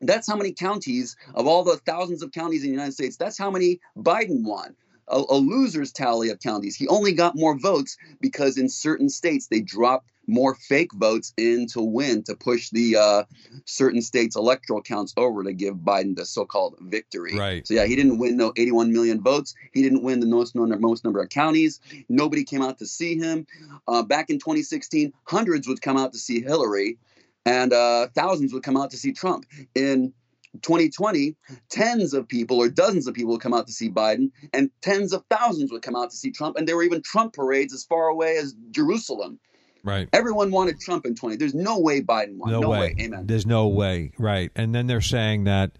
That's 0.00 0.28
how 0.28 0.34
many 0.34 0.52
counties 0.52 1.16
of 1.34 1.46
all 1.46 1.62
the 1.62 1.76
thousands 1.76 2.22
of 2.22 2.32
counties 2.32 2.62
in 2.62 2.70
the 2.70 2.74
United 2.74 2.94
States, 2.94 3.16
that's 3.16 3.38
how 3.38 3.50
many 3.50 3.78
Biden 3.96 4.42
won 4.42 4.74
a, 5.12 5.16
a 5.16 5.38
loser's 5.38 5.92
tally 5.92 6.30
of 6.30 6.40
counties. 6.40 6.74
He 6.74 6.88
only 6.88 7.12
got 7.12 7.36
more 7.36 7.56
votes 7.58 7.96
because 8.20 8.56
in 8.56 8.68
certain 8.68 9.08
states 9.08 9.46
they 9.46 9.60
dropped 9.60 10.10
more 10.26 10.54
fake 10.54 10.92
votes 10.94 11.32
in 11.36 11.66
to 11.66 11.80
win 11.80 12.22
to 12.22 12.34
push 12.34 12.70
the 12.70 12.96
uh, 12.96 13.24
certain 13.64 14.00
states' 14.00 14.36
electoral 14.36 14.80
counts 14.80 15.12
over 15.16 15.42
to 15.42 15.52
give 15.52 15.76
Biden 15.76 16.16
the 16.16 16.24
so-called 16.24 16.76
victory. 16.80 17.36
Right. 17.36 17.66
So 17.66 17.74
yeah, 17.74 17.86
he 17.86 17.96
didn't 17.96 18.18
win 18.18 18.36
no 18.36 18.52
81 18.56 18.92
million 18.92 19.20
votes. 19.20 19.54
He 19.72 19.82
didn't 19.82 20.02
win 20.02 20.20
the 20.20 20.26
most 20.26 20.54
number, 20.54 20.78
most 20.78 21.04
number 21.04 21.20
of 21.20 21.28
counties. 21.28 21.80
Nobody 22.08 22.44
came 22.44 22.62
out 22.62 22.78
to 22.78 22.86
see 22.86 23.16
him. 23.16 23.46
Uh, 23.88 24.02
back 24.02 24.30
in 24.30 24.38
2016, 24.38 25.12
hundreds 25.24 25.66
would 25.66 25.82
come 25.82 25.96
out 25.96 26.12
to 26.12 26.18
see 26.18 26.40
Hillary, 26.40 26.98
and 27.44 27.72
uh, 27.72 28.06
thousands 28.14 28.52
would 28.52 28.62
come 28.62 28.76
out 28.76 28.90
to 28.92 28.96
see 28.96 29.12
Trump. 29.12 29.44
In 29.74 30.12
2020, 30.60 31.36
tens 31.70 32.12
of 32.12 32.28
people 32.28 32.58
or 32.58 32.68
dozens 32.68 33.06
of 33.06 33.14
people 33.14 33.32
would 33.32 33.40
come 33.40 33.54
out 33.54 33.66
to 33.66 33.72
see 33.72 33.90
Biden, 33.90 34.30
and 34.52 34.70
tens 34.80 35.12
of 35.12 35.24
thousands 35.30 35.72
would 35.72 35.82
come 35.82 35.96
out 35.96 36.10
to 36.10 36.16
see 36.16 36.30
Trump. 36.30 36.56
And 36.56 36.68
there 36.68 36.76
were 36.76 36.82
even 36.82 37.02
Trump 37.02 37.32
parades 37.32 37.72
as 37.72 37.84
far 37.84 38.08
away 38.08 38.36
as 38.36 38.54
Jerusalem. 38.70 39.38
Right. 39.84 40.08
Everyone 40.12 40.50
wanted 40.50 40.78
Trump 40.78 41.06
in 41.06 41.14
20. 41.14 41.36
There's 41.36 41.54
no 41.54 41.80
way 41.80 42.02
Biden 42.02 42.36
won. 42.36 42.50
No, 42.50 42.60
no 42.60 42.70
way. 42.70 42.80
way. 42.80 42.94
Amen. 43.00 43.26
There's 43.26 43.46
no 43.46 43.68
way. 43.68 44.12
Right. 44.18 44.50
And 44.54 44.74
then 44.74 44.86
they're 44.86 45.00
saying 45.00 45.44
that 45.44 45.72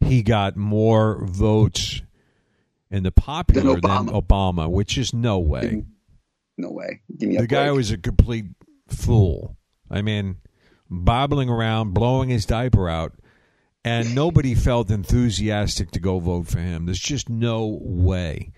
he 0.00 0.22
got 0.22 0.56
more 0.56 1.24
votes 1.24 2.02
in 2.90 3.02
the 3.02 3.12
popular 3.12 3.74
than 3.74 3.80
Obama, 3.80 4.06
than 4.06 4.22
Obama 4.22 4.70
which 4.70 4.98
is 4.98 5.14
no 5.14 5.38
way. 5.38 5.84
No 6.58 6.70
way. 6.70 7.00
the 7.08 7.46
guy 7.46 7.70
was 7.70 7.90
a 7.90 7.98
complete 7.98 8.46
fool. 8.88 9.56
I 9.90 10.02
mean, 10.02 10.36
bobbling 10.90 11.48
around, 11.48 11.92
blowing 11.92 12.28
his 12.28 12.46
diaper 12.46 12.88
out, 12.88 13.14
and 13.86 14.16
nobody 14.16 14.52
felt 14.56 14.90
enthusiastic 14.90 15.92
to 15.92 16.00
go 16.00 16.18
vote 16.18 16.48
for 16.48 16.58
him. 16.58 16.86
There's 16.86 16.98
just 16.98 17.28
no 17.28 17.78
way. 17.80 18.50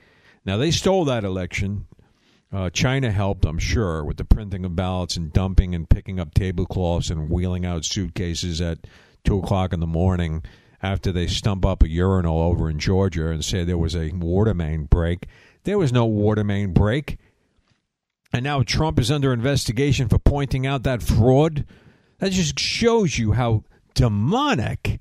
Now, 0.47 0.57
they 0.57 0.71
stole 0.71 1.05
that 1.05 1.23
election. 1.23 1.87
Uh, 2.51 2.71
China 2.71 3.11
helped, 3.11 3.45
I'm 3.45 3.59
sure, 3.59 4.03
with 4.03 4.17
the 4.17 4.25
printing 4.25 4.65
of 4.65 4.75
ballots 4.75 5.19
and 5.19 5.31
dumping 5.31 5.75
and 5.75 5.87
picking 5.87 6.19
up 6.19 6.33
tablecloths 6.33 7.11
and 7.11 7.29
wheeling 7.29 7.67
out 7.67 7.85
suitcases 7.85 8.63
at 8.63 8.87
2 9.25 9.41
o'clock 9.41 9.75
in 9.75 9.81
the 9.81 9.87
morning 9.87 10.43
after 10.83 11.13
they 11.13 11.27
stump 11.27 11.67
up 11.67 11.83
a 11.83 11.89
urinal 11.91 12.41
over 12.41 12.71
in 12.71 12.79
Georgia 12.79 13.29
and 13.29 13.45
say 13.45 13.65
there 13.65 13.77
was 13.77 13.95
a 13.95 14.13
water 14.13 14.55
main 14.55 14.85
break. 14.85 15.27
There 15.65 15.77
was 15.77 15.93
no 15.93 16.07
water 16.07 16.43
main 16.43 16.73
break. 16.73 17.19
And 18.33 18.45
now 18.45 18.63
Trump 18.63 18.99
is 18.99 19.11
under 19.11 19.35
investigation 19.35 20.09
for 20.09 20.19
pointing 20.19 20.67
out 20.67 20.85
that 20.85 21.03
fraud. 21.03 21.67
That 22.17 22.33
just 22.33 22.59
shows 22.59 23.19
you 23.19 23.33
how 23.33 23.65
demonic 23.93 25.01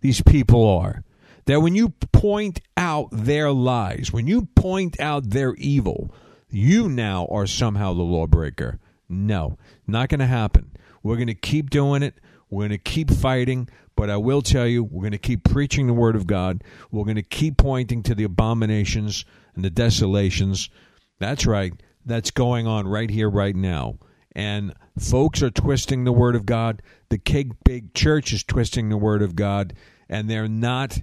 these 0.00 0.22
people 0.22 0.66
are. 0.66 1.04
That 1.46 1.60
when 1.60 1.74
you 1.74 1.90
point 2.12 2.60
out 2.76 3.08
their 3.10 3.50
lies, 3.50 4.12
when 4.12 4.26
you 4.26 4.46
point 4.54 5.00
out 5.00 5.30
their 5.30 5.54
evil, 5.54 6.14
you 6.50 6.88
now 6.88 7.26
are 7.30 7.46
somehow 7.46 7.94
the 7.94 8.02
lawbreaker. 8.02 8.78
No, 9.08 9.56
not 9.86 10.10
going 10.10 10.20
to 10.20 10.26
happen. 10.26 10.72
We're 11.02 11.16
going 11.16 11.28
to 11.28 11.34
keep 11.34 11.70
doing 11.70 12.02
it. 12.02 12.20
We're 12.50 12.68
going 12.68 12.70
to 12.70 12.78
keep 12.78 13.10
fighting. 13.10 13.68
But 13.96 14.10
I 14.10 14.16
will 14.16 14.42
tell 14.42 14.66
you, 14.66 14.84
we're 14.84 15.02
going 15.02 15.12
to 15.12 15.18
keep 15.18 15.42
preaching 15.44 15.86
the 15.86 15.94
word 15.94 16.16
of 16.16 16.26
God. 16.26 16.62
We're 16.90 17.04
going 17.04 17.16
to 17.16 17.22
keep 17.22 17.56
pointing 17.56 18.02
to 18.04 18.14
the 18.14 18.24
abominations 18.24 19.24
and 19.54 19.64
the 19.64 19.70
desolations. 19.70 20.68
That's 21.18 21.46
right. 21.46 21.72
That's 22.04 22.30
going 22.30 22.66
on 22.66 22.86
right 22.86 23.10
here, 23.10 23.28
right 23.28 23.56
now. 23.56 23.98
And 24.38 24.72
folks 24.96 25.42
are 25.42 25.50
twisting 25.50 26.04
the 26.04 26.12
word 26.12 26.36
of 26.36 26.46
God. 26.46 26.80
The 27.08 27.18
big, 27.18 27.54
big 27.64 27.92
church 27.92 28.32
is 28.32 28.44
twisting 28.44 28.88
the 28.88 28.96
word 28.96 29.20
of 29.20 29.34
God, 29.34 29.74
and 30.08 30.30
they're 30.30 30.46
not 30.46 31.00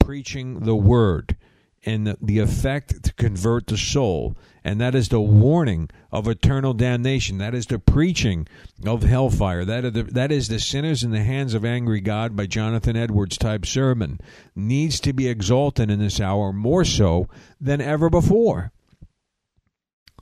preaching 0.00 0.60
the 0.60 0.74
word 0.74 1.36
and 1.84 2.06
the, 2.06 2.16
the 2.22 2.38
effect 2.38 3.04
to 3.04 3.12
convert 3.12 3.66
the 3.66 3.76
soul. 3.76 4.38
And 4.64 4.80
that 4.80 4.94
is 4.94 5.10
the 5.10 5.20
warning 5.20 5.90
of 6.10 6.26
eternal 6.26 6.72
damnation. 6.72 7.36
That 7.36 7.54
is 7.54 7.66
the 7.66 7.78
preaching 7.78 8.48
of 8.86 9.02
hellfire. 9.02 9.66
That, 9.66 9.92
the, 9.92 10.04
that 10.04 10.32
is 10.32 10.48
the 10.48 10.58
sinners 10.58 11.02
in 11.02 11.10
the 11.10 11.24
hands 11.24 11.52
of 11.52 11.66
angry 11.66 12.00
God 12.00 12.34
by 12.34 12.46
Jonathan 12.46 12.96
Edwards 12.96 13.36
type 13.36 13.66
sermon. 13.66 14.18
Needs 14.56 14.98
to 15.00 15.12
be 15.12 15.28
exalted 15.28 15.90
in 15.90 15.98
this 15.98 16.20
hour 16.20 16.54
more 16.54 16.86
so 16.86 17.28
than 17.60 17.82
ever 17.82 18.08
before. 18.08 18.72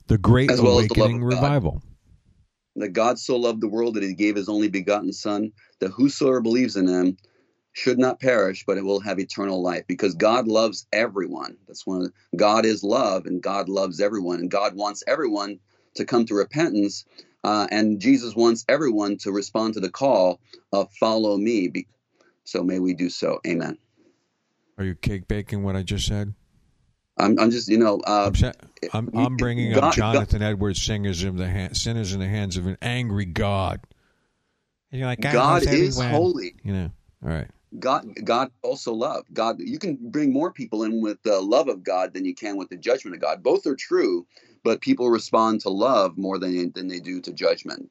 The 0.07 0.17
Great 0.17 0.51
As 0.51 0.59
well 0.59 0.79
Awakening 0.79 1.23
of 1.23 1.29
God. 1.79 1.90
That 2.75 2.89
God 2.89 3.19
so 3.19 3.35
loved 3.35 3.61
the 3.61 3.67
world 3.67 3.95
that 3.95 4.03
he 4.03 4.13
gave 4.13 4.35
his 4.35 4.49
only 4.49 4.69
begotten 4.69 5.11
Son, 5.11 5.51
that 5.79 5.91
whosoever 5.91 6.41
believes 6.41 6.75
in 6.75 6.87
him 6.87 7.17
should 7.73 7.99
not 7.99 8.19
perish, 8.19 8.63
but 8.65 8.77
it 8.77 8.85
will 8.85 8.99
have 9.01 9.19
eternal 9.19 9.61
life. 9.61 9.85
Because 9.87 10.15
God 10.15 10.47
loves 10.47 10.87
everyone. 10.91 11.57
That's 11.67 11.85
one. 11.85 12.03
Of, 12.03 12.13
God 12.35 12.65
is 12.65 12.83
love, 12.83 13.25
and 13.25 13.41
God 13.41 13.69
loves 13.69 13.99
everyone, 13.99 14.39
and 14.39 14.49
God 14.49 14.75
wants 14.75 15.03
everyone 15.07 15.59
to 15.95 16.05
come 16.05 16.25
to 16.25 16.33
repentance. 16.33 17.05
Uh, 17.43 17.67
and 17.71 17.99
Jesus 17.99 18.35
wants 18.35 18.63
everyone 18.69 19.17
to 19.17 19.31
respond 19.31 19.73
to 19.73 19.79
the 19.79 19.89
call 19.89 20.39
of 20.71 20.91
"Follow 20.93 21.37
me." 21.37 21.87
So 22.43 22.63
may 22.63 22.79
we 22.79 22.93
do 22.93 23.09
so. 23.09 23.39
Amen. 23.45 23.77
Are 24.77 24.85
you 24.85 24.95
cake 24.95 25.27
baking 25.27 25.63
what 25.63 25.75
I 25.75 25.83
just 25.83 26.07
said? 26.07 26.33
I'm, 27.17 27.39
I'm 27.39 27.51
just, 27.51 27.67
you 27.67 27.77
know, 27.77 27.99
uh, 28.05 28.31
I'm, 28.93 29.09
I'm, 29.13 29.35
bringing 29.35 29.73
God- 29.73 29.83
up 29.83 29.93
Jonathan 29.93 30.41
Edwards, 30.41 30.81
singers 30.81 31.23
in 31.23 31.35
the 31.35 31.49
ha- 31.49 31.73
sinners 31.73 32.13
in 32.13 32.19
the 32.19 32.27
hands 32.27 32.57
of 32.57 32.67
an 32.67 32.77
angry 32.81 33.25
God. 33.25 33.81
And 34.91 34.99
you're 34.99 35.07
like, 35.07 35.21
God 35.21 35.65
loves 35.65 35.67
is 35.67 35.97
holy. 35.97 36.55
You 36.63 36.73
know, 36.73 36.91
all 37.23 37.29
right. 37.29 37.47
God, 37.79 38.05
God 38.23 38.51
also 38.63 38.93
love. 38.93 39.25
God, 39.31 39.57
you 39.59 39.79
can 39.79 39.97
bring 40.01 40.33
more 40.33 40.51
people 40.51 40.83
in 40.83 41.01
with 41.01 41.21
the 41.23 41.39
love 41.39 41.69
of 41.69 41.83
God 41.83 42.13
than 42.13 42.25
you 42.25 42.35
can 42.35 42.57
with 42.57 42.69
the 42.69 42.75
judgment 42.75 43.15
of 43.15 43.21
God. 43.21 43.41
Both 43.41 43.65
are 43.65 43.75
true, 43.75 44.27
but 44.63 44.81
people 44.81 45.09
respond 45.09 45.61
to 45.61 45.69
love 45.69 46.17
more 46.17 46.37
than 46.37 46.71
than 46.73 46.87
they 46.87 46.99
do 46.99 47.21
to 47.21 47.31
judgment. 47.31 47.89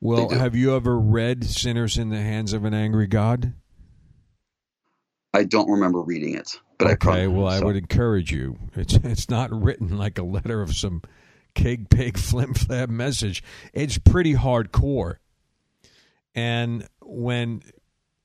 Well, 0.00 0.30
have 0.30 0.56
you 0.56 0.74
ever 0.74 0.98
read 0.98 1.44
Sinners 1.44 1.98
in 1.98 2.08
the 2.08 2.20
Hands 2.20 2.52
of 2.52 2.64
an 2.64 2.74
Angry 2.74 3.06
God? 3.06 3.52
I 5.32 5.44
don't 5.44 5.70
remember 5.70 6.00
reading 6.00 6.34
it, 6.34 6.58
but 6.80 6.88
I 6.88 6.92
okay, 6.92 7.26
well, 7.26 7.46
I 7.46 7.60
would 7.60 7.76
encourage 7.76 8.32
you. 8.32 8.56
It's 8.74 8.94
it's 8.94 9.28
not 9.28 9.52
written 9.52 9.98
like 9.98 10.18
a 10.18 10.22
letter 10.22 10.62
of 10.62 10.74
some 10.74 11.02
cake 11.54 11.90
pig 11.90 12.16
flim 12.18 12.54
flam 12.54 12.96
message. 12.96 13.42
It's 13.72 13.98
pretty 13.98 14.34
hardcore. 14.34 15.16
And 16.34 16.88
when 17.02 17.62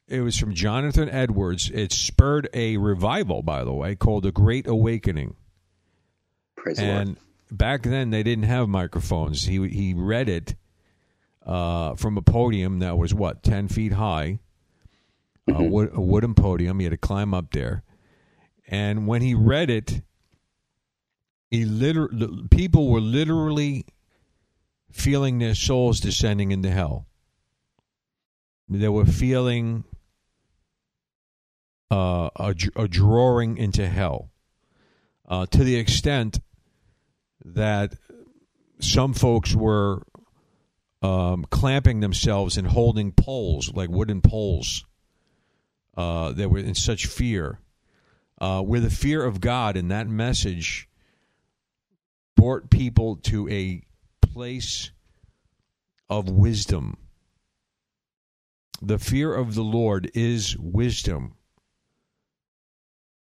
it 0.08 0.22
was 0.22 0.38
from 0.38 0.54
Jonathan 0.54 1.10
Edwards, 1.10 1.70
it 1.70 1.92
spurred 1.92 2.48
a 2.54 2.78
revival, 2.78 3.42
by 3.42 3.64
the 3.64 3.74
way, 3.74 3.96
called 3.96 4.24
the 4.24 4.32
Great 4.32 4.68
Awakening. 4.68 5.36
Praise 6.56 6.78
the 6.78 6.86
Lord. 6.86 7.08
And 7.08 7.18
back 7.52 7.84
then 7.84 8.12
they 8.12 8.24
didn't 8.24 8.46
have 8.46 8.70
microphones. 8.70 9.44
He 9.44 9.68
he 9.68 9.94
read 9.94 10.30
it 10.30 10.56
uh, 11.46 11.96
from 11.96 12.18
a 12.18 12.22
podium 12.22 12.80
that 12.80 12.98
was 12.98 13.14
what 13.14 13.44
ten 13.44 13.68
feet 13.68 13.92
high, 13.92 14.40
a, 15.48 15.62
wood, 15.62 15.90
a 15.94 16.02
wooden 16.02 16.36
podium. 16.36 16.80
He 16.80 16.86
had 16.86 16.92
to 16.92 16.98
climb 16.98 17.34
up 17.34 17.52
there, 17.52 17.84
and 18.68 19.08
when 19.08 19.22
he 19.22 19.34
read 19.34 19.70
it, 19.70 20.02
he 21.52 21.66
liter- 21.66 22.10
people 22.50 22.90
were 22.90 23.02
literally 23.02 23.86
feeling 24.92 25.40
their 25.40 25.56
souls 25.56 26.00
descending 26.00 26.52
into 26.52 26.70
hell. 26.70 27.06
They 28.68 28.90
were 28.90 29.06
feeling 29.06 29.84
uh, 31.92 32.30
a, 32.36 32.56
a 32.76 32.88
drawing 32.88 33.58
into 33.58 33.88
hell 33.88 34.32
uh, 35.28 35.46
to 35.48 35.64
the 35.64 35.76
extent 35.76 36.40
that 37.44 37.94
some 38.80 39.14
folks 39.14 39.54
were 39.54 40.02
um, 41.02 41.46
clamping 41.50 42.00
themselves 42.00 42.58
and 42.58 42.68
holding 42.68 43.12
poles, 43.12 43.72
like 43.74 43.90
wooden 43.90 44.22
poles. 44.22 44.86
Uh, 45.96 46.32
they 46.32 46.46
were 46.46 46.60
in 46.60 46.76
such 46.76 47.06
fear. 47.06 47.60
Uh, 48.40 48.62
where 48.62 48.82
the 48.82 48.90
fear 48.90 49.24
of 49.24 49.40
God 49.40 49.78
and 49.78 49.90
that 49.92 50.08
message 50.10 50.90
brought 52.36 52.70
people 52.70 53.16
to 53.18 53.48
a 53.50 53.82
place 54.22 54.92
of 56.10 56.30
wisdom. 56.30 56.98
The 58.82 59.00
fear 59.00 59.34
of 59.34 59.56
the 59.56 59.64
Lord 59.64 60.12
is 60.14 60.58
wisdom. 60.60 61.36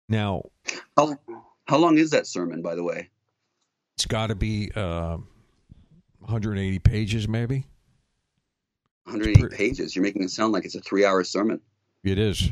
Now, 0.08 0.44
How, 0.98 1.18
how 1.68 1.78
long 1.78 1.98
is 1.98 2.12
that 2.12 2.26
sermon, 2.28 2.62
by 2.62 2.76
the 2.76 2.84
way? 2.84 3.10
it's 3.98 4.06
got 4.06 4.28
to 4.28 4.36
be 4.36 4.72
uh, 4.76 5.18
180 6.20 6.80
pages, 6.80 7.28
maybe. 7.28 7.66
180 9.04 9.42
pretty- 9.42 9.56
pages. 9.56 9.96
You're 9.96 10.04
making 10.04 10.24
it 10.24 10.32
sound 10.32 10.54
like 10.54 10.66
it's 10.66 10.76
a 10.76 10.82
three-hour 10.82 11.24
sermon. 11.26 11.60
It 12.04 12.18
is. 12.18 12.52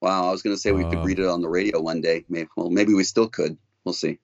Wow, 0.00 0.28
I 0.28 0.30
was 0.30 0.42
going 0.42 0.56
to 0.56 0.60
say 0.60 0.72
we 0.72 0.84
could 0.84 1.04
read 1.04 1.18
um, 1.18 1.26
it 1.26 1.28
on 1.28 1.42
the 1.42 1.48
radio 1.48 1.80
one 1.80 2.00
day. 2.00 2.24
Maybe, 2.28 2.48
well, 2.56 2.70
maybe 2.70 2.94
we 2.94 3.04
still 3.04 3.28
could. 3.28 3.58
We'll 3.84 3.92
see. 3.92 4.18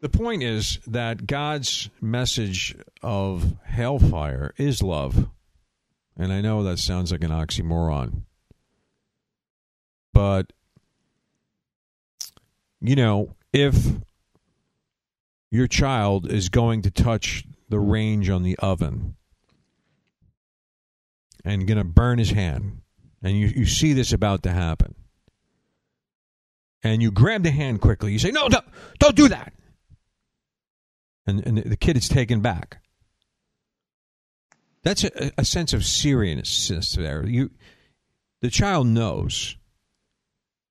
The 0.00 0.08
point 0.08 0.42
is 0.42 0.80
that 0.86 1.26
God's 1.26 1.88
message 2.00 2.76
of 3.02 3.54
hellfire 3.64 4.52
is 4.58 4.82
love. 4.82 5.28
And 6.16 6.32
I 6.32 6.40
know 6.40 6.62
that 6.64 6.78
sounds 6.78 7.10
like 7.10 7.24
an 7.24 7.30
oxymoron. 7.30 8.22
But, 10.12 10.52
you 12.80 12.96
know, 12.96 13.34
if 13.52 13.94
your 15.50 15.66
child 15.66 16.30
is 16.30 16.48
going 16.48 16.82
to 16.82 16.90
touch 16.90 17.44
the 17.68 17.80
range 17.80 18.28
on 18.28 18.42
the 18.42 18.56
oven 18.58 19.16
and 21.44 21.66
going 21.66 21.78
to 21.78 21.84
burn 21.84 22.18
his 22.18 22.30
hand, 22.30 22.80
and 23.22 23.38
you, 23.38 23.46
you 23.46 23.64
see 23.64 23.92
this 23.92 24.12
about 24.12 24.42
to 24.42 24.50
happen, 24.50 24.94
and 26.84 27.02
you 27.02 27.10
grab 27.10 27.42
the 27.42 27.50
hand 27.50 27.80
quickly, 27.80 28.12
you 28.12 28.20
say, 28.20 28.30
No, 28.30 28.48
don't, 28.48 28.64
don't 29.00 29.16
do 29.16 29.28
that 29.28 29.52
and, 31.26 31.46
and 31.46 31.58
the 31.58 31.76
kid 31.76 31.96
is 31.96 32.08
taken 32.08 32.40
back. 32.40 32.78
That's 34.82 35.04
a, 35.04 35.32
a 35.38 35.44
sense 35.44 35.72
of 35.72 35.84
seriousness 35.84 36.92
there. 36.92 37.26
You, 37.26 37.50
the 38.42 38.50
child 38.50 38.86
knows 38.86 39.56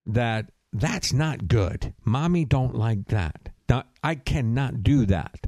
that 0.05 0.51
that's 0.72 1.11
not 1.14 1.47
good. 1.47 1.93
Mommy 2.05 2.45
don't 2.45 2.76
like 2.76 3.05
that. 3.07 3.49
Now, 3.68 3.86
I 4.03 4.16
cannot 4.16 4.84
do 4.84 5.05
that. 5.07 5.47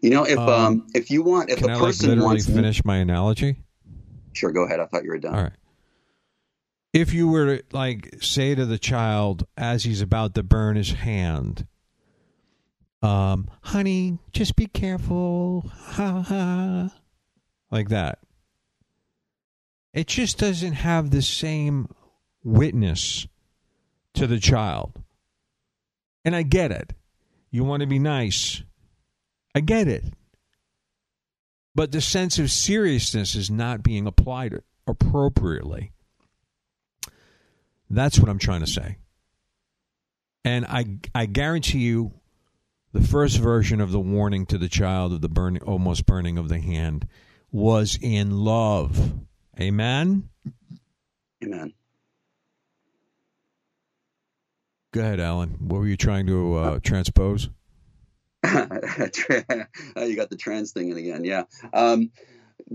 You 0.00 0.08
know, 0.08 0.24
if 0.24 0.38
Um, 0.38 0.48
um, 0.48 0.86
if 0.94 1.10
you 1.10 1.22
want, 1.22 1.50
if 1.50 1.58
Can 1.58 1.68
a 1.68 1.72
I 1.72 1.76
like 1.76 1.84
person 1.88 2.08
literally 2.08 2.26
wants, 2.28 2.46
finish 2.46 2.82
my 2.84 2.96
analogy? 2.96 3.62
sure, 4.32 4.50
go 4.52 4.64
ahead. 4.64 4.80
I 4.80 4.86
thought 4.86 5.04
you 5.04 5.10
were 5.10 5.18
done. 5.18 5.34
All 5.34 5.42
right. 5.42 5.52
If 6.96 7.12
you 7.12 7.28
were 7.28 7.58
to 7.58 7.64
like 7.72 8.22
say 8.22 8.54
to 8.54 8.64
the 8.64 8.78
child 8.78 9.46
as 9.54 9.84
he's 9.84 10.00
about 10.00 10.34
to 10.34 10.42
burn 10.42 10.76
his 10.76 10.92
hand, 10.92 11.66
um, 13.02 13.50
honey, 13.60 14.18
just 14.32 14.56
be 14.56 14.66
careful. 14.66 15.70
Ha 15.74 16.22
ha. 16.22 16.94
Like 17.70 17.90
that. 17.90 18.20
It 19.92 20.06
just 20.06 20.38
doesn't 20.38 20.72
have 20.72 21.10
the 21.10 21.20
same 21.20 21.94
witness 22.42 23.26
to 24.14 24.26
the 24.26 24.40
child. 24.40 24.98
And 26.24 26.34
I 26.34 26.44
get 26.44 26.70
it. 26.70 26.94
You 27.50 27.64
want 27.64 27.82
to 27.82 27.86
be 27.86 27.98
nice. 27.98 28.62
I 29.54 29.60
get 29.60 29.86
it. 29.86 30.14
But 31.74 31.92
the 31.92 32.00
sense 32.00 32.38
of 32.38 32.50
seriousness 32.50 33.34
is 33.34 33.50
not 33.50 33.82
being 33.82 34.06
applied 34.06 34.62
appropriately. 34.86 35.92
That's 37.88 38.18
what 38.18 38.28
I'm 38.28 38.38
trying 38.38 38.60
to 38.60 38.66
say. 38.66 38.98
And 40.44 40.64
I, 40.64 40.98
I 41.14 41.26
guarantee 41.26 41.80
you, 41.80 42.12
the 42.92 43.02
first 43.02 43.38
version 43.38 43.80
of 43.80 43.90
the 43.92 44.00
warning 44.00 44.46
to 44.46 44.58
the 44.58 44.68
child 44.68 45.12
of 45.12 45.20
the 45.20 45.28
burning, 45.28 45.62
almost 45.62 46.06
burning 46.06 46.38
of 46.38 46.48
the 46.48 46.60
hand 46.60 47.06
was 47.50 47.98
in 48.00 48.30
love. 48.30 49.12
Amen? 49.60 50.28
Amen. 51.44 51.74
Go 54.92 55.00
ahead, 55.00 55.20
Alan. 55.20 55.56
What 55.58 55.78
were 55.78 55.86
you 55.86 55.96
trying 55.96 56.26
to 56.28 56.54
uh, 56.54 56.80
transpose? 56.82 57.50
you 58.44 60.16
got 60.16 60.30
the 60.30 60.36
trans 60.38 60.72
thing 60.72 60.90
in 60.90 60.96
again. 60.96 61.24
Yeah. 61.24 61.44
Um, 61.74 62.10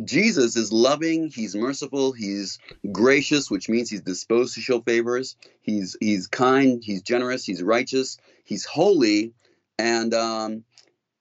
Jesus 0.03 0.55
is 0.55 0.71
loving, 0.71 1.29
he's 1.29 1.55
merciful, 1.55 2.13
he's 2.13 2.59
gracious, 2.91 3.51
which 3.51 3.67
means 3.67 3.89
he's 3.89 4.01
disposed 4.01 4.55
to 4.55 4.61
show 4.61 4.81
favors. 4.81 5.35
He's 5.61 5.97
he's 5.99 6.27
kind, 6.27 6.81
he's 6.83 7.01
generous, 7.01 7.43
he's 7.43 7.61
righteous, 7.61 8.17
he's 8.45 8.65
holy, 8.65 9.33
and 9.77 10.13
um, 10.13 10.63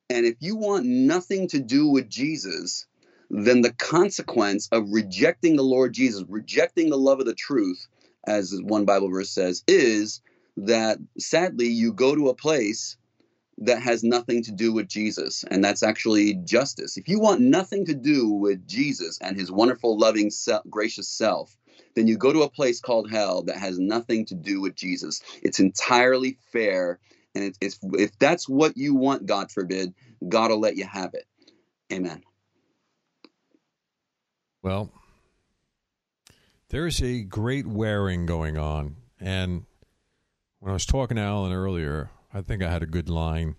and 0.08 0.26
if 0.26 0.36
you 0.40 0.56
want 0.56 0.86
nothing 0.86 1.48
to 1.48 1.60
do 1.60 1.88
with 1.88 2.08
Jesus, 2.08 2.86
then 3.28 3.60
the 3.62 3.72
consequence 3.72 4.68
of 4.72 4.90
rejecting 4.90 5.56
the 5.56 5.62
Lord 5.62 5.92
Jesus, 5.92 6.24
rejecting 6.28 6.90
the 6.90 6.98
love 6.98 7.20
of 7.20 7.26
the 7.26 7.34
truth, 7.34 7.86
as 8.26 8.58
one 8.62 8.84
Bible 8.84 9.08
verse 9.08 9.30
says, 9.30 9.64
is 9.66 10.20
that 10.56 10.98
sadly 11.18 11.68
you 11.68 11.92
go 11.92 12.14
to 12.14 12.28
a 12.28 12.34
place 12.34 12.96
that 13.60 13.82
has 13.82 14.02
nothing 14.02 14.42
to 14.44 14.52
do 14.52 14.72
with 14.72 14.88
Jesus, 14.88 15.44
and 15.44 15.62
that's 15.62 15.82
actually 15.82 16.34
justice. 16.44 16.96
If 16.96 17.08
you 17.08 17.20
want 17.20 17.40
nothing 17.40 17.84
to 17.86 17.94
do 17.94 18.28
with 18.28 18.66
Jesus 18.66 19.18
and 19.20 19.36
his 19.36 19.52
wonderful, 19.52 19.98
loving, 19.98 20.30
gracious 20.70 21.08
self, 21.08 21.56
then 21.94 22.06
you 22.06 22.16
go 22.16 22.32
to 22.32 22.42
a 22.42 22.50
place 22.50 22.80
called 22.80 23.10
hell 23.10 23.42
that 23.42 23.56
has 23.56 23.78
nothing 23.78 24.24
to 24.26 24.34
do 24.34 24.60
with 24.60 24.74
Jesus. 24.74 25.20
It's 25.42 25.60
entirely 25.60 26.38
fair, 26.52 26.98
and 27.34 27.54
it's, 27.60 27.78
if 27.92 28.18
that's 28.18 28.48
what 28.48 28.76
you 28.76 28.94
want, 28.94 29.26
God 29.26 29.50
forbid, 29.52 29.94
God 30.26 30.50
will 30.50 30.60
let 30.60 30.76
you 30.76 30.86
have 30.86 31.12
it. 31.14 31.26
Amen. 31.92 32.22
Well, 34.62 34.90
there's 36.70 37.02
a 37.02 37.22
great 37.22 37.66
wearing 37.66 38.24
going 38.24 38.56
on, 38.56 38.96
and 39.20 39.66
when 40.60 40.70
I 40.70 40.74
was 40.74 40.86
talking 40.86 41.16
to 41.16 41.22
Alan 41.22 41.52
earlier, 41.52 42.10
I 42.32 42.42
think 42.42 42.62
I 42.62 42.70
had 42.70 42.82
a 42.82 42.86
good 42.86 43.08
line. 43.08 43.56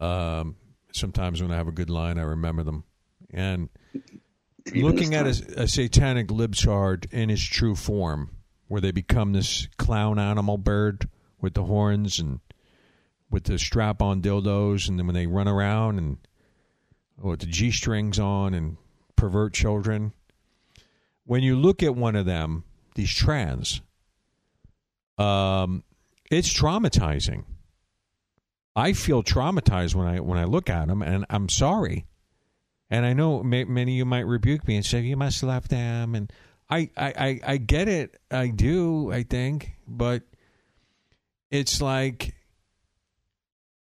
Um, 0.00 0.56
sometimes 0.92 1.42
when 1.42 1.50
I 1.50 1.56
have 1.56 1.68
a 1.68 1.72
good 1.72 1.90
line, 1.90 2.18
I 2.18 2.22
remember 2.22 2.62
them. 2.62 2.84
And 3.30 3.68
Even 4.66 4.82
looking 4.82 5.14
at 5.14 5.26
a, 5.26 5.62
a, 5.62 5.68
satanic 5.68 6.28
libtard 6.28 7.12
in 7.12 7.30
its 7.30 7.42
true 7.42 7.74
form, 7.74 8.30
where 8.68 8.80
they 8.80 8.92
become 8.92 9.32
this 9.32 9.68
clown 9.76 10.18
animal 10.18 10.58
bird 10.58 11.08
with 11.40 11.54
the 11.54 11.64
horns 11.64 12.18
and 12.18 12.40
with 13.30 13.44
the 13.44 13.58
strap 13.58 14.00
on 14.00 14.22
dildos, 14.22 14.88
and 14.88 14.98
then 14.98 15.06
when 15.06 15.14
they 15.14 15.26
run 15.26 15.48
around 15.48 15.98
and 15.98 16.18
with 17.20 17.40
the 17.40 17.46
G 17.46 17.70
strings 17.70 18.18
on 18.18 18.54
and 18.54 18.76
pervert 19.16 19.52
children. 19.52 20.12
When 21.24 21.42
you 21.42 21.56
look 21.56 21.82
at 21.82 21.94
one 21.94 22.16
of 22.16 22.26
them, 22.26 22.64
these 22.94 23.12
trans, 23.12 23.80
um, 25.18 25.82
it's 26.30 26.52
traumatizing. 26.52 27.44
I 28.76 28.92
feel 28.92 29.22
traumatized 29.22 29.94
when 29.94 30.06
I 30.06 30.20
when 30.20 30.38
I 30.38 30.44
look 30.44 30.68
at 30.68 30.88
them, 30.88 31.02
and 31.02 31.24
I'm 31.30 31.48
sorry. 31.48 32.06
And 32.90 33.06
I 33.06 33.12
know 33.12 33.42
may, 33.42 33.64
many 33.64 33.92
of 33.92 33.96
you 33.96 34.04
might 34.04 34.26
rebuke 34.26 34.66
me 34.66 34.76
and 34.76 34.84
say 34.84 35.00
you 35.00 35.16
must 35.16 35.42
love 35.42 35.68
them, 35.68 36.14
and 36.14 36.32
I, 36.68 36.90
I, 36.96 37.06
I, 37.06 37.40
I 37.46 37.56
get 37.56 37.88
it. 37.88 38.18
I 38.30 38.48
do. 38.48 39.12
I 39.12 39.22
think, 39.22 39.72
but 39.86 40.22
it's 41.50 41.80
like 41.80 42.34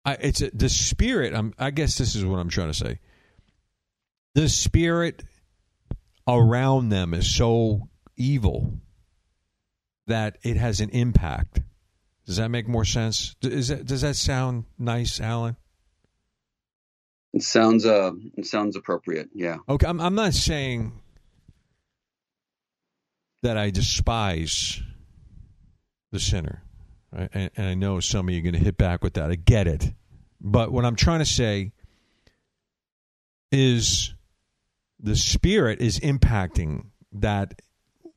I, 0.05 0.17
it's 0.21 0.41
a, 0.41 0.51
the 0.53 0.69
spirit. 0.69 1.35
I'm, 1.35 1.53
I 1.59 1.71
guess 1.71 1.99
this 1.99 2.15
is 2.15 2.25
what 2.25 2.39
I'm 2.39 2.49
trying 2.49 2.69
to 2.73 2.75
say. 2.75 2.99
The 4.35 4.49
spirit 4.49 5.23
around 6.27 6.89
them 6.89 7.13
is 7.13 7.35
so 7.35 7.89
evil 8.17 8.81
that 10.07 10.39
it 10.43 10.57
has 10.57 10.81
an 10.81 10.91
impact. 10.91 11.61
Does 12.29 12.37
that 12.37 12.51
make 12.51 12.69
more 12.69 12.85
sense? 12.85 13.37
Does 13.41 13.69
that, 13.69 13.87
does 13.87 14.03
that 14.03 14.15
sound 14.15 14.65
nice, 14.79 15.19
Alan? 15.19 15.57
It 17.33 17.43
sounds 17.43 17.87
uh, 17.87 18.13
it 18.37 18.45
sounds 18.45 18.77
appropriate. 18.77 19.31
Yeah. 19.33 19.57
Okay, 19.67 19.87
I'm 19.87 19.99
I'm 19.99 20.15
not 20.15 20.35
saying 20.35 20.93
that 23.43 23.57
I 23.57 23.71
despise 23.71 24.83
the 26.13 26.21
sinner, 26.21 26.63
right? 27.11 27.31
and, 27.33 27.51
and 27.57 27.67
I 27.67 27.73
know 27.73 27.99
some 27.99 28.29
of 28.29 28.35
you 28.35 28.41
are 28.41 28.43
going 28.43 28.53
to 28.53 28.59
hit 28.59 28.77
back 28.77 29.03
with 29.03 29.15
that. 29.15 29.31
I 29.31 29.37
get 29.37 29.67
it, 29.67 29.91
but 30.39 30.71
what 30.71 30.85
I'm 30.85 30.97
trying 30.97 31.21
to 31.21 31.27
say 31.27 31.73
is 33.51 34.13
the 35.01 35.17
spirit 35.17 35.81
is 35.81 35.99
impacting 36.01 36.89
that 37.11 37.63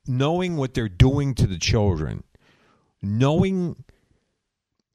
knowing 0.06 0.58
what 0.58 0.74
they're 0.74 0.90
doing 0.90 1.34
to 1.36 1.46
the 1.46 1.58
children, 1.58 2.24
knowing 3.00 3.82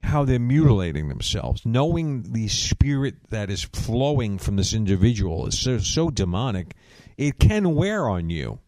how 0.04 0.24
they're 0.24 0.40
mutilating 0.40 1.10
themselves, 1.10 1.66
knowing 1.66 2.32
the 2.34 2.48
spirit 2.48 3.16
that 3.30 3.50
is 3.50 3.64
flowing 3.64 4.38
from 4.38 4.56
this 4.56 4.74
individual 4.74 5.48
is 5.48 5.60
so, 5.60 5.78
so 5.80 6.10
demonic, 6.10 6.76
it 7.18 7.40
can 7.40 7.76
wear 7.76 8.08
on 8.08 8.30
you. 8.30 8.60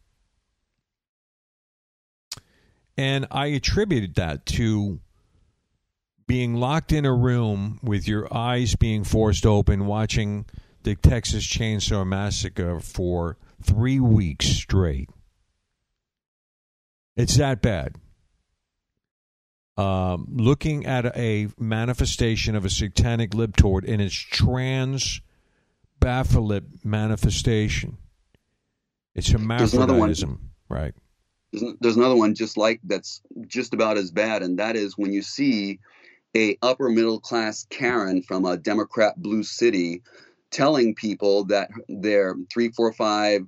And 2.97 3.27
I 3.31 3.47
attributed 3.47 4.15
that 4.15 4.45
to 4.47 4.99
being 6.27 6.55
locked 6.55 6.91
in 6.91 7.05
a 7.05 7.13
room 7.13 7.79
with 7.81 8.07
your 8.07 8.31
eyes 8.35 8.75
being 8.75 9.03
forced 9.03 9.45
open, 9.45 9.85
watching 9.85 10.45
the 10.83 10.95
Texas 10.95 11.45
Chainsaw 11.45 12.05
Massacre 12.05 12.79
for 12.79 13.37
three 13.61 13.99
weeks 13.99 14.45
straight. 14.47 15.09
It's 17.15 17.37
that 17.37 17.61
bad. 17.61 17.95
Um, 19.79 20.27
looking 20.35 20.85
at 20.85 21.05
a 21.17 21.47
manifestation 21.57 22.53
of 22.55 22.65
a 22.65 22.69
satanic 22.69 23.31
libtard 23.31 23.85
in 23.85 24.01
its 24.01 24.13
trans 24.13 25.21
baphomet 26.01 26.83
manifestation. 26.83 27.97
It's 29.15 29.29
hermaphroditism, 29.29 30.51
right? 30.67 30.93
There's, 31.53 31.75
there's 31.79 31.95
another 31.95 32.17
one 32.17 32.35
just 32.35 32.57
like 32.57 32.81
that's 32.83 33.21
just 33.47 33.73
about 33.73 33.97
as 33.97 34.11
bad, 34.11 34.43
and 34.43 34.59
that 34.59 34.75
is 34.75 34.97
when 34.97 35.13
you 35.13 35.21
see 35.21 35.79
a 36.35 36.57
upper 36.61 36.89
middle 36.89 37.21
class 37.21 37.65
Karen 37.69 38.21
from 38.21 38.43
a 38.43 38.57
Democrat 38.57 39.15
blue 39.15 39.43
city 39.43 40.01
telling 40.51 40.93
people 40.93 41.45
that 41.45 41.69
their 41.87 42.35
three, 42.51 42.69
four, 42.69 42.91
five, 42.91 43.47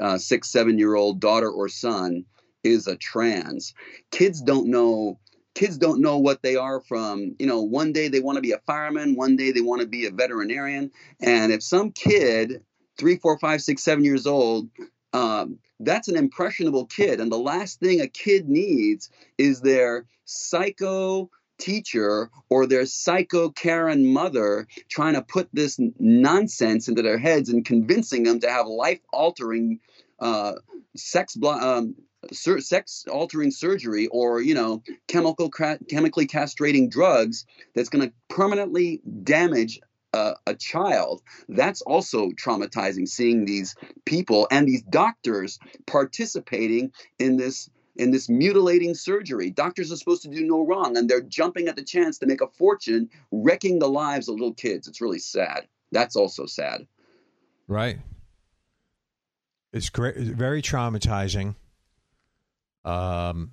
uh, 0.00 0.16
six, 0.16 0.50
seven 0.50 0.78
year 0.78 0.94
old 0.94 1.20
daughter 1.20 1.50
or 1.50 1.68
son 1.68 2.24
is 2.64 2.86
a 2.86 2.96
trans. 2.96 3.74
Kids 4.10 4.40
don't 4.40 4.68
know. 4.68 5.18
Kids 5.56 5.78
don't 5.78 6.02
know 6.02 6.18
what 6.18 6.42
they 6.42 6.54
are 6.54 6.80
from, 6.80 7.34
you 7.38 7.46
know, 7.46 7.62
one 7.62 7.90
day 7.90 8.08
they 8.08 8.20
want 8.20 8.36
to 8.36 8.42
be 8.42 8.52
a 8.52 8.60
fireman, 8.66 9.16
one 9.16 9.36
day 9.36 9.52
they 9.52 9.62
want 9.62 9.80
to 9.80 9.86
be 9.86 10.04
a 10.04 10.10
veterinarian. 10.10 10.90
And 11.22 11.50
if 11.50 11.62
some 11.62 11.92
kid, 11.92 12.60
three, 12.98 13.16
four, 13.16 13.38
five, 13.38 13.62
six, 13.62 13.82
seven 13.82 14.04
years 14.04 14.26
old, 14.26 14.68
um, 15.14 15.58
that's 15.80 16.08
an 16.08 16.16
impressionable 16.16 16.84
kid. 16.84 17.20
And 17.20 17.32
the 17.32 17.38
last 17.38 17.80
thing 17.80 18.02
a 18.02 18.06
kid 18.06 18.50
needs 18.50 19.08
is 19.38 19.62
their 19.62 20.04
psycho 20.26 21.30
teacher 21.58 22.30
or 22.50 22.66
their 22.66 22.84
psycho 22.84 23.48
Karen 23.48 24.12
mother 24.12 24.66
trying 24.90 25.14
to 25.14 25.22
put 25.22 25.48
this 25.54 25.80
nonsense 25.98 26.86
into 26.86 27.00
their 27.00 27.18
heads 27.18 27.48
and 27.48 27.64
convincing 27.64 28.24
them 28.24 28.40
to 28.40 28.50
have 28.50 28.66
life 28.66 29.00
altering 29.10 29.80
uh, 30.20 30.52
sex 30.94 31.34
um, 31.42 31.94
sur- 32.32 32.60
sex 32.60 33.04
altering 33.10 33.50
surgery 33.50 34.06
or 34.08 34.40
you 34.40 34.54
know 34.54 34.82
chemical 35.08 35.50
chemically 35.50 36.26
castrating 36.26 36.90
drugs 36.90 37.46
that's 37.74 37.88
going 37.88 38.08
to 38.08 38.14
permanently 38.28 39.00
damage 39.22 39.80
uh, 40.12 40.34
a 40.46 40.54
child 40.54 41.20
that's 41.48 41.82
also 41.82 42.30
traumatizing 42.30 43.06
seeing 43.06 43.44
these 43.44 43.74
people 44.04 44.48
and 44.50 44.66
these 44.66 44.82
doctors 44.82 45.58
participating 45.86 46.92
in 47.18 47.36
this 47.36 47.68
in 47.96 48.10
this 48.10 48.28
mutilating 48.28 48.94
surgery. 48.94 49.50
Doctors 49.50 49.90
are 49.90 49.96
supposed 49.96 50.22
to 50.22 50.28
do 50.28 50.44
no 50.44 50.66
wrong, 50.66 50.96
and 50.96 51.08
they're 51.08 51.22
jumping 51.22 51.68
at 51.68 51.76
the 51.76 51.82
chance 51.82 52.18
to 52.18 52.26
make 52.26 52.40
a 52.40 52.46
fortune, 52.46 53.08
wrecking 53.32 53.78
the 53.78 53.88
lives 53.88 54.28
of 54.28 54.34
little 54.34 54.54
kids. 54.54 54.86
It's 54.86 55.00
really 55.00 55.18
sad. 55.18 55.66
That's 55.92 56.16
also 56.16 56.46
sad. 56.46 56.86
Right. 57.68 57.98
It's 59.72 59.90
great. 59.90 60.16
Very 60.16 60.62
traumatizing. 60.62 61.54
Um, 62.86 63.50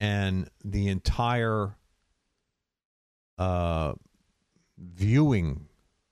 and 0.00 0.48
the 0.64 0.88
entire 0.88 1.74
uh, 3.36 3.92
viewing 4.78 5.66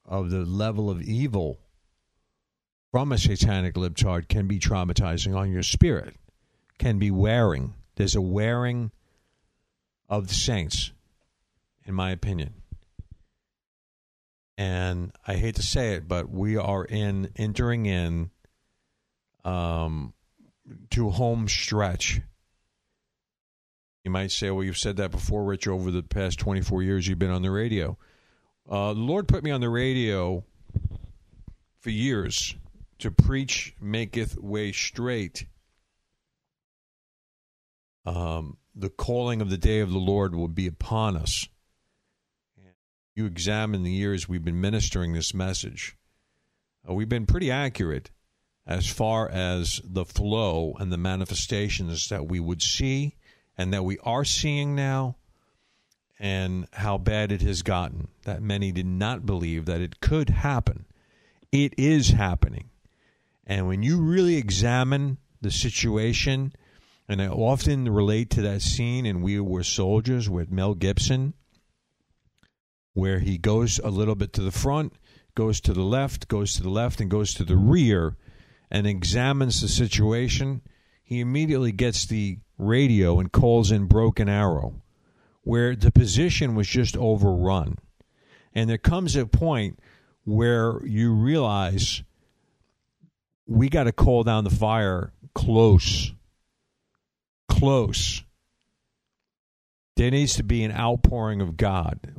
of 0.04 0.30
the 0.30 0.44
level 0.44 0.90
of 0.90 1.00
evil 1.00 1.60
from 2.90 3.12
a 3.12 3.18
satanic 3.18 3.74
libtard 3.74 4.28
can 4.28 4.48
be 4.48 4.58
traumatizing 4.58 5.36
on 5.36 5.52
your 5.52 5.62
spirit, 5.62 6.16
can 6.78 6.98
be 6.98 7.10
wearing. 7.10 7.74
There's 7.94 8.16
a 8.16 8.20
wearing 8.20 8.90
of 10.08 10.26
the 10.26 10.34
saints, 10.34 10.92
in 11.84 11.94
my 11.94 12.10
opinion. 12.10 12.54
And 14.58 15.12
I 15.26 15.36
hate 15.36 15.54
to 15.54 15.62
say 15.62 15.94
it, 15.94 16.08
but 16.08 16.28
we 16.28 16.56
are 16.56 16.84
in 16.84 17.30
entering 17.36 17.86
in 17.86 18.30
um, 19.44 20.12
to 20.90 21.10
home 21.10 21.48
stretch. 21.48 22.20
You 24.04 24.10
might 24.10 24.30
say, 24.30 24.50
well, 24.50 24.64
you've 24.64 24.78
said 24.78 24.96
that 24.96 25.10
before, 25.10 25.44
Rich, 25.44 25.68
over 25.68 25.90
the 25.90 26.02
past 26.02 26.38
24 26.38 26.82
years 26.82 27.06
you've 27.06 27.18
been 27.18 27.30
on 27.30 27.42
the 27.42 27.50
radio. 27.50 27.98
Uh, 28.68 28.94
the 28.94 29.00
Lord 29.00 29.28
put 29.28 29.44
me 29.44 29.50
on 29.50 29.60
the 29.60 29.68
radio 29.68 30.44
for 31.80 31.90
years 31.90 32.54
to 32.98 33.10
preach 33.10 33.74
maketh 33.80 34.38
way 34.38 34.72
straight. 34.72 35.46
Um, 38.06 38.56
the 38.74 38.90
calling 38.90 39.42
of 39.42 39.50
the 39.50 39.58
day 39.58 39.80
of 39.80 39.90
the 39.90 39.98
Lord 39.98 40.34
will 40.34 40.48
be 40.48 40.66
upon 40.66 41.16
us. 41.16 41.48
You 43.14 43.26
examine 43.26 43.82
the 43.82 43.90
years 43.90 44.28
we've 44.28 44.44
been 44.44 44.60
ministering 44.60 45.12
this 45.12 45.34
message. 45.34 45.96
Uh, 46.88 46.94
we've 46.94 47.08
been 47.08 47.26
pretty 47.26 47.50
accurate 47.50 48.10
as 48.70 48.86
far 48.86 49.28
as 49.28 49.80
the 49.82 50.04
flow 50.04 50.76
and 50.78 50.92
the 50.92 50.96
manifestations 50.96 52.08
that 52.08 52.28
we 52.28 52.38
would 52.38 52.62
see 52.62 53.16
and 53.58 53.74
that 53.74 53.84
we 53.84 53.98
are 54.04 54.24
seeing 54.24 54.76
now 54.76 55.16
and 56.20 56.68
how 56.74 56.96
bad 56.96 57.32
it 57.32 57.42
has 57.42 57.62
gotten 57.62 58.06
that 58.24 58.40
many 58.40 58.70
did 58.70 58.86
not 58.86 59.26
believe 59.26 59.66
that 59.66 59.80
it 59.80 59.98
could 60.00 60.30
happen. 60.30 60.86
It 61.50 61.74
is 61.76 62.10
happening. 62.10 62.70
And 63.44 63.66
when 63.66 63.82
you 63.82 64.00
really 64.00 64.36
examine 64.36 65.18
the 65.40 65.50
situation 65.50 66.52
and 67.08 67.20
i 67.20 67.26
often 67.26 67.88
relate 67.88 68.28
to 68.28 68.42
that 68.42 68.60
scene 68.60 69.06
in 69.06 69.22
we 69.22 69.40
were 69.40 69.64
soldiers 69.64 70.28
with 70.28 70.50
mel 70.50 70.74
gibson 70.74 71.32
where 72.92 73.20
he 73.20 73.38
goes 73.38 73.80
a 73.82 73.88
little 73.88 74.14
bit 74.14 74.34
to 74.34 74.42
the 74.42 74.50
front 74.50 74.92
goes 75.34 75.58
to 75.62 75.72
the 75.72 75.82
left 75.82 76.28
goes 76.28 76.52
to 76.52 76.62
the 76.62 76.68
left 76.68 77.00
and 77.00 77.10
goes 77.10 77.32
to 77.32 77.42
the 77.42 77.56
rear 77.56 78.16
and 78.70 78.86
examines 78.86 79.60
the 79.60 79.68
situation, 79.68 80.62
he 81.02 81.20
immediately 81.20 81.72
gets 81.72 82.06
the 82.06 82.38
radio 82.56 83.18
and 83.18 83.32
calls 83.32 83.70
in 83.70 83.86
Broken 83.86 84.28
Arrow, 84.28 84.82
where 85.42 85.74
the 85.74 85.90
position 85.90 86.54
was 86.54 86.68
just 86.68 86.96
overrun. 86.96 87.78
And 88.54 88.70
there 88.70 88.78
comes 88.78 89.16
a 89.16 89.26
point 89.26 89.80
where 90.24 90.84
you 90.84 91.12
realize 91.12 92.02
we 93.46 93.68
got 93.68 93.84
to 93.84 93.92
call 93.92 94.22
down 94.22 94.44
the 94.44 94.50
fire 94.50 95.12
close. 95.34 96.12
Close. 97.48 98.22
There 99.96 100.10
needs 100.10 100.34
to 100.34 100.44
be 100.44 100.62
an 100.62 100.72
outpouring 100.72 101.40
of 101.40 101.56
God. 101.56 102.14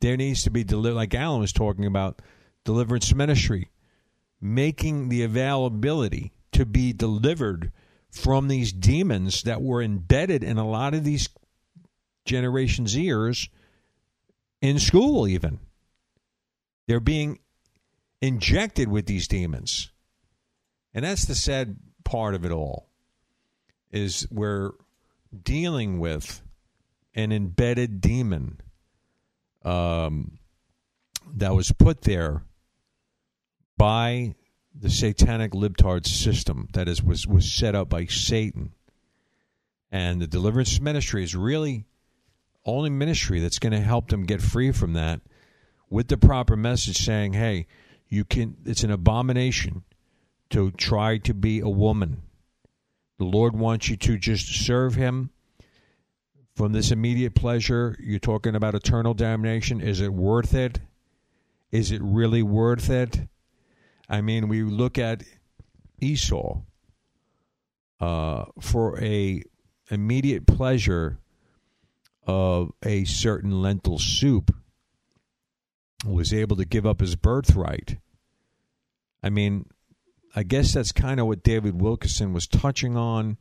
There 0.00 0.16
needs 0.16 0.42
to 0.42 0.50
be 0.50 0.64
deliver 0.64 0.94
like 0.94 1.14
Alan 1.14 1.40
was 1.40 1.52
talking 1.52 1.86
about 1.86 2.20
deliverance 2.64 3.14
ministry 3.14 3.70
making 4.44 5.08
the 5.08 5.22
availability 5.22 6.30
to 6.52 6.66
be 6.66 6.92
delivered 6.92 7.72
from 8.10 8.46
these 8.46 8.74
demons 8.74 9.42
that 9.44 9.62
were 9.62 9.82
embedded 9.82 10.44
in 10.44 10.58
a 10.58 10.68
lot 10.68 10.92
of 10.92 11.02
these 11.02 11.30
generations' 12.26 12.96
ears 12.96 13.48
in 14.60 14.78
school, 14.78 15.26
even. 15.26 15.60
They're 16.86 17.00
being 17.00 17.38
injected 18.20 18.88
with 18.88 19.06
these 19.06 19.26
demons. 19.26 19.90
And 20.92 21.06
that's 21.06 21.24
the 21.24 21.34
sad 21.34 21.76
part 22.04 22.34
of 22.34 22.44
it 22.44 22.52
all 22.52 22.90
is 23.90 24.28
we're 24.30 24.72
dealing 25.42 26.00
with 26.00 26.42
an 27.14 27.32
embedded 27.32 28.02
demon 28.02 28.60
um, 29.64 30.38
that 31.34 31.54
was 31.54 31.72
put 31.72 32.02
there 32.02 32.42
by 33.76 34.34
the 34.74 34.90
satanic 34.90 35.52
libtard 35.52 36.06
system 36.06 36.68
that 36.72 36.88
is 36.88 37.02
was 37.02 37.26
was 37.26 37.50
set 37.50 37.74
up 37.74 37.88
by 37.88 38.06
Satan. 38.06 38.72
And 39.90 40.20
the 40.20 40.26
deliverance 40.26 40.80
ministry 40.80 41.22
is 41.22 41.36
really 41.36 41.86
only 42.64 42.90
ministry 42.90 43.40
that's 43.40 43.58
going 43.58 43.72
to 43.72 43.80
help 43.80 44.08
them 44.08 44.24
get 44.24 44.42
free 44.42 44.72
from 44.72 44.94
that 44.94 45.20
with 45.88 46.08
the 46.08 46.16
proper 46.16 46.56
message 46.56 46.98
saying, 46.98 47.34
"Hey, 47.34 47.66
you 48.08 48.24
can 48.24 48.56
it's 48.64 48.82
an 48.82 48.90
abomination 48.90 49.84
to 50.50 50.70
try 50.72 51.18
to 51.18 51.34
be 51.34 51.60
a 51.60 51.68
woman. 51.68 52.22
The 53.18 53.24
Lord 53.24 53.56
wants 53.56 53.88
you 53.88 53.96
to 53.96 54.18
just 54.18 54.46
serve 54.46 54.94
him 54.94 55.30
from 56.54 56.72
this 56.72 56.90
immediate 56.90 57.34
pleasure. 57.34 57.96
You're 58.00 58.18
talking 58.18 58.54
about 58.54 58.74
eternal 58.74 59.14
damnation. 59.14 59.80
Is 59.80 60.00
it 60.00 60.12
worth 60.12 60.54
it? 60.54 60.80
Is 61.70 61.90
it 61.90 62.00
really 62.02 62.42
worth 62.42 62.90
it? 62.90 63.28
I 64.08 64.20
mean, 64.20 64.48
we 64.48 64.62
look 64.62 64.98
at 64.98 65.22
Esau 66.00 66.60
uh, 68.00 68.44
for 68.60 69.00
a 69.02 69.42
immediate 69.90 70.46
pleasure 70.46 71.18
of 72.26 72.72
a 72.82 73.04
certain 73.04 73.62
lentil 73.62 73.98
soup 73.98 74.54
was 76.04 76.32
able 76.32 76.56
to 76.56 76.64
give 76.64 76.86
up 76.86 77.00
his 77.00 77.16
birthright. 77.16 77.98
I 79.22 79.30
mean, 79.30 79.66
I 80.36 80.42
guess 80.42 80.74
that's 80.74 80.92
kind 80.92 81.20
of 81.20 81.26
what 81.26 81.42
David 81.42 81.80
Wilkerson 81.80 82.32
was 82.32 82.46
touching 82.46 82.96
on 82.96 83.38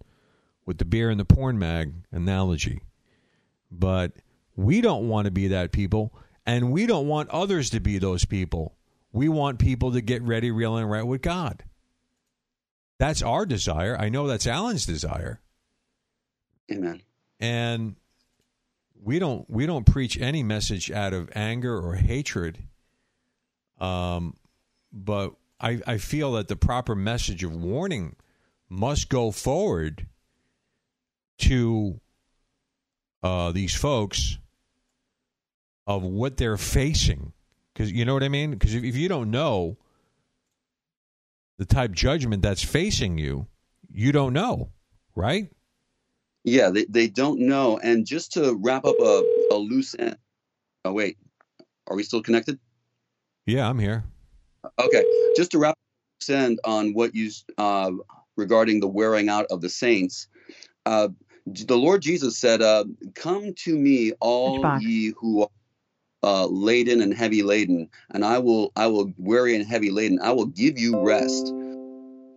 with 0.65 0.77
the 0.77 0.85
beer 0.85 1.09
and 1.09 1.19
the 1.19 1.25
porn 1.25 1.59
mag 1.59 1.93
analogy. 2.11 2.81
But 3.71 4.13
we 4.55 4.81
don't 4.81 5.09
want 5.09 5.25
to 5.25 5.31
be 5.31 5.47
that 5.49 5.71
people, 5.71 6.13
and 6.45 6.71
we 6.71 6.85
don't 6.85 7.07
want 7.07 7.29
others 7.29 7.71
to 7.71 7.79
be 7.79 7.97
those 7.97 8.25
people. 8.25 8.75
We 9.13 9.29
want 9.29 9.59
people 9.59 9.93
to 9.93 10.01
get 10.01 10.21
ready, 10.23 10.51
real, 10.51 10.75
and 10.75 10.89
right 10.89 11.05
with 11.05 11.21
God. 11.21 11.63
That's 12.99 13.21
our 13.21 13.45
desire. 13.45 13.95
I 13.97 14.09
know 14.09 14.27
that's 14.27 14.47
Alan's 14.47 14.85
desire. 14.85 15.39
Amen. 16.71 17.01
And 17.39 17.95
we 19.01 19.19
don't 19.19 19.47
we 19.49 19.65
don't 19.65 19.85
preach 19.85 20.19
any 20.19 20.43
message 20.43 20.89
out 20.89 21.13
of 21.13 21.29
anger 21.35 21.77
or 21.77 21.95
hatred. 21.95 22.59
Um, 23.79 24.37
but 24.91 25.33
I, 25.59 25.81
I 25.85 25.97
feel 25.97 26.33
that 26.33 26.47
the 26.47 26.55
proper 26.55 26.95
message 26.95 27.43
of 27.43 27.53
warning 27.55 28.15
must 28.69 29.09
go 29.09 29.31
forward 29.31 30.07
to 31.39 31.99
uh, 33.21 33.51
these 33.51 33.75
folks 33.75 34.37
of 35.85 36.03
what 36.03 36.37
they're 36.37 36.57
facing 36.57 37.32
because 37.73 37.91
you 37.91 38.05
know 38.05 38.13
what 38.13 38.23
I 38.23 38.29
mean? 38.29 38.51
Because 38.51 38.73
if, 38.75 38.83
if 38.83 38.95
you 38.95 39.07
don't 39.09 39.31
know 39.31 39.77
the 41.57 41.65
type 41.65 41.91
judgment 41.91 42.41
that's 42.41 42.63
facing 42.63 43.17
you, 43.17 43.47
you 43.91 44.11
don't 44.11 44.33
know, 44.33 44.69
right? 45.15 45.49
Yeah, 46.43 46.69
they, 46.69 46.85
they 46.85 47.07
don't 47.07 47.39
know. 47.39 47.79
And 47.79 48.05
just 48.05 48.33
to 48.33 48.57
wrap 48.61 48.85
up 48.85 48.95
a, 48.99 49.23
a 49.51 49.55
loose 49.55 49.95
end. 49.97 50.17
Oh, 50.83 50.91
wait. 50.91 51.17
Are 51.87 51.95
we 51.95 52.03
still 52.03 52.21
connected? 52.21 52.59
Yeah, 53.45 53.69
I'm 53.69 53.79
here. 53.79 54.03
Okay. 54.79 55.03
Just 55.35 55.51
to 55.51 55.59
wrap 55.59 55.71
up 55.71 56.29
end 56.29 56.59
on 56.63 56.93
what 56.93 57.13
you 57.13 57.29
uh, 57.57 57.91
regarding 58.37 58.79
the 58.79 58.87
wearing 58.87 59.29
out 59.29 59.45
of 59.49 59.61
the 59.61 59.69
saints. 59.69 60.27
Uh, 60.85 61.09
the 61.45 61.77
Lord 61.77 62.01
Jesus 62.01 62.37
said, 62.37 62.61
uh, 62.61 62.85
Come 63.15 63.53
to 63.63 63.77
me, 63.77 64.13
all 64.19 64.79
ye 64.79 65.13
who 65.19 65.41
are 65.41 65.49
uh, 66.23 66.47
laden 66.47 67.01
and 67.01 67.13
heavy 67.13 67.43
laden, 67.43 67.89
and 68.11 68.25
I 68.25 68.39
will 68.39 68.71
I 68.75 68.87
will 68.87 69.13
weary 69.17 69.55
and 69.55 69.67
heavy 69.67 69.91
laden. 69.91 70.19
I 70.21 70.31
will 70.33 70.47
give 70.47 70.79
you 70.79 70.99
rest. 71.05 71.53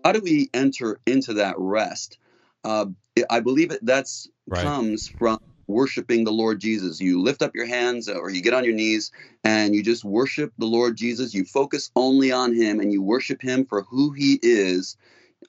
How 0.04 0.12
do 0.12 0.20
we 0.20 0.50
enter 0.54 1.00
into 1.06 1.34
that 1.34 1.56
rest? 1.58 2.18
Uh, 2.64 2.86
I 3.30 3.40
believe 3.40 3.70
it 3.72 3.84
that's 3.84 4.28
right. 4.46 4.62
comes 4.62 5.08
from 5.18 5.38
worshiping 5.68 6.24
the 6.24 6.32
Lord 6.32 6.60
Jesus. 6.60 7.00
You 7.00 7.22
lift 7.22 7.42
up 7.42 7.54
your 7.54 7.66
hands 7.66 8.08
or 8.08 8.30
you 8.30 8.42
get 8.42 8.54
on 8.54 8.64
your 8.64 8.74
knees 8.74 9.12
and 9.44 9.74
you 9.74 9.82
just 9.82 10.04
worship 10.04 10.52
the 10.58 10.66
Lord 10.66 10.96
Jesus. 10.96 11.34
You 11.34 11.44
focus 11.44 11.90
only 11.96 12.32
on 12.32 12.54
Him 12.54 12.80
and 12.80 12.92
you 12.92 13.02
worship 13.02 13.42
Him 13.42 13.66
for 13.66 13.82
who 13.82 14.12
He 14.12 14.38
is. 14.42 14.96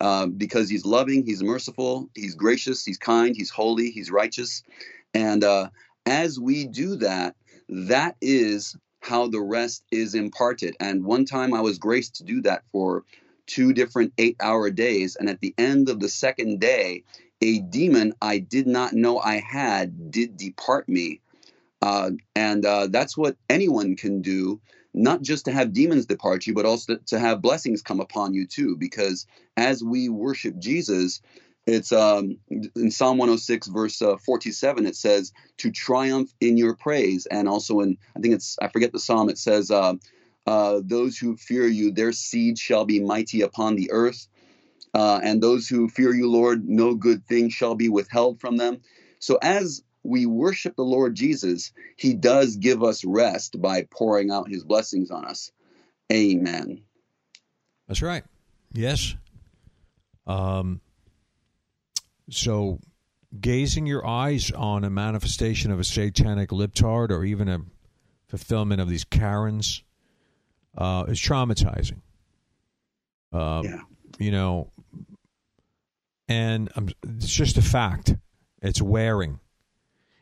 uh, 0.02 0.28
because 0.28 0.70
He's 0.70 0.86
loving, 0.86 1.26
He's 1.26 1.44
merciful, 1.44 2.10
He's 2.16 2.36
gracious, 2.36 2.86
He's 2.86 2.98
kind, 2.98 3.36
He's 3.36 3.50
holy, 3.50 3.92
He's 3.92 4.12
righteous. 4.12 4.64
And 5.14 5.44
uh, 5.44 5.70
as 6.06 6.40
we 6.40 6.66
do 6.68 6.98
that, 6.98 7.36
that 7.70 8.16
is 8.22 8.76
how 9.02 9.28
the 9.28 9.42
rest 9.42 9.84
is 9.92 10.16
imparted. 10.16 10.76
And 10.80 11.06
one 11.06 11.26
time 11.26 11.54
I 11.54 11.62
was 11.62 11.78
graced 11.78 12.16
to 12.16 12.24
do 12.24 12.42
that 12.42 12.64
for 12.72 13.04
two 13.46 13.74
different 13.74 14.14
eight 14.18 14.36
hour 14.42 14.70
days. 14.70 15.16
And 15.16 15.30
at 15.30 15.40
the 15.40 15.54
end 15.58 15.90
of 15.90 16.00
the 16.00 16.10
second 16.10 16.60
day, 16.60 17.04
a 17.42 17.60
demon 17.60 18.14
I 18.22 18.40
did 18.40 18.68
not 18.68 18.94
know 18.94 19.20
I 19.20 19.40
had 19.40 20.12
did 20.12 20.38
depart 20.38 20.90
me. 20.90 21.22
Uh, 21.82 22.12
and 22.36 22.66
uh, 22.66 22.88
that's 22.88 23.16
what 23.16 23.38
anyone 23.50 23.96
can 23.96 24.22
do, 24.22 24.60
not 24.94 25.22
just 25.22 25.46
to 25.46 25.52
have 25.52 25.74
demons 25.74 26.08
depart 26.08 26.48
you, 26.48 26.54
but 26.54 26.66
also 26.66 26.98
to 27.06 27.20
have 27.20 27.42
blessings 27.42 27.84
come 27.84 28.00
upon 28.00 28.34
you 28.34 28.48
too. 28.48 28.76
Because 28.76 29.28
as 29.56 29.84
we 29.84 30.10
worship 30.10 30.58
Jesus, 30.58 31.22
it's 31.68 31.92
um, 31.92 32.38
in 32.50 32.92
Psalm 32.92 33.18
106, 33.18 33.68
verse 33.68 34.02
uh, 34.02 34.16
47, 34.18 34.86
it 34.88 34.96
says, 34.96 35.34
to 35.58 35.70
triumph 35.70 36.34
in 36.40 36.56
your 36.56 36.76
praise. 36.76 37.26
And 37.26 37.48
also 37.48 37.82
in, 37.82 37.98
I 38.16 38.22
think 38.22 38.34
it's, 38.34 38.58
I 38.62 38.70
forget 38.70 38.94
the 38.94 39.00
psalm, 39.00 39.30
it 39.30 39.38
says, 39.38 39.70
uh, 39.70 39.96
uh, 40.48 40.80
those 40.84 41.18
who 41.18 41.36
fear 41.36 41.68
you, 41.68 41.92
their 41.92 42.14
seed 42.14 42.58
shall 42.58 42.86
be 42.86 43.02
mighty 43.02 43.42
upon 43.42 43.76
the 43.76 43.92
earth. 43.92 44.28
Uh, 44.94 45.20
and 45.22 45.44
those 45.44 45.68
who 45.68 45.90
fear 45.90 46.16
you, 46.16 46.32
Lord, 46.32 46.68
no 46.68 46.96
good 46.96 47.26
thing 47.26 47.50
shall 47.50 47.76
be 47.76 47.90
withheld 47.90 48.40
from 48.40 48.56
them. 48.56 48.80
So 49.20 49.38
as 49.42 49.84
we 50.04 50.26
worship 50.26 50.78
the 50.78 50.84
Lord 50.84 51.16
Jesus, 51.16 51.74
he 51.98 52.14
does 52.14 52.56
give 52.56 52.82
us 52.82 53.04
rest 53.04 53.62
by 53.62 53.86
pouring 53.92 54.32
out 54.32 54.50
his 54.50 54.64
blessings 54.64 55.12
on 55.12 55.26
us. 55.26 55.52
Amen. 56.12 56.84
That's 57.90 58.02
right. 58.02 58.24
Yes. 58.72 59.16
Um, 60.26 60.80
so, 62.30 62.80
gazing 63.40 63.86
your 63.86 64.06
eyes 64.06 64.52
on 64.52 64.84
a 64.84 64.90
manifestation 64.90 65.72
of 65.72 65.80
a 65.80 65.84
satanic 65.84 66.50
libtard 66.50 67.10
or 67.10 67.24
even 67.24 67.48
a 67.48 67.60
fulfillment 68.28 68.82
of 68.82 68.90
these 68.90 69.04
Karens 69.04 69.84
uh, 70.78 71.06
is 71.08 71.20
traumatizing. 71.20 72.02
Uh, 73.32 73.62
Yeah. 73.64 73.82
You 74.20 74.32
know, 74.32 74.72
and 76.28 76.70
um, 76.76 76.90
it's 77.04 77.32
just 77.32 77.58
a 77.58 77.62
fact. 77.62 78.16
It's 78.62 78.82
wearing. 78.82 79.40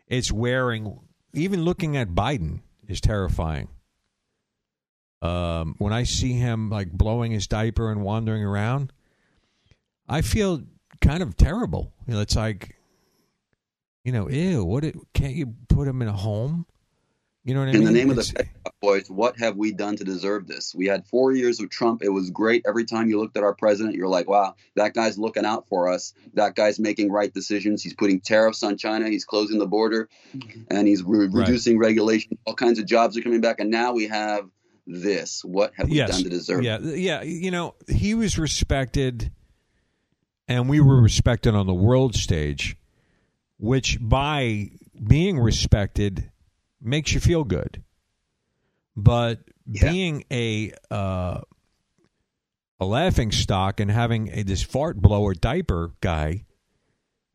It's 0.08 0.32
wearing. 0.32 1.00
Even 1.34 1.64
looking 1.64 1.96
at 1.96 2.10
Biden 2.10 2.62
is 2.88 3.00
terrifying. 3.00 3.70
Um, 5.22 5.76
when 5.78 5.94
I 5.94 6.04
see 6.04 6.34
him 6.34 6.70
like 6.70 6.92
blowing 6.92 7.32
his 7.32 7.48
diaper 7.48 7.90
and 7.90 8.04
wandering 8.04 8.44
around, 8.44 8.92
I 10.10 10.22
feel 10.22 10.62
kind 11.02 11.22
of 11.24 11.36
terrible. 11.38 11.94
You 12.08 12.16
know, 12.16 12.22
it's 12.22 12.36
like, 12.36 12.76
you 14.04 14.12
know, 14.12 14.30
ew. 14.30 14.64
What? 14.64 14.84
It, 14.84 14.96
can't 15.14 15.34
you 15.36 15.54
put 15.68 15.88
him 15.88 16.02
in 16.02 16.08
a 16.08 16.14
home? 16.14 16.66
You 17.44 17.54
know 17.54 17.60
what 17.60 17.68
I 17.70 17.74
In 17.74 17.80
mean? 17.80 17.88
In 17.90 17.94
the 17.94 18.00
name 18.00 18.10
of 18.10 18.16
the 18.16 18.22
It's- 18.24 18.34
Pet 18.34 18.48
Shop 18.66 18.76
Boys, 18.82 19.08
what 19.08 19.38
have 19.38 19.56
we 19.56 19.72
done 19.72 19.96
to 19.98 20.04
deserve 20.04 20.48
this? 20.48 20.74
We 20.76 20.88
had 20.88 21.06
four 21.06 21.32
years 21.32 21.60
of 21.60 21.70
Trump. 21.70 22.02
It 22.04 22.10
was 22.10 22.32
great. 22.32 22.66
Every 22.68 22.86
time 22.86 23.08
you 23.08 23.20
looked 23.20 23.38
at 23.38 23.44
our 23.44 23.54
president, 23.54 23.96
you're 23.96 24.08
like, 24.08 24.28
wow, 24.28 24.56
that 24.76 24.96
guy's 24.96 25.20
looking 25.20 25.46
out 25.46 25.68
for 25.68 25.88
us. 25.88 26.14
That 26.34 26.56
guy's 26.56 26.80
making 26.80 27.12
right 27.12 27.32
decisions. 27.32 27.84
He's 27.84 27.94
putting 27.94 28.20
tariffs 28.20 28.64
on 28.64 28.78
China. 28.78 29.10
He's 29.10 29.26
closing 29.26 29.60
the 29.60 29.68
border, 29.68 30.10
mm-hmm. 30.36 30.62
and 30.72 30.88
he's 30.88 31.04
re- 31.04 31.28
Right. 31.28 31.34
reducing 31.48 31.78
regulation. 31.78 32.38
All 32.46 32.56
kinds 32.56 32.80
of 32.80 32.88
jobs 32.88 33.16
are 33.16 33.22
coming 33.22 33.42
back. 33.42 33.60
And 33.60 33.70
now 33.70 33.94
we 33.94 34.08
have 34.08 34.50
this. 34.88 35.44
What 35.46 35.74
have 35.76 35.88
we 35.90 35.98
yes. 35.98 36.10
done 36.10 36.24
to 36.24 36.30
deserve 36.30 36.64
Yeah, 36.64 36.80
yeah. 36.80 37.22
You 37.22 37.52
know, 37.52 37.76
he 37.88 38.16
was 38.16 38.40
respected, 38.40 39.32
and 40.48 40.70
we 40.70 40.80
were 40.80 41.02
respected 41.02 41.56
on 41.56 41.66
the 41.68 41.74
world 41.74 42.16
stage, 42.16 42.78
which 43.58 43.98
by 44.02 44.70
being 45.08 45.40
respected 45.40 46.30
makes 46.82 47.14
you 47.14 47.20
feel 47.20 47.44
good. 47.44 47.82
But 48.96 49.42
Yeah. 49.66 49.92
being 49.92 50.24
a 50.32 50.72
uh, 50.92 51.42
a 52.80 52.86
laughing 52.86 53.32
stock 53.32 53.80
and 53.80 53.90
having 53.90 54.30
a, 54.34 54.44
this 54.44 54.62
fart 54.62 55.02
blower 55.02 55.34
diaper 55.34 55.94
guy 56.02 56.46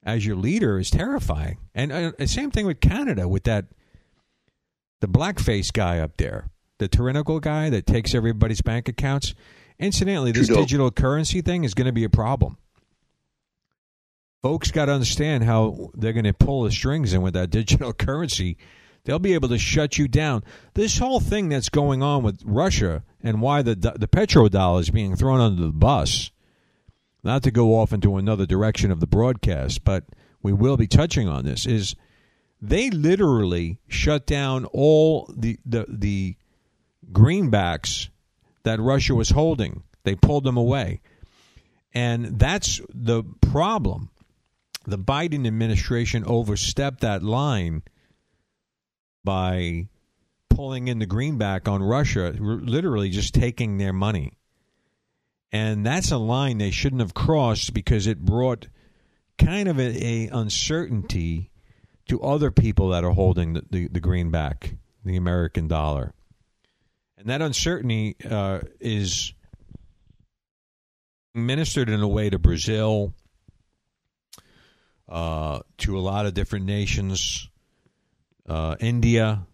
as 0.02 0.24
your 0.24 0.36
leader 0.36 0.78
is 0.78 0.90
terrifying. 0.90 1.58
And 1.74 1.92
uh, 1.92 2.12
the 2.18 2.26
same 2.26 2.50
thing 2.50 2.66
with 2.66 2.80
Canada 2.80 3.26
with 3.28 3.44
that 3.44 3.66
the 5.00 5.08
blackface 5.08 5.72
guy 5.72 5.98
up 5.98 6.16
there, 6.18 6.50
the 6.78 6.88
tyrannical 6.88 7.40
guy 7.40 7.70
that 7.70 7.86
takes 7.86 8.14
everybody's 8.14 8.60
bank 8.62 8.88
accounts. 8.88 9.34
Incidentally, 9.78 10.30
this 10.30 10.46
Trudeau. 10.46 10.60
digital 10.62 10.90
currency 10.90 11.40
thing 11.40 11.64
is 11.64 11.72
going 11.72 11.86
to 11.86 11.92
be 11.92 12.04
a 12.04 12.10
problem. 12.10 12.58
Folks 14.42 14.70
got 14.70 14.86
to 14.86 14.92
understand 14.92 15.44
how 15.44 15.90
they're 15.94 16.14
going 16.14 16.24
to 16.24 16.32
pull 16.32 16.62
the 16.62 16.70
strings 16.70 17.12
in 17.12 17.20
with 17.20 17.34
that 17.34 17.50
digital 17.50 17.92
currency. 17.92 18.56
They'll 19.04 19.18
be 19.18 19.34
able 19.34 19.48
to 19.48 19.58
shut 19.58 19.98
you 19.98 20.08
down. 20.08 20.44
This 20.74 20.98
whole 20.98 21.20
thing 21.20 21.48
that's 21.48 21.68
going 21.68 22.02
on 22.02 22.22
with 22.22 22.42
Russia 22.44 23.02
and 23.22 23.40
why 23.40 23.62
the 23.62 23.74
the 23.74 24.08
petrodollar 24.08 24.80
is 24.80 24.90
being 24.90 25.16
thrown 25.16 25.40
under 25.40 25.62
the 25.62 25.72
bus. 25.72 26.30
Not 27.22 27.42
to 27.42 27.50
go 27.50 27.78
off 27.78 27.92
into 27.92 28.16
another 28.16 28.46
direction 28.46 28.90
of 28.90 29.00
the 29.00 29.06
broadcast, 29.06 29.84
but 29.84 30.04
we 30.42 30.52
will 30.52 30.76
be 30.76 30.86
touching 30.86 31.28
on 31.28 31.44
this. 31.44 31.66
Is 31.66 31.94
they 32.62 32.90
literally 32.90 33.78
shut 33.88 34.26
down 34.26 34.64
all 34.66 35.32
the 35.34 35.58
the, 35.64 35.86
the 35.88 36.36
greenbacks 37.12 38.08
that 38.62 38.80
Russia 38.80 39.14
was 39.14 39.30
holding. 39.30 39.82
They 40.04 40.14
pulled 40.14 40.44
them 40.44 40.56
away. 40.56 41.00
And 41.92 42.38
that's 42.38 42.80
the 42.94 43.24
problem. 43.40 44.10
The 44.86 44.98
Biden 44.98 45.46
administration 45.46 46.24
overstepped 46.26 47.00
that 47.00 47.22
line 47.22 47.82
by 49.24 49.88
pulling 50.48 50.88
in 50.88 50.98
the 50.98 51.06
greenback 51.06 51.68
on 51.68 51.82
Russia, 51.82 52.34
r- 52.40 52.56
literally 52.56 53.10
just 53.10 53.34
taking 53.34 53.78
their 53.78 53.92
money. 53.92 54.32
And 55.52 55.84
that's 55.84 56.10
a 56.10 56.18
line 56.18 56.58
they 56.58 56.70
shouldn't 56.70 57.00
have 57.00 57.14
crossed 57.14 57.74
because 57.74 58.06
it 58.06 58.20
brought 58.20 58.68
kind 59.38 59.68
of 59.68 59.78
a, 59.78 60.04
a 60.04 60.28
uncertainty 60.28 61.50
to 62.08 62.22
other 62.22 62.50
people 62.50 62.88
that 62.90 63.04
are 63.04 63.12
holding 63.12 63.54
the, 63.54 63.64
the, 63.70 63.88
the 63.88 64.00
greenback, 64.00 64.74
the 65.04 65.16
American 65.16 65.68
dollar. 65.68 66.12
And 67.16 67.28
that 67.28 67.42
uncertainty 67.42 68.16
uh, 68.28 68.60
is 68.80 69.34
ministered 71.34 71.88
in 71.88 72.00
a 72.00 72.08
way 72.08 72.30
to 72.30 72.38
Brazil, 72.38 73.14
uh, 75.10 75.60
to 75.78 75.98
a 75.98 76.00
lot 76.00 76.24
of 76.26 76.34
different 76.34 76.64
nations, 76.66 77.48
uh, 78.48 78.76
India. 78.80 79.46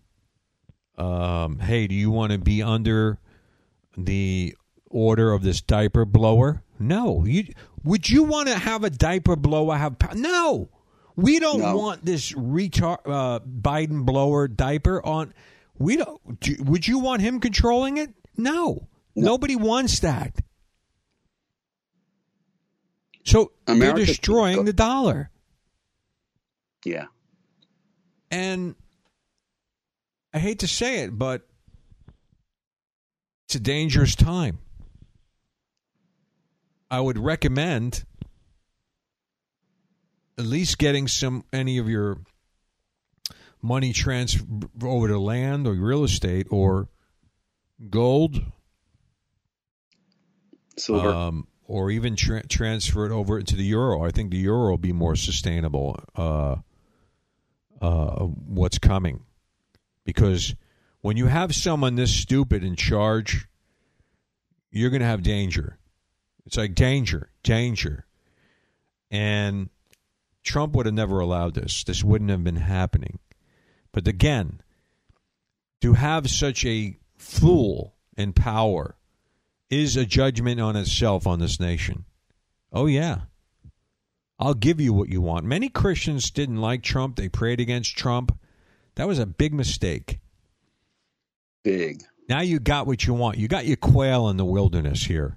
Um, 0.98 1.59
hey, 1.59 1.86
do 1.86 1.94
you 1.94 2.11
want 2.11 2.32
to 2.32 2.38
be 2.38 2.62
under 2.62 3.18
the 3.96 4.54
order 4.90 5.32
of 5.32 5.42
this 5.42 5.61
diaper 5.61 6.04
blower? 6.04 6.62
No. 6.78 7.24
You 7.24 7.52
would 7.84 8.09
you 8.09 8.22
want 8.24 8.48
to 8.48 8.59
have 8.59 8.84
a 8.84 8.90
diaper 8.90 9.36
blower 9.36 9.76
have 9.76 9.96
no? 10.14 10.68
We 11.16 11.38
don't 11.38 11.61
No. 11.61 11.76
want 11.76 12.04
this 12.04 12.32
retard 12.32 12.98
uh, 13.07 13.40
Biden 13.40 14.04
blower 14.04 14.48
diaper 14.48 15.04
on. 15.04 15.32
We 15.78 15.96
don't. 15.96 16.40
do- 16.40 16.62
Would 16.64 16.86
you 16.86 16.98
want 16.98 17.22
him 17.22 17.40
controlling 17.40 17.96
it? 17.96 18.11
No. 18.36 18.88
Nobody 19.14 19.57
wants 19.57 20.00
that. 20.00 20.34
So 23.24 23.52
America- 23.66 23.96
they're 23.96 24.07
destroying 24.07 24.64
the 24.64 24.72
dollar. 24.72 25.30
Yeah. 26.87 27.07
And 28.30 28.76
I 30.32 30.39
hate 30.39 30.61
to 30.61 30.68
say 30.68 31.01
it, 31.01 31.18
but 31.18 31.45
it's 33.47 33.57
a 33.57 33.61
dangerous 33.61 34.14
time. 34.14 34.59
I 36.89 37.01
would 37.01 37.18
recommend 37.18 38.05
at 40.39 40.45
least 40.45 40.78
getting 40.78 41.09
some 41.09 41.45
any 41.53 41.78
of 41.78 41.89
your 41.89 42.18
money 43.61 43.93
transferred 43.93 44.68
over 44.80 45.09
to 45.09 45.18
land 45.18 45.66
or 45.66 45.72
real 45.72 46.05
estate 46.05 46.47
or 46.51 46.89
gold 47.91 48.41
Silver. 50.78 51.09
um, 51.09 51.49
or 51.64 51.91
even 51.91 52.14
tra- 52.14 52.47
transfer 52.47 53.07
it 53.07 53.12
over 53.12 53.43
to 53.43 53.57
the 53.57 53.64
euro. 53.64 54.05
I 54.05 54.12
think 54.12 54.30
the 54.30 54.39
euro 54.39 54.70
will 54.70 54.78
be 54.78 54.93
more 54.93 55.16
sustainable. 55.16 55.99
Uh, 56.14 56.57
uh, 57.80 58.24
what's 58.24 58.78
coming? 58.78 59.24
Because 60.04 60.54
when 61.00 61.16
you 61.16 61.26
have 61.26 61.54
someone 61.54 61.94
this 61.94 62.14
stupid 62.14 62.64
in 62.64 62.76
charge, 62.76 63.46
you're 64.70 64.90
going 64.90 65.00
to 65.00 65.06
have 65.06 65.22
danger. 65.22 65.78
It's 66.44 66.56
like 66.56 66.74
danger, 66.74 67.30
danger, 67.42 68.06
and 69.10 69.68
Trump 70.44 70.74
would 70.74 70.86
have 70.86 70.94
never 70.94 71.18
allowed 71.20 71.54
this. 71.54 71.82
This 71.84 72.04
wouldn't 72.04 72.30
have 72.30 72.44
been 72.44 72.56
happening. 72.56 73.18
But 73.92 74.06
again, 74.06 74.60
to 75.80 75.94
have 75.94 76.30
such 76.30 76.64
a 76.64 76.98
fool 77.16 77.94
in 78.16 78.32
power 78.32 78.96
is 79.70 79.96
a 79.96 80.06
judgment 80.06 80.60
on 80.60 80.76
itself 80.76 81.26
on 81.26 81.40
this 81.40 81.58
nation 81.58 82.04
Oh, 82.76 82.86
yeah. 82.86 83.20
I'll 84.39 84.55
give 84.55 84.80
you 84.80 84.93
what 84.93 85.09
you 85.09 85.20
want. 85.20 85.45
Many 85.47 85.68
Christians 85.68 86.30
didn't 86.30 86.61
like 86.61 86.82
Trump. 86.82 87.16
They 87.16 87.28
prayed 87.28 87.61
against 87.61 87.97
Trump. 87.97 88.39
That 88.97 89.09
was 89.09 89.18
a 89.18 89.26
big 89.26 89.55
mistake. 89.55 90.20
Big. 91.64 92.03
Now 92.28 92.41
you 92.41 92.59
got 92.59 92.87
what 92.87 93.07
you 93.07 93.14
want. 93.14 93.39
You 93.39 93.49
got 93.49 93.66
your 93.66 93.76
quail 93.76 94.28
in 94.28 94.37
the 94.37 94.45
wilderness 94.45 95.05
here. 95.05 95.37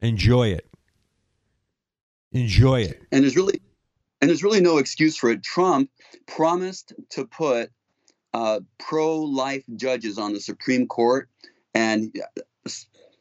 Enjoy 0.00 0.48
it. 0.48 0.68
Enjoy 2.32 2.80
it. 2.82 3.02
And 3.10 3.24
there's 3.24 3.36
really 3.36 3.60
and 4.20 4.28
there's 4.28 4.44
really 4.44 4.60
no 4.60 4.78
excuse 4.78 5.16
for 5.16 5.30
it. 5.30 5.42
Trump 5.42 5.90
promised 6.26 6.92
to 7.10 7.24
put 7.24 7.70
uh, 8.32 8.60
pro-life 8.78 9.64
judges 9.76 10.18
on 10.18 10.32
the 10.32 10.40
Supreme 10.40 10.86
Court, 10.86 11.28
and 11.74 12.14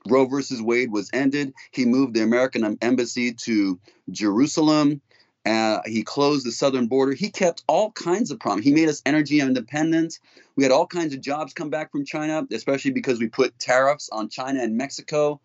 Roe 0.10 0.26
versus 0.26 0.62
Wade 0.62 0.91
was 0.91 1.10
ended. 1.14 1.53
He 1.72 1.86
moved 1.86 2.14
the 2.14 2.24
American 2.24 2.78
embassy 2.82 3.34
to 3.34 3.80
Jerusalem. 4.10 5.01
Uh, 5.45 5.80
he 5.86 6.03
closed 6.03 6.45
the 6.45 6.51
southern 6.51 6.88
border. 6.88 7.14
He 7.14 7.30
kept 7.30 7.64
all 7.68 7.91
kinds 7.91 8.30
of 8.30 8.39
promises. 8.39 8.66
He 8.66 8.74
made 8.74 8.89
us 8.89 9.01
energy 9.05 9.39
independent. 9.39 10.20
We 10.55 10.64
had 10.64 10.72
all 10.72 10.86
kinds 10.86 11.14
of 11.14 11.22
jobs 11.22 11.53
come 11.53 11.70
back 11.70 11.91
from 11.91 12.05
China, 12.05 12.45
especially 12.51 12.91
because 12.91 13.20
we 13.20 13.28
put 13.28 13.57
tariffs 13.57 14.10
on 14.12 14.30
China 14.30 14.62
and 14.62 14.78
Mexico. 14.78 15.39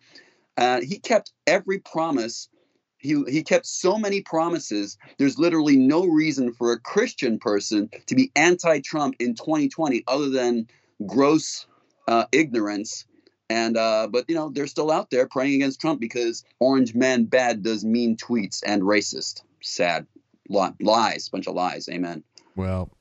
Uh, 0.57 0.81
he 0.81 0.99
kept 0.99 1.31
every 1.47 1.79
promise. 1.79 2.49
He, 2.97 3.23
he 3.27 3.43
kept 3.43 3.65
so 3.65 3.97
many 3.97 4.21
promises. 4.21 4.97
There's 5.17 5.39
literally 5.39 5.77
no 5.77 6.05
reason 6.05 6.53
for 6.53 6.71
a 6.71 6.79
Christian 6.79 7.39
person 7.39 7.89
to 8.07 8.15
be 8.15 8.31
anti 8.35 8.81
Trump 8.81 9.15
in 9.19 9.35
2020 9.35 10.03
other 10.07 10.29
than 10.29 10.67
gross 11.05 11.67
uh, 12.07 12.25
ignorance 12.31 13.05
and 13.49 13.77
uh, 13.77 14.07
but 14.09 14.25
you 14.27 14.35
know 14.35 14.49
they're 14.49 14.67
still 14.67 14.91
out 14.91 15.09
there 15.09 15.27
praying 15.27 15.55
against 15.55 15.81
Trump 15.81 15.99
because 15.99 16.43
Orange 16.59 16.95
Man 16.95 17.25
Bad 17.25 17.63
does 17.63 17.83
mean 17.83 18.17
tweets 18.17 18.61
and 18.65 18.81
racist. 18.81 19.41
Sad 19.61 20.05
lies, 20.49 21.29
bunch 21.29 21.47
of 21.47 21.55
lies. 21.55 21.89
Amen. 21.89 22.23
Well, 22.55 22.91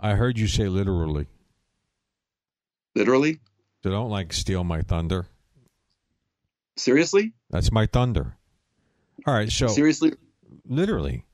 I 0.00 0.12
heard 0.12 0.38
you 0.38 0.46
say 0.46 0.68
literally. 0.68 1.26
Literally. 2.94 3.40
They 3.82 3.90
don't 3.90 4.10
like 4.10 4.32
steal 4.32 4.64
my 4.64 4.82
thunder. 4.82 5.26
Seriously. 6.76 7.32
That's 7.50 7.70
my 7.70 7.86
thunder. 7.86 8.36
All 9.26 9.34
right. 9.34 9.50
So 9.50 9.68
seriously. 9.68 10.14
Literally. 10.66 11.24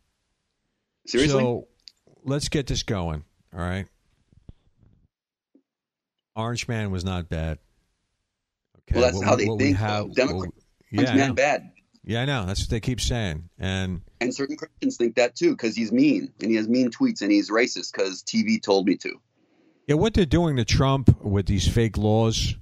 Seriously. 1.07 1.41
So 1.41 1.69
let's 2.25 2.49
get 2.49 2.67
this 2.67 2.83
going. 2.83 3.25
All 3.55 3.61
right. 3.61 3.87
Orange 6.35 6.69
Man 6.69 6.91
was 6.91 7.05
not 7.05 7.29
bad. 7.29 7.59
Okay. 8.91 9.01
Well, 9.01 9.03
that's 9.03 9.17
what, 9.17 9.27
how 9.27 9.37
they 9.37 9.47
think. 9.47 9.77
Have, 9.77 10.13
Democrats, 10.15 10.57
yeah, 10.91 11.15
man 11.15 11.35
bad. 11.35 11.71
Yeah, 12.05 12.23
I 12.23 12.25
know. 12.25 12.47
That's 12.47 12.63
what 12.63 12.71
they 12.71 12.81
keep 12.81 13.01
saying. 13.01 13.49
And 13.59 14.03
and 14.21 14.35
certain 14.35 14.57
Christians 14.57 14.97
think 14.97 15.17
that 15.17 15.37
too 15.37 15.53
because 15.53 15.77
he's 15.77 15.93
mean 15.93 16.33
and 16.41 16.51
he 16.51 16.57
has 16.57 16.69
mean 16.69 16.91
tweets 16.91 17.23
and 17.23 17.31
he's 17.31 17.51
racist 17.51 17.93
because 17.93 18.23
TV 18.23 18.61
told 18.61 18.87
me 18.87 18.97
to. 18.99 19.21
Yeah, 19.87 19.97
what 19.97 20.15
they're 20.15 20.27
doing 20.27 20.57
to 20.57 20.65
Trump 20.65 21.23
with 21.23 21.47
these 21.47 21.67
fake 21.67 21.97
laws, 21.97 22.57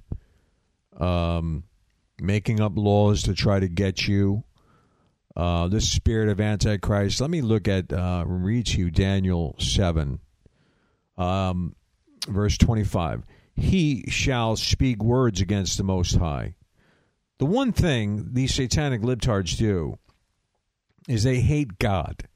um, 0.99 1.63
making 2.19 2.59
up 2.59 2.73
laws 2.75 3.23
to 3.23 3.33
try 3.33 3.59
to 3.59 3.67
get 3.67 4.07
you. 4.07 4.43
Uh, 5.35 5.69
this 5.69 5.89
spirit 5.89 6.27
of 6.27 6.41
Antichrist. 6.41 7.21
Let 7.21 7.29
me 7.29 7.41
look 7.41 7.67
at 7.67 7.93
uh, 7.93 8.25
read 8.27 8.67
to 8.67 8.79
you 8.79 8.91
Daniel 8.91 9.55
seven, 9.59 10.19
um, 11.17 11.73
verse 12.27 12.57
twenty 12.57 12.83
five 12.83 13.23
he 13.61 14.03
shall 14.09 14.55
speak 14.55 15.03
words 15.03 15.39
against 15.39 15.77
the 15.77 15.83
Most 15.83 16.15
High. 16.15 16.55
The 17.37 17.45
one 17.45 17.71
thing 17.71 18.33
these 18.33 18.53
satanic 18.53 19.01
libtards 19.01 19.57
do 19.57 19.97
is 21.07 21.23
they 21.23 21.39
hate 21.39 21.79
God. 21.79 22.27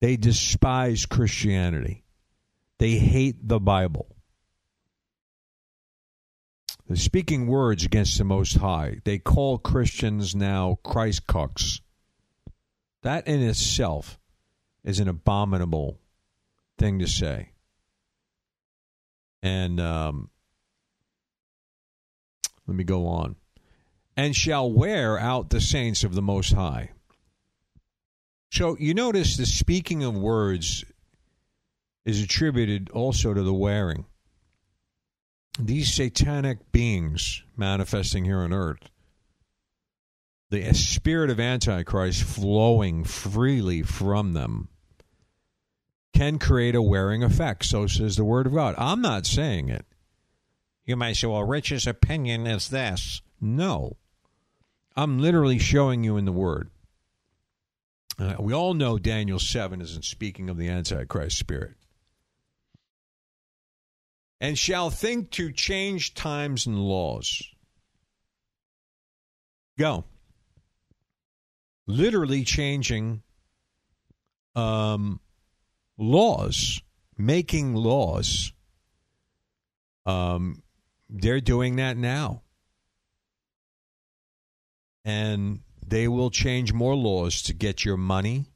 They 0.00 0.16
despise 0.16 1.06
Christianity. 1.06 2.04
They 2.78 2.98
hate 2.98 3.48
the 3.48 3.60
Bible. 3.60 4.14
They're 6.86 6.96
speaking 6.96 7.46
words 7.46 7.84
against 7.84 8.18
the 8.18 8.24
Most 8.24 8.58
High. 8.58 8.98
They 9.04 9.18
call 9.18 9.58
Christians 9.58 10.34
now 10.34 10.78
Christ 10.84 11.26
cucks. 11.26 11.80
That 13.02 13.26
in 13.26 13.42
itself 13.42 14.18
is 14.84 15.00
an 15.00 15.08
abominable 15.08 15.98
thing 16.78 16.98
to 16.98 17.06
say 17.06 17.53
and 19.44 19.78
um, 19.78 20.30
let 22.66 22.74
me 22.74 22.82
go 22.82 23.06
on. 23.06 23.36
And 24.16 24.34
shall 24.34 24.72
wear 24.72 25.18
out 25.18 25.50
the 25.50 25.60
saints 25.60 26.02
of 26.02 26.14
the 26.14 26.22
Most 26.22 26.54
High. 26.54 26.90
So 28.50 28.76
you 28.80 28.94
notice 28.94 29.36
the 29.36 29.44
speaking 29.44 30.02
of 30.02 30.16
words 30.16 30.84
is 32.06 32.22
attributed 32.22 32.90
also 32.90 33.34
to 33.34 33.42
the 33.42 33.52
wearing. 33.52 34.06
These 35.58 35.92
satanic 35.92 36.72
beings 36.72 37.42
manifesting 37.56 38.24
here 38.24 38.40
on 38.40 38.52
earth, 38.52 38.90
the 40.50 40.72
spirit 40.72 41.30
of 41.30 41.38
Antichrist 41.38 42.22
flowing 42.22 43.04
freely 43.04 43.82
from 43.82 44.32
them 44.32 44.68
can 46.14 46.38
create 46.38 46.74
a 46.74 46.82
wearing 46.82 47.22
effect. 47.22 47.64
So 47.64 47.86
says 47.86 48.16
the 48.16 48.24
Word 48.24 48.46
of 48.46 48.54
God. 48.54 48.74
I'm 48.78 49.02
not 49.02 49.26
saying 49.26 49.68
it. 49.68 49.84
You 50.86 50.96
might 50.96 51.16
say, 51.16 51.26
well, 51.26 51.44
Rich's 51.44 51.86
opinion 51.86 52.46
is 52.46 52.68
this. 52.68 53.20
No. 53.40 53.96
I'm 54.96 55.18
literally 55.18 55.58
showing 55.58 56.04
you 56.04 56.16
in 56.16 56.24
the 56.24 56.32
Word. 56.32 56.70
Uh, 58.18 58.36
we 58.38 58.52
all 58.52 58.74
know 58.74 58.96
Daniel 58.96 59.40
7 59.40 59.80
isn't 59.80 60.04
speaking 60.04 60.48
of 60.48 60.56
the 60.56 60.68
Antichrist 60.68 61.36
spirit. 61.36 61.74
And 64.40 64.56
shall 64.56 64.90
think 64.90 65.30
to 65.32 65.52
change 65.52 66.14
times 66.14 66.66
and 66.66 66.78
laws. 66.78 67.42
Go. 69.78 70.04
Literally 71.86 72.44
changing 72.44 73.22
um, 74.54 75.18
laws, 75.96 76.80
making 77.16 77.74
laws. 77.74 78.52
Um, 80.06 80.62
they're 81.08 81.40
doing 81.40 81.76
that 81.76 81.96
now. 81.96 82.42
And 85.04 85.60
they 85.86 86.08
will 86.08 86.30
change 86.30 86.72
more 86.72 86.94
laws 86.94 87.42
to 87.42 87.52
get 87.52 87.84
your 87.84 87.96
money, 87.96 88.46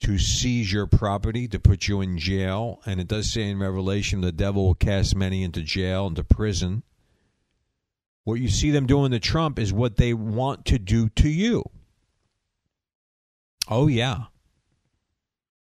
to 0.00 0.18
seize 0.18 0.70
your 0.72 0.86
property, 0.86 1.48
to 1.48 1.58
put 1.58 1.88
you 1.88 2.00
in 2.00 2.18
jail. 2.18 2.80
And 2.84 3.00
it 3.00 3.08
does 3.08 3.32
say 3.32 3.48
in 3.48 3.58
Revelation 3.58 4.20
the 4.20 4.32
devil 4.32 4.66
will 4.66 4.74
cast 4.74 5.16
many 5.16 5.42
into 5.42 5.62
jail, 5.62 6.06
into 6.06 6.22
prison. 6.22 6.82
What 8.24 8.40
you 8.40 8.48
see 8.48 8.70
them 8.70 8.86
doing 8.86 9.12
to 9.12 9.18
Trump 9.18 9.58
is 9.58 9.72
what 9.72 9.96
they 9.96 10.12
want 10.12 10.66
to 10.66 10.78
do 10.78 11.08
to 11.10 11.30
you. 11.30 11.64
Oh, 13.70 13.86
yeah. 13.86 14.24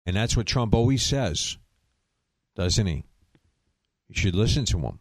And 0.07 0.15
that's 0.15 0.37
what 0.37 0.47
Trump 0.47 0.73
always 0.73 1.03
says, 1.03 1.57
doesn't 2.55 2.87
he? 2.87 3.03
You 4.07 4.15
should 4.15 4.35
listen 4.35 4.63
to 4.67 4.79
him. 4.79 4.99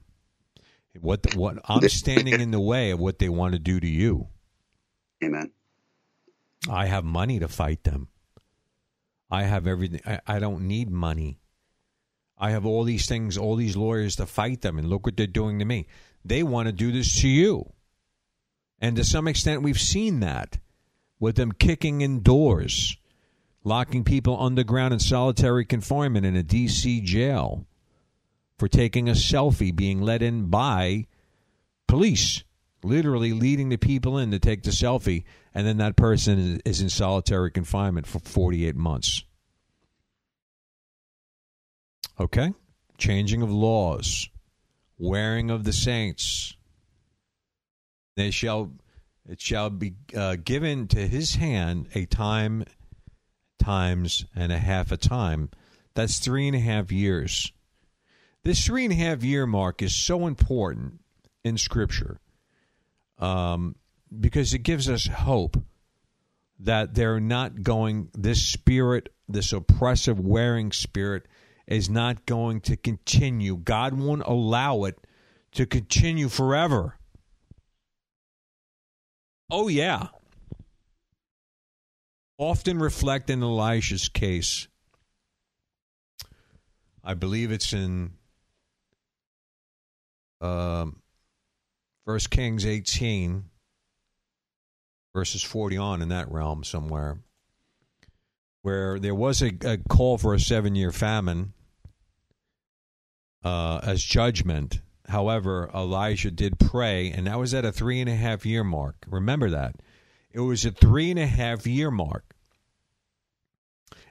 What 1.00 1.36
what 1.36 1.58
I'm 1.64 1.88
standing 1.88 2.40
in 2.40 2.50
the 2.50 2.58
way 2.58 2.90
of 2.90 2.98
what 2.98 3.20
they 3.20 3.28
want 3.28 3.52
to 3.52 3.60
do 3.60 3.78
to 3.78 3.86
you. 3.86 4.26
Amen. 5.22 5.52
I 6.68 6.86
have 6.86 7.04
money 7.04 7.38
to 7.38 7.46
fight 7.46 7.84
them. 7.84 8.08
I 9.30 9.44
have 9.44 9.68
everything. 9.68 10.00
I, 10.04 10.20
I 10.26 10.38
don't 10.40 10.62
need 10.62 10.90
money. 10.90 11.38
I 12.36 12.50
have 12.50 12.66
all 12.66 12.82
these 12.82 13.06
things, 13.06 13.38
all 13.38 13.54
these 13.54 13.76
lawyers 13.76 14.16
to 14.16 14.26
fight 14.26 14.62
them, 14.62 14.76
and 14.76 14.88
look 14.88 15.06
what 15.06 15.16
they're 15.16 15.28
doing 15.28 15.60
to 15.60 15.64
me. 15.64 15.86
They 16.24 16.42
want 16.42 16.66
to 16.66 16.72
do 16.72 16.90
this 16.90 17.20
to 17.20 17.28
you. 17.28 17.72
And 18.80 18.96
to 18.96 19.04
some 19.04 19.28
extent, 19.28 19.62
we've 19.62 19.80
seen 19.80 20.18
that 20.20 20.58
with 21.20 21.36
them 21.36 21.52
kicking 21.52 22.00
in 22.00 22.22
doors 22.22 22.96
locking 23.66 24.04
people 24.04 24.40
underground 24.40 24.94
in 24.94 25.00
solitary 25.00 25.64
confinement 25.64 26.24
in 26.24 26.36
a 26.36 26.42
D.C. 26.42 27.00
jail 27.00 27.66
for 28.60 28.68
taking 28.68 29.08
a 29.08 29.12
selfie 29.12 29.74
being 29.74 30.00
let 30.00 30.22
in 30.22 30.46
by 30.46 31.04
police, 31.88 32.44
literally 32.84 33.32
leading 33.32 33.68
the 33.68 33.76
people 33.76 34.18
in 34.18 34.30
to 34.30 34.38
take 34.38 34.62
the 34.62 34.70
selfie, 34.70 35.24
and 35.52 35.66
then 35.66 35.78
that 35.78 35.96
person 35.96 36.60
is 36.64 36.80
in 36.80 36.88
solitary 36.88 37.50
confinement 37.50 38.06
for 38.06 38.20
48 38.20 38.76
months. 38.76 39.24
Okay? 42.20 42.54
Changing 42.98 43.42
of 43.42 43.50
laws, 43.50 44.28
wearing 44.96 45.50
of 45.50 45.64
the 45.64 45.72
saints. 45.72 46.56
They 48.14 48.30
shall 48.30 48.70
it 49.28 49.40
shall 49.40 49.70
be 49.70 49.94
uh, 50.16 50.36
given 50.36 50.86
to 50.86 51.08
his 51.08 51.34
hand 51.34 51.88
a 51.96 52.06
time 52.06 52.64
times 53.66 54.24
and 54.36 54.52
a 54.52 54.58
half 54.58 54.92
a 54.92 54.96
time. 54.96 55.50
That's 55.94 56.20
three 56.20 56.46
and 56.46 56.54
a 56.54 56.60
half 56.60 56.92
years. 56.92 57.52
This 58.44 58.64
three 58.64 58.84
and 58.84 58.92
a 58.92 58.96
half 58.96 59.24
year 59.24 59.44
mark 59.44 59.82
is 59.82 59.96
so 59.96 60.28
important 60.28 61.00
in 61.42 61.58
Scripture 61.58 62.20
um, 63.18 63.74
because 64.20 64.54
it 64.54 64.60
gives 64.60 64.88
us 64.88 65.08
hope 65.08 65.56
that 66.60 66.94
they're 66.94 67.18
not 67.18 67.64
going, 67.64 68.08
this 68.14 68.40
spirit, 68.40 69.12
this 69.28 69.52
oppressive 69.52 70.20
wearing 70.20 70.70
spirit, 70.70 71.26
is 71.66 71.90
not 71.90 72.24
going 72.24 72.60
to 72.60 72.76
continue. 72.76 73.56
God 73.56 73.94
won't 73.94 74.22
allow 74.22 74.84
it 74.84 74.96
to 75.52 75.66
continue 75.66 76.28
forever. 76.28 76.96
Oh, 79.50 79.66
yeah. 79.66 80.06
Often 82.38 82.78
reflect 82.80 83.30
in 83.30 83.42
Elisha's 83.42 84.08
case. 84.08 84.68
I 87.02 87.14
believe 87.14 87.50
it's 87.50 87.72
in 87.72 88.12
um, 90.40 91.00
First 92.04 92.30
Kings 92.30 92.66
18, 92.66 93.44
verses 95.14 95.42
40 95.42 95.76
on 95.78 96.02
in 96.02 96.08
that 96.10 96.30
realm 96.30 96.62
somewhere, 96.62 97.18
where 98.62 98.98
there 98.98 99.14
was 99.14 99.40
a, 99.40 99.52
a 99.64 99.78
call 99.88 100.18
for 100.18 100.34
a 100.34 100.40
seven 100.40 100.74
year 100.74 100.92
famine 100.92 101.54
uh, 103.44 103.80
as 103.82 104.02
judgment. 104.02 104.80
However, 105.08 105.70
Elijah 105.72 106.32
did 106.32 106.58
pray, 106.58 107.10
and 107.10 107.26
that 107.28 107.38
was 107.38 107.54
at 107.54 107.64
a 107.64 107.72
three 107.72 108.00
and 108.00 108.10
a 108.10 108.16
half 108.16 108.44
year 108.44 108.64
mark. 108.64 108.96
Remember 109.08 109.48
that. 109.50 109.76
It 110.36 110.40
was 110.40 110.66
a 110.66 110.70
three 110.70 111.10
and 111.10 111.18
a 111.18 111.26
half 111.26 111.66
year 111.66 111.90
mark. 111.90 112.36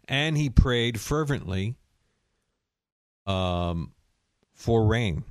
And 0.08 0.36
he 0.36 0.50
prayed 0.50 1.00
fervently 1.00 1.76
um, 3.28 3.94
for 4.56 4.88
rain 4.88 5.24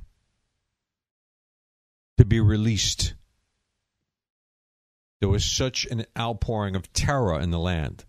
to 2.16 2.25
be 2.25 2.39
released. 2.39 3.15
There 5.19 5.29
was 5.29 5.45
such 5.45 5.85
an 5.87 6.07
outpouring 6.16 6.77
of 6.77 6.93
terror 6.93 7.41
in 7.41 7.51
the 7.51 7.59
land. 7.59 8.05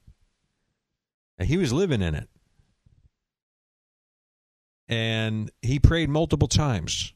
And 1.40 1.48
he 1.48 1.57
was 1.57 1.74
living 1.74 2.03
in 2.03 2.14
it. 2.14 2.30
And 4.88 5.49
he 5.64 5.80
prayed 5.80 6.10
multiple 6.10 6.48
times. 6.48 7.14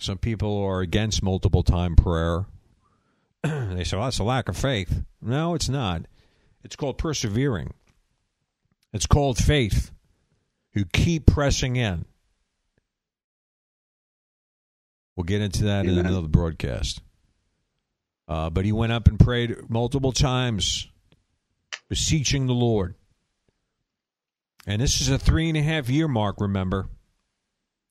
Some 0.00 0.16
people 0.16 0.56
are 0.62 0.80
against 0.80 1.22
multiple 1.22 1.62
time 1.62 1.94
prayer. 1.94 2.46
they 3.42 3.84
say, 3.84 3.96
well, 3.96 4.06
that's 4.06 4.18
a 4.18 4.24
lack 4.24 4.48
of 4.48 4.56
faith. 4.56 5.02
No, 5.20 5.54
it's 5.54 5.68
not. 5.68 6.02
It's 6.62 6.76
called 6.76 6.98
persevering, 6.98 7.74
it's 8.92 9.06
called 9.06 9.38
faith. 9.38 9.90
You 10.72 10.84
keep 10.84 11.26
pressing 11.26 11.74
in. 11.74 12.04
We'll 15.16 15.24
get 15.24 15.40
into 15.40 15.64
that 15.64 15.84
Amen. 15.84 15.98
in 15.98 16.06
another 16.06 16.28
broadcast. 16.28 17.02
Uh, 18.28 18.48
but 18.48 18.64
he 18.64 18.70
went 18.70 18.92
up 18.92 19.08
and 19.08 19.18
prayed 19.18 19.68
multiple 19.68 20.12
times, 20.12 20.88
beseeching 21.88 22.46
the 22.46 22.54
Lord. 22.54 22.94
And 24.66 24.80
this 24.80 25.00
is 25.00 25.08
a 25.08 25.18
three 25.18 25.48
and 25.48 25.58
a 25.58 25.62
half 25.62 25.88
year 25.88 26.06
mark, 26.06 26.40
remember. 26.40 26.88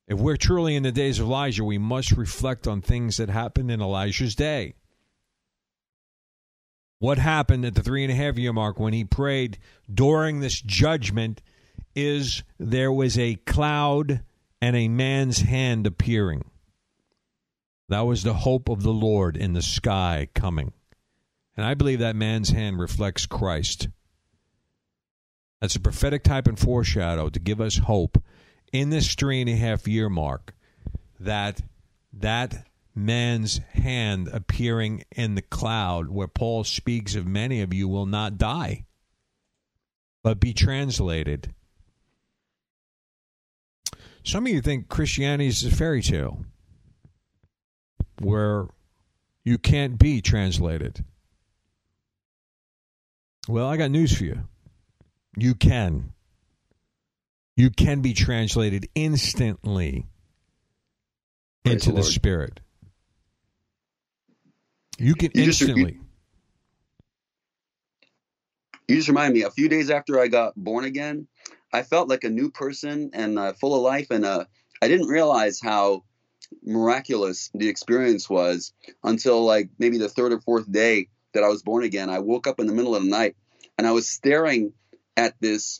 If 0.08 0.18
we're 0.18 0.38
truly 0.38 0.76
in 0.76 0.84
the 0.84 0.92
days 0.92 1.20
of 1.20 1.26
Elijah, 1.28 1.64
we 1.64 1.78
must 1.78 2.14
reflect 2.14 2.68
on 2.68 2.82
things 2.82 3.18
that 3.18 3.30
happened 3.30 3.70
in 3.70 3.82
Elijah's 3.82 4.34
day. 4.34 4.76
What 7.00 7.18
happened 7.18 7.64
at 7.64 7.76
the 7.76 7.84
three 7.84 8.04
and 8.04 8.12
a 8.12 8.16
half 8.16 8.38
year 8.38 8.52
mark 8.52 8.80
when 8.80 8.94
he 8.94 9.06
prayed 9.06 9.58
during 9.92 10.40
this 10.40 10.62
judgment 10.62 11.42
is 11.96 12.44
there 12.60 12.92
was 12.92 13.18
a 13.18 13.36
cloud 13.36 14.22
and 14.62 14.76
a 14.76 14.90
man's 14.90 15.40
hand 15.40 15.88
appearing. 15.88 16.44
That 17.88 18.02
was 18.02 18.24
the 18.24 18.34
hope 18.34 18.70
of 18.70 18.84
the 18.84 18.94
Lord 18.94 19.38
in 19.38 19.54
the 19.54 19.62
sky 19.62 20.28
coming. 20.36 20.74
And 21.56 21.66
I 21.66 21.74
believe 21.74 22.00
that 22.00 22.16
man's 22.16 22.50
hand 22.50 22.80
reflects 22.80 23.26
Christ. 23.26 23.88
That's 25.62 25.76
a 25.76 25.82
prophetic 25.82 26.24
type 26.24 26.48
and 26.48 26.60
foreshadow 26.60 27.30
to 27.30 27.40
give 27.40 27.60
us 27.62 27.78
hope 27.78 28.22
in 28.72 28.90
this 28.90 29.16
three 29.16 29.42
and 29.42 29.50
a 29.50 29.56
half 29.56 29.88
year 29.88 30.10
mark 30.10 30.54
that 31.20 31.62
that 32.14 32.69
man's 32.96 33.60
hand 33.74 34.30
appearing 34.32 35.04
in 35.12 35.36
the 35.36 35.42
cloud 35.42 36.10
where 36.10 36.28
Paul 36.28 36.64
speaks 36.64 37.16
of 37.16 37.26
many 37.26 37.62
of 37.62 37.74
you 37.74 37.88
will 37.88 38.06
not 38.06 38.38
die 38.38 38.86
but 40.24 40.40
be 40.40 40.54
translated. 40.54 41.54
Some 44.24 44.46
of 44.46 44.52
you 44.52 44.62
think 44.62 44.90
Christianity 44.90 45.48
is 45.48 45.64
a 45.64 45.72
fairy 45.72 46.02
tale 46.02 46.46
where 48.22 48.68
you 49.44 49.58
can't 49.58 49.98
be 49.98 50.22
translated. 50.22 51.04
Well, 53.48 53.68
I 53.68 53.78
got 53.78 53.92
news 53.92 54.16
for 54.16 54.26
you. 54.26 54.44
You 55.38 55.56
can. 55.56 56.14
You 57.56 57.70
can 57.70 58.02
be 58.02 58.14
translated 58.14 58.88
instantly 58.94 60.06
Praise 61.64 61.74
into 61.74 61.92
the 61.92 62.02
the. 62.02 62.04
Spirit. 62.04 62.60
You 65.00 65.16
can 65.16 65.32
You 65.34 65.46
just- 65.46 65.62
instantly. 65.62 66.00
You 68.88 68.96
just 68.96 69.08
remind 69.08 69.34
me. 69.36 69.44
A 69.44 69.52
few 69.52 69.70
days 69.70 69.90
after 69.92 70.20
I 70.20 70.28
got 70.28 70.56
born 70.56 70.84
again, 70.84 71.28
I 71.72 71.84
felt 71.84 72.10
like 72.10 72.24
a 72.24 72.30
new 72.30 72.50
person 72.50 73.12
and 73.14 73.38
uh, 73.38 73.54
full 73.54 73.76
of 73.76 73.82
life, 73.82 74.08
and 74.10 74.26
uh, 74.26 74.46
I 74.82 74.88
didn't 74.88 75.08
realize 75.08 75.60
how 75.62 76.06
miraculous 76.64 77.52
the 77.54 77.70
experience 77.70 78.28
was 78.28 78.74
until 79.04 79.46
like 79.46 79.70
maybe 79.78 80.00
the 80.00 80.10
third 80.10 80.32
or 80.34 80.40
fourth 80.42 80.72
day 80.72 81.08
that 81.34 81.44
I 81.44 81.50
was 81.50 81.62
born 81.62 81.84
again. 81.84 82.10
I 82.10 82.18
woke 82.20 82.48
up 82.48 82.60
in 82.60 82.66
the 82.66 82.74
middle 82.74 82.96
of 82.96 83.04
the 83.04 83.10
night 83.10 83.36
and 83.78 83.86
I 83.86 83.92
was 83.92 84.10
staring 84.10 84.74
at 85.16 85.36
this 85.40 85.80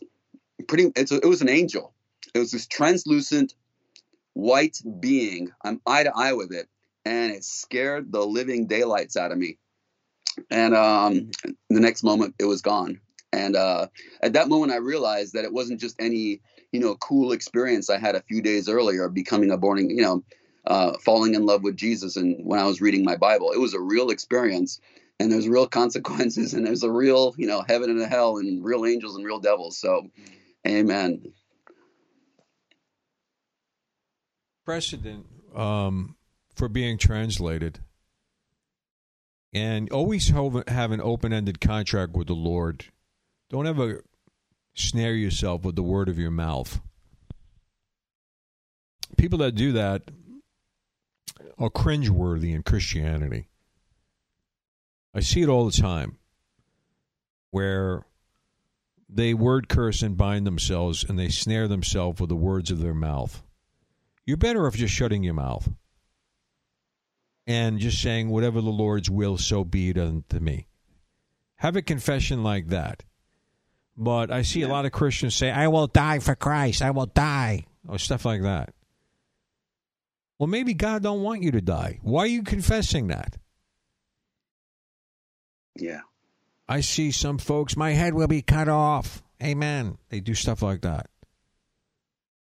pretty. 0.68 0.92
It's 0.96 1.12
a, 1.12 1.16
it 1.16 1.26
was 1.26 1.42
an 1.42 1.50
angel. 1.50 1.96
It 2.36 2.40
was 2.40 2.52
this 2.52 2.68
translucent 2.68 3.56
white 4.34 4.78
being. 5.00 5.50
I'm 5.64 5.82
eye 5.88 6.04
to 6.04 6.12
eye 6.16 6.34
with 6.34 6.52
it, 6.54 6.70
and 7.06 7.32
it 7.32 7.44
scared 7.44 8.12
the 8.12 8.26
living 8.26 8.68
daylights 8.68 9.18
out 9.18 9.32
of 9.32 9.38
me. 9.38 9.58
And 10.50 10.76
um, 10.76 11.32
the 11.70 11.80
next 11.80 12.04
moment, 12.04 12.36
it 12.40 12.46
was 12.46 12.62
gone. 12.62 13.02
And 13.32 13.56
uh, 13.56 13.88
at 14.22 14.34
that 14.34 14.50
moment, 14.50 14.72
I 14.72 14.78
realized 14.78 15.34
that 15.34 15.46
it 15.46 15.54
wasn't 15.54 15.80
just 15.80 16.02
any, 16.02 16.42
you 16.72 16.80
know, 16.80 16.96
cool 16.96 17.32
experience 17.32 17.90
I 17.90 18.00
had 18.00 18.16
a 18.16 18.22
few 18.22 18.42
days 18.42 18.70
earlier, 18.70 19.08
becoming 19.10 19.52
a 19.52 19.58
born, 19.58 19.90
you 19.90 20.02
know, 20.02 20.24
uh, 20.66 20.94
falling 21.04 21.36
in 21.36 21.46
love 21.46 21.64
with 21.64 21.78
Jesus. 21.78 22.16
And 22.16 22.38
when 22.46 22.60
I 22.60 22.66
was 22.66 22.82
reading 22.82 23.04
my 23.04 23.16
Bible, 23.16 23.52
it 23.52 23.60
was 23.60 23.74
a 23.74 23.80
real 23.80 24.10
experience, 24.10 24.80
and 25.20 25.32
there's 25.32 25.48
real 25.48 25.68
consequences, 25.82 26.54
and 26.54 26.66
there's 26.66 26.84
a 26.84 26.92
real, 26.92 27.36
you 27.38 27.48
know, 27.48 27.64
heaven 27.68 27.90
and 27.90 28.02
a 28.02 28.08
hell, 28.08 28.38
and 28.38 28.64
real 28.64 28.86
angels 28.86 29.16
and 29.16 29.26
real 29.26 29.40
devils. 29.40 29.78
So, 29.78 30.10
Amen. 30.68 31.34
precedent 34.66 35.26
um, 35.56 36.16
for 36.60 36.68
being 36.68 36.98
translated. 36.98 37.80
And 39.54 39.90
always 39.92 40.28
have, 40.28 40.92
an 40.92 41.02
open 41.02 41.32
ended 41.32 41.62
contract 41.62 42.14
with 42.14 42.28
the 42.28 42.34
Lord. 42.34 42.86
Don't 43.50 43.66
ever 43.66 44.04
snare 44.76 45.14
yourself 45.14 45.64
with 45.64 45.78
the 45.78 45.84
word 45.84 46.10
of 46.10 46.20
your 46.20 46.32
mouth. 46.32 46.82
People 49.18 49.40
that 49.40 49.56
do 49.56 49.72
that 49.72 50.04
are 51.58 51.70
cringeworthy 51.70 52.54
in 52.54 52.62
Christianity. 52.62 53.48
I 55.16 55.22
see 55.22 55.42
it 55.42 55.50
all 55.50 55.66
the 55.66 55.82
time 55.82 56.18
where 57.52 58.06
they 59.08 59.34
word 59.34 59.70
curse 59.70 60.04
and 60.04 60.18
bind 60.18 60.46
themselves 60.46 61.06
and 61.06 61.18
they 61.18 61.30
snare 61.30 61.70
themselves 61.70 62.20
with 62.20 62.30
the 62.30 62.36
words 62.36 62.70
of 62.70 62.80
their 62.80 62.94
mouth. 62.94 63.42
You're 64.26 64.38
better 64.38 64.68
off 64.68 64.76
just 64.76 64.94
shutting 64.94 65.24
your 65.24 65.34
mouth 65.34 65.70
and 67.50 67.80
just 67.80 68.00
saying, 68.00 68.30
whatever 68.30 68.62
the 68.62 68.70
Lord's 68.70 69.10
will, 69.10 69.40
so 69.40 69.64
be 69.64 69.90
it 69.90 69.98
unto 69.98 70.40
me. 70.40 70.68
Have 71.56 71.76
a 71.76 71.82
confession 71.82 72.44
like 72.44 72.68
that. 72.68 73.04
But 73.98 74.32
I 74.32 74.44
see 74.44 74.62
a 74.62 74.68
lot 74.68 74.86
of 74.86 74.92
Christians 74.92 75.36
say, 75.36 75.50
I 75.50 75.68
will 75.68 75.88
die 75.88 76.20
for 76.20 76.36
Christ. 76.36 76.84
I 76.84 76.92
will 76.92 77.08
die. 77.08 77.66
Or 77.88 77.98
stuff 77.98 78.24
like 78.24 78.44
that. 78.44 78.76
Well, 80.38 80.46
maybe 80.46 80.76
God 80.76 81.02
don't 81.02 81.24
want 81.24 81.42
you 81.42 81.50
to 81.52 81.60
die. 81.60 82.00
Why 82.04 82.22
are 82.22 82.28
you 82.28 82.44
confessing 82.44 83.08
that? 83.08 83.36
Yeah. 85.76 86.02
I 86.68 86.82
see 86.82 87.10
some 87.10 87.40
folks, 87.40 87.76
my 87.76 87.94
head 87.94 88.14
will 88.14 88.28
be 88.28 88.44
cut 88.44 88.70
off. 88.70 89.24
Amen. 89.42 89.98
They 90.10 90.20
do 90.20 90.36
stuff 90.36 90.62
like 90.62 90.82
that. 90.82 91.10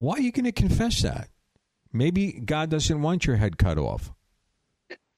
Why 0.00 0.14
are 0.14 0.20
you 0.20 0.32
going 0.32 0.46
to 0.46 0.52
confess 0.52 1.02
that? 1.02 1.28
Maybe 1.92 2.32
God 2.32 2.70
doesn't 2.70 3.02
want 3.02 3.26
your 3.26 3.36
head 3.36 3.56
cut 3.56 3.78
off. 3.78 4.12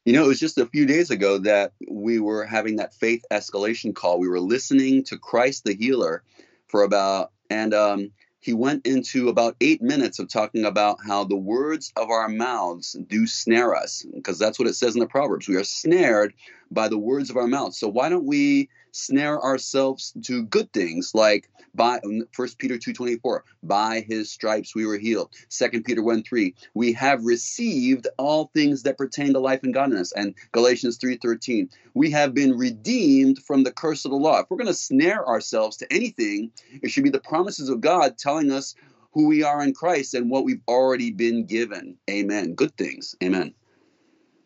You 0.04 0.12
know, 0.12 0.24
it 0.24 0.28
was 0.28 0.40
just 0.40 0.58
a 0.58 0.66
few 0.66 0.84
days 0.84 1.10
ago 1.10 1.38
that 1.38 1.74
we 1.88 2.18
were 2.18 2.44
having 2.44 2.76
that 2.76 2.92
faith 2.92 3.24
escalation 3.30 3.94
call. 3.94 4.18
We 4.18 4.28
were 4.28 4.40
listening 4.40 5.04
to 5.04 5.16
Christ 5.16 5.64
the 5.64 5.74
healer 5.74 6.24
for 6.66 6.82
about, 6.82 7.30
and 7.48 7.72
um, 7.72 8.10
he 8.40 8.52
went 8.52 8.84
into 8.84 9.28
about 9.28 9.54
eight 9.60 9.80
minutes 9.80 10.18
of 10.18 10.28
talking 10.28 10.64
about 10.64 10.98
how 11.06 11.22
the 11.22 11.36
words 11.36 11.92
of 11.94 12.10
our 12.10 12.28
mouths 12.28 12.96
do 13.06 13.28
snare 13.28 13.76
us, 13.76 14.04
because 14.12 14.40
that's 14.40 14.58
what 14.58 14.66
it 14.66 14.74
says 14.74 14.94
in 14.94 15.00
the 15.00 15.06
Proverbs. 15.06 15.46
We 15.46 15.54
are 15.54 15.62
snared 15.62 16.34
by 16.68 16.88
the 16.88 16.98
words 16.98 17.30
of 17.30 17.36
our 17.36 17.46
mouths. 17.46 17.78
So 17.78 17.86
why 17.86 18.08
don't 18.08 18.26
we 18.26 18.70
snare 18.93 19.43
ourselves 19.43 20.14
to 20.23 20.44
good 20.44 20.73
things 20.73 21.12
like 21.14 21.48
by 21.74 22.01
First 22.32 22.59
Peter 22.59 22.78
2:24, 22.78 23.44
by 23.62 24.05
his 24.06 24.31
stripes 24.31 24.74
we 24.74 24.86
were 24.86 24.98
healed. 24.98 25.31
Second 25.48 25.85
Peter 25.85 26.02
1:3, 26.02 26.55
we 26.74 26.93
have 26.93 27.24
received 27.24 28.06
all 28.19 28.51
things 28.55 28.82
that 28.82 28.98
pertain 28.98 29.32
to 29.32 29.39
life 29.39 29.60
and 29.62 29.74
godliness. 29.74 30.12
And 30.12 30.35
Galatians 30.52 30.98
3:13, 30.98 31.70
we 31.94 32.10
have 32.10 32.35
been 32.35 32.56
redeemed 32.56 33.39
from 33.39 33.64
the 33.64 33.73
curse 33.73 34.05
of 34.05 34.10
the 34.10 34.19
law. 34.19 34.40
If 34.40 34.51
we're 34.51 34.59
going 34.59 34.66
to 34.66 34.74
snare 34.74 35.27
ourselves 35.27 35.78
to 35.78 35.93
anything, 35.93 36.52
it 36.82 36.90
should 36.90 37.05
be 37.05 37.10
the 37.10 37.20
promises 37.20 37.69
of 37.69 37.81
God 37.81 38.19
telling 38.19 38.51
us 38.51 38.74
who 39.12 39.27
we 39.27 39.43
are 39.43 39.62
in 39.62 39.73
Christ 39.73 40.14
and 40.14 40.31
what 40.31 40.44
we've 40.44 40.62
already 40.69 41.10
been 41.10 41.47
given. 41.47 41.97
Amen. 42.09 42.55
Good 42.55 42.77
things. 42.77 43.14
Amen. 43.23 43.55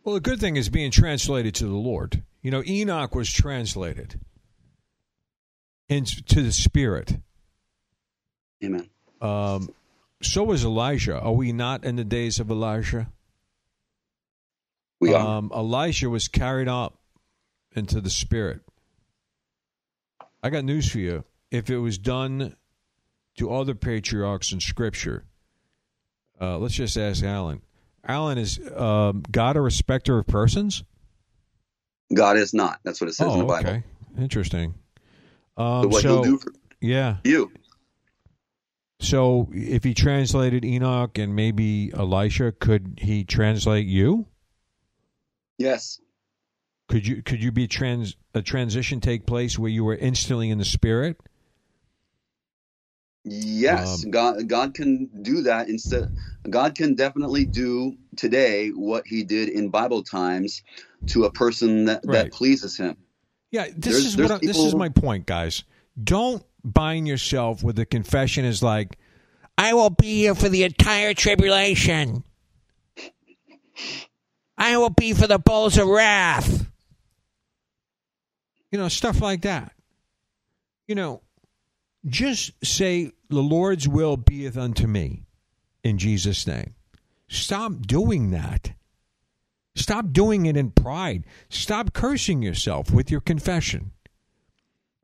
Well, 0.05 0.15
the 0.15 0.21
good 0.21 0.39
thing 0.39 0.57
is 0.57 0.69
being 0.69 0.93
translated 0.93 1.55
to 1.57 1.67
the 1.67 1.75
Lord. 1.75 2.23
You 2.43 2.53
know, 2.53 2.63
Enoch 2.65 3.15
was 3.17 3.33
translated 3.33 4.21
into 5.89 6.43
the 6.43 6.53
Spirit. 6.53 7.17
Amen. 8.65 8.89
Um, 9.21 9.69
so 10.23 10.45
was 10.45 10.65
Elijah. 10.65 11.19
Are 11.19 11.33
we 11.33 11.53
not 11.53 11.85
in 11.85 11.97
the 11.97 12.05
days 12.05 12.41
of 12.41 12.51
Elijah? 12.51 13.09
We 15.01 15.13
are. 15.13 15.39
Um, 15.39 15.53
Elijah 15.55 16.09
was 16.09 16.29
carried 16.29 16.69
up 16.69 16.99
into 17.75 18.01
the 18.01 18.11
Spirit. 18.11 18.61
I 20.43 20.51
got 20.51 20.65
news 20.65 20.91
for 20.91 20.99
you. 20.99 21.25
If 21.51 21.71
it 21.71 21.79
was 21.79 21.99
done 21.99 22.57
to 23.37 23.53
other 23.53 23.75
patriarchs 23.75 24.53
in 24.53 24.61
Scripture, 24.61 25.25
uh, 26.41 26.59
let's 26.59 26.75
just 26.75 26.97
ask 26.97 27.23
Alan. 27.23 27.63
Alan, 28.07 28.39
is 28.39 28.61
um, 28.75 29.23
God 29.31 29.57
a 29.57 29.61
respecter 29.61 30.19
of 30.19 30.27
persons? 30.27 30.85
God 32.15 32.37
is 32.37 32.55
not. 32.55 32.81
That's 32.85 33.01
what 33.01 33.11
it 33.11 33.15
says 33.15 33.29
oh, 33.29 33.35
in 33.35 33.39
the 33.41 33.45
Bible. 33.45 33.69
okay. 33.69 33.83
Interesting. 34.19 34.75
Um, 35.57 35.91
what 35.91 36.03
so, 36.03 36.09
he'll 36.09 36.23
do 36.23 36.39
for 36.39 36.53
yeah. 36.81 37.17
you. 37.25 37.51
So 39.01 39.49
if 39.53 39.85
he 39.85 39.95
translated 39.95 40.65
Enoch 40.65 41.19
and 41.19 41.35
maybe 41.35 41.93
Elisha, 41.93 42.53
could 42.53 42.99
he 43.03 43.25
translate 43.25 43.87
you? 43.87 44.27
Yes. 45.59 46.01
Could 46.89 47.07
you 47.07 47.23
could 47.23 47.43
you 47.43 47.51
be 47.51 47.67
trans 47.67 48.17
a 48.35 48.43
transition 48.43 49.01
take 49.01 49.27
place 49.27 49.59
where 49.59 49.71
you 49.71 49.85
were 49.85 49.97
instantly 49.97 50.51
in 50.51 50.59
the 50.59 50.65
spirit? 50.65 51.17
Yes, 53.25 54.05
Um, 54.05 54.13
God 54.13 54.49
God 54.49 54.75
can 54.75 55.11
do 55.23 55.43
that 55.43 55.69
instead 55.69 56.13
God 56.49 56.77
can 56.77 56.95
definitely 56.95 57.45
do 57.45 57.97
today 58.15 58.69
what 58.71 59.05
he 59.07 59.25
did 59.25 59.49
in 59.49 59.69
Bible 59.71 60.05
times 60.05 60.63
to 61.09 61.25
a 61.25 61.31
person 61.33 61.87
that, 61.87 62.03
Right. 62.05 62.25
that 62.25 62.33
pleases 62.33 62.77
him. 62.77 62.97
Yeah, 63.51 63.67
this 63.67 63.75
There's- 63.77 63.97
is 64.05 64.17
there's 64.17 64.31
what 64.31 64.43
I, 64.43 64.47
this 64.47 64.59
is 64.59 64.75
my 64.75 64.89
point, 64.89 65.27
guys. 65.27 65.65
Don't 66.03 66.45
bind 66.65 67.07
yourself 67.09 67.63
with 67.63 67.77
the 67.77 67.87
confession 67.87 68.45
is 68.45 68.63
like, 68.63 68.99
I 69.57 69.73
will 69.75 69.91
be 69.91 70.17
here 70.23 70.35
for 70.35 70.49
the 70.49 70.65
entire 70.65 71.15
tribulation. 71.15 72.25
I 74.59 74.77
will 74.79 74.91
be 74.91 75.13
for 75.13 75.27
the 75.27 75.39
bowls 75.39 75.79
of 75.79 75.87
wrath. 75.87 76.67
You 78.71 78.79
know, 78.79 78.89
stuff 78.89 79.21
like 79.21 79.43
that. 79.43 79.73
You 80.89 80.95
know, 80.95 81.23
just 82.07 82.53
say, 82.65 83.13
The 83.29 83.41
Lord's 83.43 83.89
will 83.89 84.17
beeth 84.17 84.57
unto 84.57 84.87
me 84.87 85.23
in 85.83 85.99
Jesus' 85.99 86.47
name. 86.47 86.75
Stop 87.29 87.87
doing 87.87 88.31
that. 88.31 88.73
Stop 89.77 90.11
doing 90.13 90.47
it 90.47 90.57
in 90.57 90.71
pride. 90.71 91.25
Stop 91.49 91.93
cursing 91.93 92.43
yourself 92.43 92.91
with 92.91 93.11
your 93.11 93.21
confession. 93.21 93.93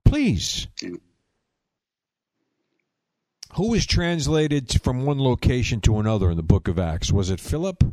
Please. 0.04 0.66
Who 3.54 3.70
was 3.70 3.84
translated 3.84 4.80
from 4.82 5.04
one 5.04 5.20
location 5.20 5.80
to 5.82 5.98
another 5.98 6.30
in 6.30 6.38
the 6.38 6.42
book 6.42 6.68
of 6.68 6.78
Acts? 6.78 7.12
Was 7.12 7.28
it 7.30 7.38
Philip? 7.38 7.84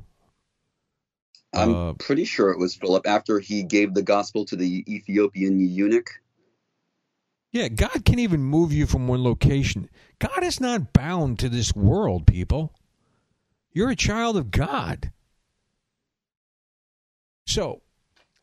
I'm 1.51 1.75
Uh, 1.75 1.93
pretty 1.93 2.25
sure 2.25 2.51
it 2.51 2.59
was 2.59 2.75
Philip 2.75 3.05
after 3.05 3.39
he 3.39 3.63
gave 3.63 3.93
the 3.93 4.03
gospel 4.03 4.45
to 4.45 4.55
the 4.55 4.83
Ethiopian 4.87 5.59
eunuch. 5.59 6.21
Yeah, 7.51 7.67
God 7.67 8.05
can 8.05 8.19
even 8.19 8.41
move 8.41 8.71
you 8.71 8.85
from 8.85 9.07
one 9.07 9.23
location. 9.23 9.89
God 10.19 10.43
is 10.43 10.61
not 10.61 10.93
bound 10.93 11.39
to 11.39 11.49
this 11.49 11.73
world, 11.75 12.27
people. 12.27 12.73
You're 13.73 13.89
a 13.89 13.95
child 13.95 14.37
of 14.37 14.51
God. 14.51 15.11
So, 17.49 17.81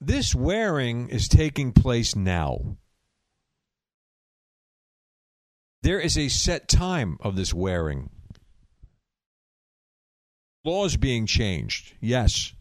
this 0.01 0.35
wearing 0.35 1.11
is 1.11 1.29
taking 1.29 1.71
place 1.71 2.17
now. 2.17 2.77
There 5.85 6.01
is 6.01 6.19
a 6.19 6.29
set 6.29 6.67
time 6.67 7.17
of 7.21 7.37
this 7.37 7.55
wearing. 7.55 8.11
Laws 10.65 10.97
being 10.97 11.27
changed, 11.27 11.95
yes. 12.01 12.53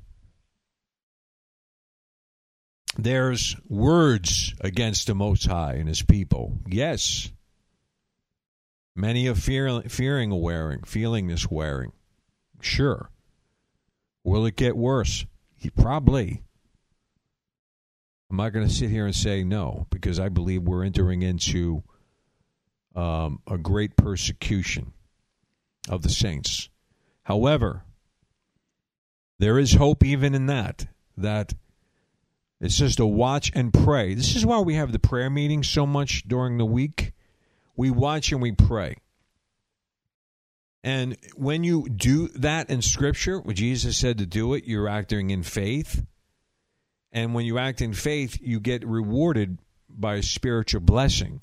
There's 2.96 3.56
words 3.68 4.54
against 4.62 5.08
the 5.08 5.16
Most 5.16 5.48
High 5.48 5.74
and 5.74 5.90
His 5.90 6.04
people, 6.04 6.60
yes. 6.68 7.32
Many 8.96 9.28
are 9.30 9.34
fear, 9.34 9.82
fearing 9.90 10.30
a 10.32 10.38
wearing, 10.38 10.84
feeling 10.84 11.26
this 11.26 11.50
wearing. 11.50 11.92
Sure. 12.62 13.10
Will 14.24 14.46
it 14.46 14.56
get 14.56 14.78
worse? 14.78 15.26
He 15.58 15.70
probably. 15.70 16.44
I'm 18.30 18.38
not 18.38 18.54
going 18.54 18.68
to 18.68 18.74
sit 18.74 18.90
here 18.90 19.06
and 19.06 19.16
say 19.16 19.44
no 19.44 19.88
because 19.90 20.20
I 20.20 20.30
believe 20.30 20.64
we're 20.64 20.84
entering 20.84 21.22
into 21.22 21.84
um, 22.96 23.40
a 23.48 23.58
great 23.58 23.96
persecution 23.96 24.94
of 25.90 26.02
the 26.02 26.10
saints. 26.10 26.70
However, 27.24 27.84
there 29.40 29.60
is 29.60 29.74
hope 29.74 30.04
even 30.04 30.34
in 30.34 30.48
that. 30.48 30.88
That 31.18 31.54
it's 32.60 32.78
just 32.78 32.98
to 32.98 33.06
watch 33.06 33.52
and 33.54 33.74
pray. 33.74 34.14
This 34.14 34.36
is 34.36 34.46
why 34.46 34.60
we 34.60 34.76
have 34.76 34.92
the 34.92 35.00
prayer 35.00 35.30
meeting 35.30 35.64
so 35.64 35.86
much 35.86 36.28
during 36.28 36.58
the 36.58 36.66
week. 36.66 37.14
We 37.76 37.90
watch 37.92 38.32
and 38.32 38.42
we 38.42 38.54
pray. 38.54 38.98
And 40.86 41.18
when 41.36 41.64
you 41.64 41.90
do 41.90 42.28
that 42.36 42.70
in 42.70 42.84
Scripture, 42.84 43.40
when 43.40 43.56
Jesus 43.56 43.98
said 43.98 44.20
to 44.20 44.28
do 44.28 44.54
it, 44.54 44.66
you're 44.66 44.88
acting 44.88 45.32
in 45.32 45.42
faith. 45.42 46.06
And 47.12 47.34
when 47.34 47.48
you 47.48 47.58
act 47.58 47.82
in 47.82 47.92
faith, 47.92 48.38
you 48.40 48.60
get 48.60 48.88
rewarded 48.88 49.58
by 49.90 50.18
a 50.18 50.24
spiritual 50.24 50.82
blessing, 50.82 51.42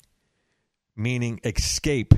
meaning 0.95 1.41
escape. 1.43 2.13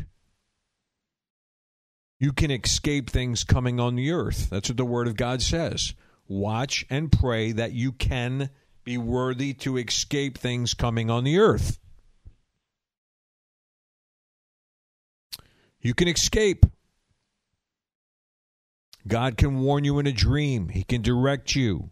You 2.20 2.32
can 2.32 2.52
escape 2.52 3.10
things 3.10 3.44
coming 3.44 3.80
on 3.80 3.96
the 3.96 4.12
earth. 4.12 4.52
That's 4.52 4.70
what 4.70 4.78
the 4.78 4.86
Word 4.86 5.08
of 5.08 5.18
God 5.18 5.42
says. 5.42 5.96
Watch 6.28 6.86
and 6.92 7.12
pray 7.12 7.54
that 7.54 7.72
you 7.72 7.92
can 7.92 8.52
be 8.84 9.00
worthy 9.00 9.54
to 9.56 9.78
escape 9.78 10.38
things 10.38 10.76
coming 10.76 11.10
on 11.10 11.24
the 11.24 11.40
earth. 11.40 11.80
You 15.82 15.96
can 15.96 16.08
escape. 16.08 16.68
God 19.08 19.38
can 19.38 19.60
warn 19.60 19.84
you 19.84 20.00
in 20.00 20.08
a 20.08 20.12
dream, 20.12 20.70
He 20.70 20.84
can 20.84 21.02
direct 21.02 21.56
you 21.56 21.92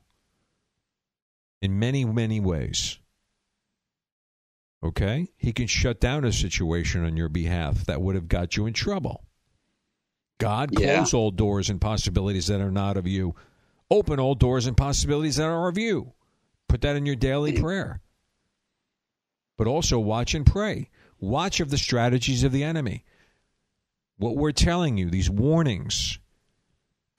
in 1.62 1.80
many, 1.80 2.06
many 2.06 2.40
ways. 2.40 3.00
Okay? 4.84 5.28
He 5.38 5.54
can 5.54 5.68
shut 5.68 6.00
down 6.00 6.26
a 6.26 6.34
situation 6.34 7.06
on 7.06 7.16
your 7.16 7.30
behalf 7.30 7.86
that 7.86 8.02
would 8.02 8.16
have 8.16 8.28
got 8.28 8.58
you 8.58 8.66
in 8.66 8.74
trouble. 8.74 9.24
God, 10.40 10.78
Yeah. 10.78 10.98
close 10.98 11.14
all 11.14 11.32
doors 11.32 11.70
and 11.70 11.80
possibilities 11.80 12.48
that 12.48 12.60
are 12.60 12.72
not 12.72 12.98
of 12.98 13.08
you. 13.08 13.36
Open 13.90 14.20
all 14.20 14.36
doors 14.36 14.66
and 14.68 14.76
possibilities 14.76 15.38
that 15.38 15.46
are 15.46 15.70
of 15.70 15.78
you. 15.78 16.14
Put 16.68 16.82
that 16.82 16.96
in 16.96 17.06
your 17.06 17.16
daily 17.16 17.54
prayer. 17.54 18.02
But 19.58 19.68
also 19.68 20.00
watch 20.00 20.34
and 20.34 20.46
pray. 20.46 20.90
Watch 21.20 21.60
of 21.60 21.70
the 21.70 21.78
strategies 21.78 22.44
of 22.44 22.52
the 22.52 22.64
enemy. 22.64 23.06
What 24.18 24.36
we're 24.36 24.52
telling 24.52 24.98
you, 24.98 25.10
these 25.10 25.30
warnings. 25.30 26.20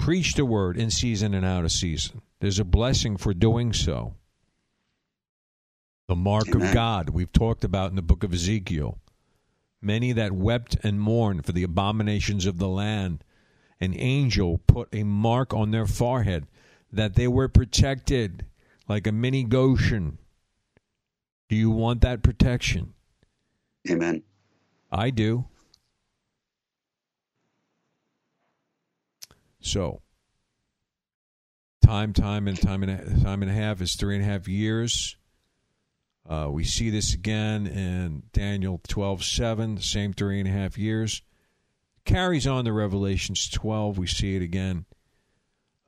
Preach 0.05 0.35
the 0.35 0.45
word 0.45 0.77
in 0.77 0.91
season 0.91 1.33
and 1.33 1.47
out 1.47 1.65
of 1.65 1.73
season. 1.73 2.21
There's 2.41 2.59
a 2.59 2.65
blessing 2.65 3.17
for 3.17 3.33
doing 3.33 3.73
so. 3.73 4.13
The 6.09 6.15
mark 6.15 6.55
of 6.55 6.75
God, 6.75 7.09
we've 7.09 7.33
talked 7.33 7.65
about 7.65 7.89
in 7.89 7.97
the 7.97 8.03
book 8.03 8.23
of 8.23 8.35
Ezekiel. 8.35 8.99
Many 9.81 10.13
that 10.13 10.33
wept 10.33 10.77
and 10.83 11.01
mourned 11.01 11.47
for 11.47 11.53
the 11.53 11.63
abominations 11.63 12.45
of 12.45 12.59
the 12.59 12.69
land. 12.69 13.25
An 13.81 13.95
angel 13.99 14.59
put 14.67 14.91
a 14.93 15.05
mark 15.05 15.55
on 15.55 15.71
their 15.71 15.87
forehead 15.87 16.49
that 16.93 17.15
they 17.15 17.27
were 17.27 17.49
protected 17.49 18.45
like 18.87 19.07
a 19.07 19.13
mini 19.13 19.43
Goshen. 19.43 20.19
Do 21.49 21.57
you 21.57 21.71
want 21.71 22.03
that 22.03 22.23
protection? 22.23 22.93
Amen. 23.89 24.23
I 24.93 25.09
do. 25.09 25.47
So, 29.65 30.03
time, 31.85 32.13
time, 32.13 32.47
and 32.49 32.61
time 32.61 32.83
and 32.83 32.93
a, 32.93 33.25
time 33.25 33.43
and 33.43 33.51
a 33.51 33.55
half 33.55 33.81
is 33.81 33.97
three 33.97 34.15
and 34.15 34.23
a 34.23 34.29
half 34.29 34.47
years. 34.47 35.17
Uh, 36.29 36.49
we 36.51 36.65
see 36.65 36.91
this 36.91 37.15
again 37.15 37.67
in 37.67 38.25
Daniel 38.33 38.81
12 38.87 39.25
7, 39.25 39.79
same 39.81 40.13
three 40.13 40.39
and 40.39 40.49
a 40.49 40.53
half 40.53 40.77
years. 40.77 41.23
Carries 42.05 42.47
on 42.47 42.67
to 42.67 42.73
Revelations 42.73 43.49
12. 43.49 43.97
We 43.97 44.07
see 44.07 44.37
it 44.37 44.43
again. 44.43 44.85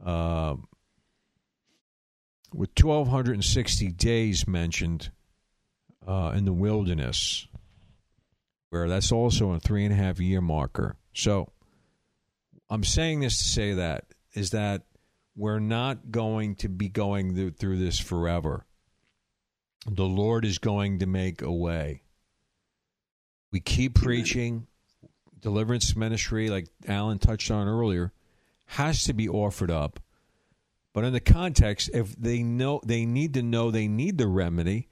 Uh, 0.05 0.57
with 2.55 2.71
1,260 2.81 3.93
days 3.93 4.49
mentioned 4.49 5.11
uh, 6.07 6.33
in 6.35 6.47
the 6.47 6.53
wilderness, 6.53 7.47
where 8.71 8.89
that's 8.89 9.13
also 9.13 9.53
a 9.53 9.61
three 9.61 9.85
and 9.85 9.93
a 9.93 9.97
half 9.97 10.19
year 10.19 10.41
marker. 10.41 10.97
So 11.13 11.53
I'm 12.69 12.85
saying 12.85 13.21
this 13.21 13.37
to 13.39 13.45
say 13.45 13.75
that 13.75 14.05
is 14.35 14.51
that 14.51 14.83
we're 15.37 15.61
not 15.61 16.11
going 16.11 16.57
to 16.57 16.69
be 16.69 16.89
going 16.89 17.35
th- 17.35 17.57
through 17.57 17.79
this 17.79 17.99
forever. 17.99 18.67
The 19.89 20.05
Lord 20.05 20.45
is 20.45 20.59
going 20.59 20.99
to 21.01 21.07
make 21.07 21.43
a 21.43 21.53
way. 21.53 22.03
We 23.53 23.61
keep 23.61 23.95
preaching. 23.95 24.67
Deliverance 25.41 25.95
ministry, 25.95 26.49
like 26.49 26.67
Alan 26.89 27.19
touched 27.19 27.51
on 27.51 27.69
earlier, 27.69 28.13
has 28.65 29.05
to 29.05 29.13
be 29.13 29.29
offered 29.29 29.71
up. 29.71 30.01
But 30.93 31.05
in 31.05 31.13
the 31.13 31.21
context, 31.21 31.91
if 31.93 32.17
they 32.17 32.43
know 32.43 32.81
they 32.85 33.05
need 33.05 33.35
to 33.35 33.43
know 33.43 33.71
they 33.71 33.87
need 33.87 34.19
the 34.19 34.27
remedy, 34.27 34.89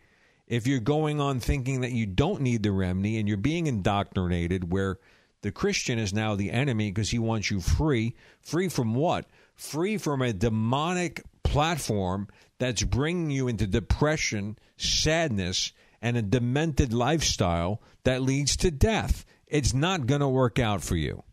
if 0.46 0.66
you're 0.66 0.78
going 0.80 1.20
on 1.20 1.40
thinking 1.40 1.80
that 1.80 1.92
you 1.92 2.06
don't 2.06 2.42
need 2.42 2.62
the 2.62 2.72
remedy 2.72 3.18
and 3.18 3.26
you're 3.26 3.36
being 3.36 3.66
indoctrinated 3.66 4.70
where 4.70 4.98
the 5.44 5.52
Christian 5.52 5.98
is 5.98 6.14
now 6.14 6.34
the 6.34 6.50
enemy 6.50 6.90
because 6.90 7.10
he 7.10 7.18
wants 7.18 7.50
you 7.50 7.60
free, 7.60 8.14
free 8.40 8.70
from 8.70 8.94
what? 8.94 9.26
Free 9.54 9.98
from 9.98 10.22
a 10.22 10.32
demonic 10.32 11.22
platform 11.42 12.28
that's 12.58 12.82
bringing 12.82 13.28
you 13.28 13.46
into 13.46 13.66
depression, 13.66 14.56
sadness, 14.78 15.74
and 16.00 16.16
a 16.16 16.22
demented 16.22 16.94
lifestyle 16.94 17.82
that 18.04 18.22
leads 18.22 18.56
to 18.56 18.70
death. 18.70 19.26
It's 19.46 19.74
not 19.74 20.06
going 20.06 20.22
to 20.22 20.28
work 20.28 20.58
out 20.58 20.82
for 20.82 20.96
you. 20.96 21.24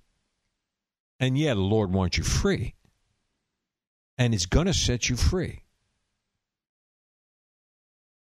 And 1.17 1.37
yeah, 1.37 1.53
the 1.53 1.61
Lord 1.61 1.93
wants 1.93 2.17
you 2.17 2.25
free. 2.25 2.75
And 4.17 4.33
it's 4.33 4.45
going 4.45 4.67
to 4.67 4.73
set 4.73 5.07
you 5.07 5.15
free. 5.15 5.63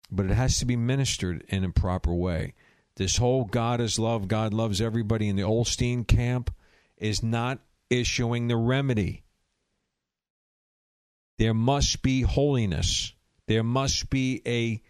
But 0.09 0.27
it 0.27 0.35
has 0.35 0.57
to 0.59 0.65
be 0.65 0.77
ministered 0.77 1.43
in 1.49 1.65
a 1.65 1.69
proper 1.69 2.13
way. 2.13 2.53
This 3.01 3.17
whole 3.17 3.45
God 3.45 3.81
is 3.81 3.97
love, 3.97 4.27
God 4.27 4.53
loves 4.53 4.79
everybody 4.79 5.27
in 5.27 5.35
the 5.35 5.41
Osteen 5.41 6.07
camp 6.07 6.53
is 6.97 7.23
not 7.23 7.57
issuing 7.89 8.47
the 8.47 8.55
remedy. 8.55 9.23
There 11.39 11.55
must 11.55 12.03
be 12.03 12.21
holiness. 12.21 13.13
There 13.47 13.63
must 13.63 14.11
be 14.11 14.43
a 14.45 14.83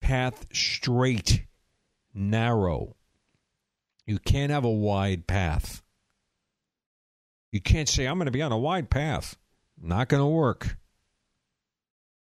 path 0.00 0.46
straight, 0.52 1.46
narrow. 2.14 2.94
You 4.06 4.20
can't 4.20 4.52
have 4.52 4.64
a 4.64 4.70
wide 4.70 5.26
path. 5.26 5.82
You 7.50 7.60
can't 7.60 7.88
say, 7.88 8.06
I'm 8.06 8.18
going 8.18 8.26
to 8.26 8.30
be 8.30 8.42
on 8.42 8.52
a 8.52 8.56
wide 8.56 8.88
path. 8.88 9.36
Not 9.82 10.08
going 10.08 10.22
to 10.22 10.28
work. 10.28 10.76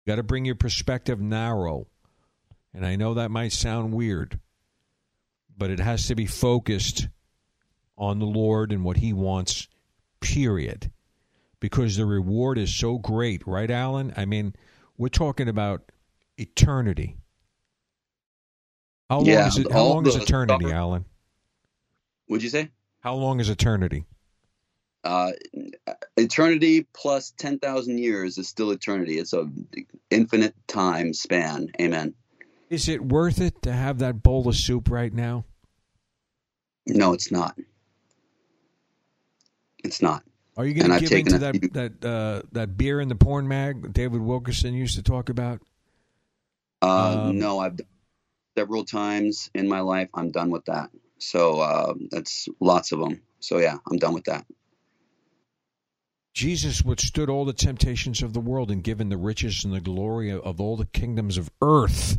You 0.06 0.12
got 0.12 0.16
to 0.16 0.22
bring 0.22 0.44
your 0.44 0.54
perspective 0.54 1.20
narrow. 1.20 1.88
And 2.72 2.86
I 2.86 2.94
know 2.94 3.14
that 3.14 3.32
might 3.32 3.50
sound 3.50 3.92
weird, 3.92 4.38
but 5.56 5.70
it 5.70 5.80
has 5.80 6.06
to 6.08 6.14
be 6.14 6.26
focused 6.26 7.08
on 7.96 8.18
the 8.18 8.26
Lord 8.26 8.72
and 8.72 8.84
what 8.84 8.96
He 8.96 9.12
wants, 9.12 9.68
period. 10.20 10.90
Because 11.60 11.96
the 11.96 12.06
reward 12.06 12.58
is 12.58 12.74
so 12.74 12.98
great, 12.98 13.46
right, 13.46 13.70
Alan? 13.70 14.12
I 14.16 14.24
mean, 14.24 14.54
we're 14.98 15.08
talking 15.08 15.48
about 15.48 15.90
eternity. 16.36 17.16
How 19.08 19.20
long 19.20 19.28
is 19.28 19.58
it? 19.58 19.72
How 19.72 19.84
long 19.84 20.06
is 20.06 20.16
eternity, 20.16 20.70
Alan? 20.70 21.04
What'd 22.26 22.42
you 22.42 22.50
say? 22.50 22.70
How 23.00 23.14
long 23.14 23.40
is 23.40 23.48
eternity? 23.48 24.04
Uh, 25.04 25.32
eternity 26.16 26.86
plus 26.94 27.32
ten 27.36 27.58
thousand 27.58 27.98
years 27.98 28.38
is 28.38 28.48
still 28.48 28.70
eternity. 28.70 29.18
It's 29.18 29.34
an 29.34 29.68
infinite 30.10 30.54
time 30.66 31.12
span. 31.12 31.68
Amen. 31.80 32.14
Is 32.70 32.88
it 32.88 33.04
worth 33.04 33.40
it 33.40 33.62
to 33.62 33.72
have 33.72 33.98
that 33.98 34.22
bowl 34.22 34.48
of 34.48 34.56
soup 34.56 34.90
right 34.90 35.12
now? 35.12 35.44
No, 36.86 37.12
it's 37.12 37.30
not. 37.30 37.56
It's 39.84 40.00
not. 40.02 40.22
Are 40.56 40.64
you 40.64 40.74
going 40.74 40.90
to 40.90 41.00
give 41.00 41.12
into 41.12 41.38
that 41.38 41.56
few- 41.56 41.68
that 41.70 42.04
uh, 42.04 42.42
that 42.52 42.76
beer 42.76 43.00
in 43.00 43.08
the 43.08 43.16
porn 43.16 43.48
mag 43.48 43.82
that 43.82 43.92
David 43.92 44.20
Wilkerson 44.20 44.74
used 44.74 44.96
to 44.96 45.02
talk 45.02 45.28
about? 45.28 45.60
Uh, 46.82 47.26
Um, 47.28 47.38
no, 47.38 47.58
I've 47.58 47.76
done 47.76 47.86
several 48.56 48.84
times 48.84 49.50
in 49.54 49.68
my 49.68 49.80
life. 49.80 50.08
I'm 50.14 50.30
done 50.30 50.50
with 50.50 50.64
that. 50.66 50.90
So 51.18 51.60
uh, 51.60 51.94
that's 52.10 52.48
lots 52.60 52.92
of 52.92 53.00
them. 53.00 53.22
So 53.40 53.58
yeah, 53.58 53.78
I'm 53.90 53.98
done 53.98 54.14
with 54.14 54.24
that. 54.24 54.46
Jesus 56.34 56.82
withstood 56.82 57.28
all 57.30 57.44
the 57.44 57.52
temptations 57.52 58.22
of 58.22 58.32
the 58.32 58.40
world 58.40 58.70
and 58.70 58.82
given 58.82 59.08
the 59.08 59.16
riches 59.16 59.64
and 59.64 59.72
the 59.72 59.80
glory 59.80 60.30
of 60.32 60.60
all 60.60 60.76
the 60.76 60.86
kingdoms 60.86 61.36
of 61.38 61.50
earth. 61.62 62.18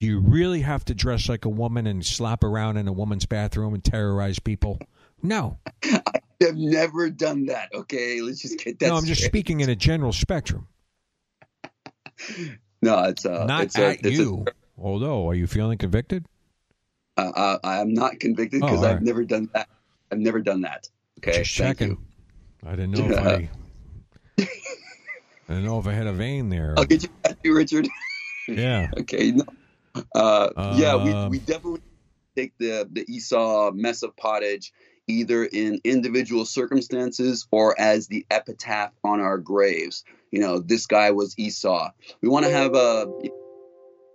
Do 0.00 0.06
you 0.06 0.20
really 0.20 0.60
have 0.60 0.84
to 0.86 0.94
dress 0.94 1.28
like 1.28 1.44
a 1.44 1.48
woman 1.48 1.86
and 1.86 2.04
slap 2.06 2.44
around 2.44 2.76
in 2.76 2.86
a 2.86 2.92
woman's 2.92 3.26
bathroom 3.26 3.74
and 3.74 3.82
terrorize 3.82 4.38
people? 4.38 4.78
No. 5.22 5.58
I've 5.82 6.54
never 6.56 7.10
done 7.10 7.46
that. 7.46 7.68
Okay, 7.74 8.20
let's 8.20 8.40
just 8.40 8.58
get 8.60 8.78
that. 8.78 8.88
no, 8.88 8.96
I'm 8.96 9.04
just 9.04 9.20
straight. 9.20 9.30
speaking 9.32 9.60
in 9.60 9.68
a 9.70 9.76
general 9.76 10.12
spectrum. 10.12 10.68
No, 12.80 13.02
it's 13.04 13.26
uh, 13.26 13.44
Not 13.44 13.64
it's 13.64 13.76
a, 13.76 13.86
at 13.88 14.06
it's 14.06 14.16
you. 14.16 14.44
Although, 14.80 15.28
are 15.28 15.34
you 15.34 15.48
feeling 15.48 15.78
convicted? 15.78 16.24
Uh, 17.16 17.32
uh, 17.34 17.58
I'm 17.64 17.92
not 17.92 18.20
convicted 18.20 18.62
Oh, 18.62 18.66
because 18.66 18.78
all 18.78 18.84
I've 18.84 18.94
right. 18.94 19.02
never 19.02 19.24
done 19.24 19.50
that. 19.52 19.68
I've 20.12 20.18
never 20.20 20.40
done 20.40 20.60
that. 20.60 20.88
Okay, 21.18 21.38
Just 21.38 21.52
checking. 21.52 21.98
I 22.64 22.70
didn't 22.76 22.92
know 22.92 23.10
if 23.10 23.18
I. 23.18 23.50
I 24.38 24.46
didn't 25.48 25.64
know 25.64 25.80
if 25.80 25.88
I 25.88 25.92
had 25.92 26.06
a 26.06 26.12
vein 26.12 26.50
there. 26.50 26.74
I'll 26.76 26.84
get 26.84 27.02
you 27.02 27.08
you, 27.42 27.56
Richard. 27.56 27.88
Yeah. 28.48 28.90
okay. 29.00 29.32
No. 29.32 29.44
Uh, 30.14 30.50
yeah, 30.76 30.96
we, 30.96 31.10
Um, 31.10 31.30
we 31.30 31.38
definitely 31.38 31.80
take 32.36 32.52
the 32.58 32.88
the 32.90 33.04
Esau 33.08 33.72
mess 33.72 34.02
of 34.02 34.16
pottage 34.16 34.72
either 35.08 35.44
in 35.44 35.80
individual 35.84 36.44
circumstances 36.44 37.46
or 37.50 37.78
as 37.80 38.08
the 38.08 38.26
epitaph 38.30 38.92
on 39.02 39.20
our 39.20 39.38
graves. 39.38 40.04
You 40.30 40.40
know, 40.40 40.58
this 40.60 40.86
guy 40.86 41.10
was 41.10 41.34
Esau. 41.38 41.90
We 42.20 42.28
want 42.28 42.44
to 42.44 42.52
have 42.52 42.74
a 42.74 43.06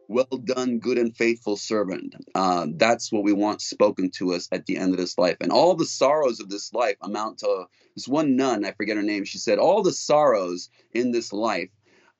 well 0.07 0.25
done, 0.43 0.79
good 0.79 0.97
and 0.97 1.15
faithful 1.15 1.57
servant. 1.57 2.15
Uh, 2.35 2.67
that's 2.75 3.11
what 3.11 3.23
we 3.23 3.33
want 3.33 3.61
spoken 3.61 4.11
to 4.11 4.33
us 4.33 4.47
at 4.51 4.65
the 4.65 4.77
end 4.77 4.91
of 4.91 4.99
this 4.99 5.17
life. 5.17 5.37
And 5.41 5.51
all 5.51 5.75
the 5.75 5.85
sorrows 5.85 6.39
of 6.39 6.49
this 6.49 6.71
life 6.73 6.97
amount 7.01 7.39
to 7.39 7.65
this 7.95 8.07
one 8.07 8.35
nun, 8.35 8.63
I 8.63 8.71
forget 8.73 8.97
her 8.97 9.03
name, 9.03 9.23
she 9.23 9.39
said, 9.39 9.57
all 9.57 9.81
the 9.81 9.91
sorrows 9.91 10.69
in 10.93 11.11
this 11.11 11.33
life 11.33 11.69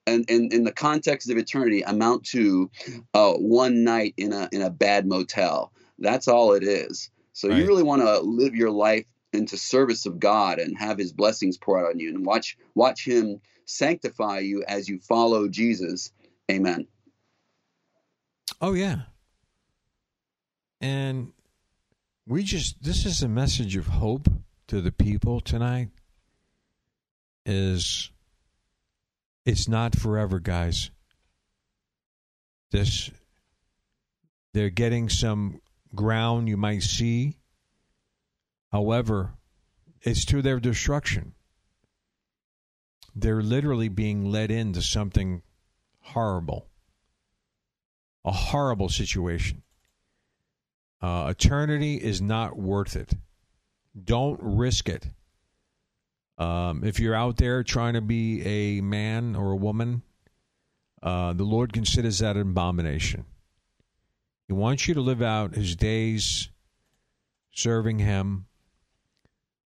and 0.06 0.30
in, 0.30 0.50
in 0.52 0.64
the 0.64 0.72
context 0.72 1.30
of 1.30 1.38
eternity 1.38 1.82
amount 1.82 2.26
to 2.26 2.70
uh, 3.14 3.34
one 3.34 3.84
night 3.84 4.14
in 4.18 4.34
a 4.34 4.50
in 4.52 4.62
a 4.62 4.70
bad 4.70 5.06
motel. 5.06 5.72
That's 6.00 6.28
all 6.28 6.54
it 6.54 6.64
is. 6.64 7.10
So 7.34 7.48
Right. 7.48 7.60
you 7.60 7.68
really 7.68 7.84
want 7.84 8.02
to 8.02 8.20
live 8.20 8.56
your 8.56 8.72
life 8.72 9.06
into 9.32 9.58
service 9.58 10.06
of 10.06 10.20
God 10.20 10.60
and 10.60 10.78
have 10.78 10.98
His 10.98 11.14
blessings 11.14 11.58
pour 11.58 11.80
out 11.80 11.92
on 11.92 12.00
you, 12.00 12.10
and 12.10 12.26
watch 12.26 12.58
watch 12.76 13.08
Him 13.08 13.42
sanctify 13.66 14.40
you 14.40 14.64
as 14.68 14.90
you 14.90 15.00
follow 15.00 15.48
Jesus. 15.48 16.12
Amen. 16.52 16.88
Oh 18.62 18.74
yeah. 18.74 19.04
And 20.82 21.32
we 22.28 22.44
just 22.44 22.84
this 22.84 23.06
is 23.06 23.24
a 23.24 23.28
message 23.30 23.76
of 23.76 23.88
hope 23.88 24.28
to 24.68 24.82
the 24.82 24.92
people 24.92 25.40
tonight 25.40 25.90
is 27.46 28.12
it's 29.46 29.68
not 29.68 29.96
forever 29.96 30.40
guys. 30.40 30.90
This 32.72 33.12
they're 34.54 34.70
getting 34.70 35.10
some 35.10 35.62
ground 35.96 36.48
you 36.48 36.58
might 36.58 36.84
see. 36.84 37.38
However, 38.72 39.34
it's 40.02 40.26
to 40.26 40.42
their 40.42 40.60
destruction. 40.60 41.34
They're 43.16 43.42
literally 43.42 43.90
being 43.90 44.26
led 44.26 44.52
into 44.52 44.82
something 44.82 45.44
horrible 46.00 46.68
a 48.26 48.32
horrible 48.32 48.90
situation. 48.90 49.64
Uh, 51.02 51.28
eternity 51.30 51.96
is 51.96 52.22
not 52.22 52.58
worth 52.58 52.96
it. 52.96 53.14
Don't 54.02 54.40
risk 54.42 54.88
it. 54.88 55.08
Um, 56.38 56.84
if 56.84 57.00
you're 57.00 57.16
out 57.16 57.38
there 57.38 57.64
trying 57.64 57.94
to 57.94 58.02
be 58.02 58.42
a 58.44 58.82
man 58.82 59.36
or 59.36 59.52
a 59.52 59.56
woman, 59.56 60.02
uh, 61.02 61.34
the 61.34 61.44
Lord 61.44 61.74
considers 61.74 62.20
that 62.20 62.36
an 62.36 62.42
abomination. 62.42 63.26
He 64.48 64.54
wants 64.54 64.88
you 64.88 64.94
to 64.94 65.02
live 65.02 65.22
out 65.22 65.56
his 65.56 65.76
days 65.76 66.50
serving 67.54 68.00
him, 68.00 68.46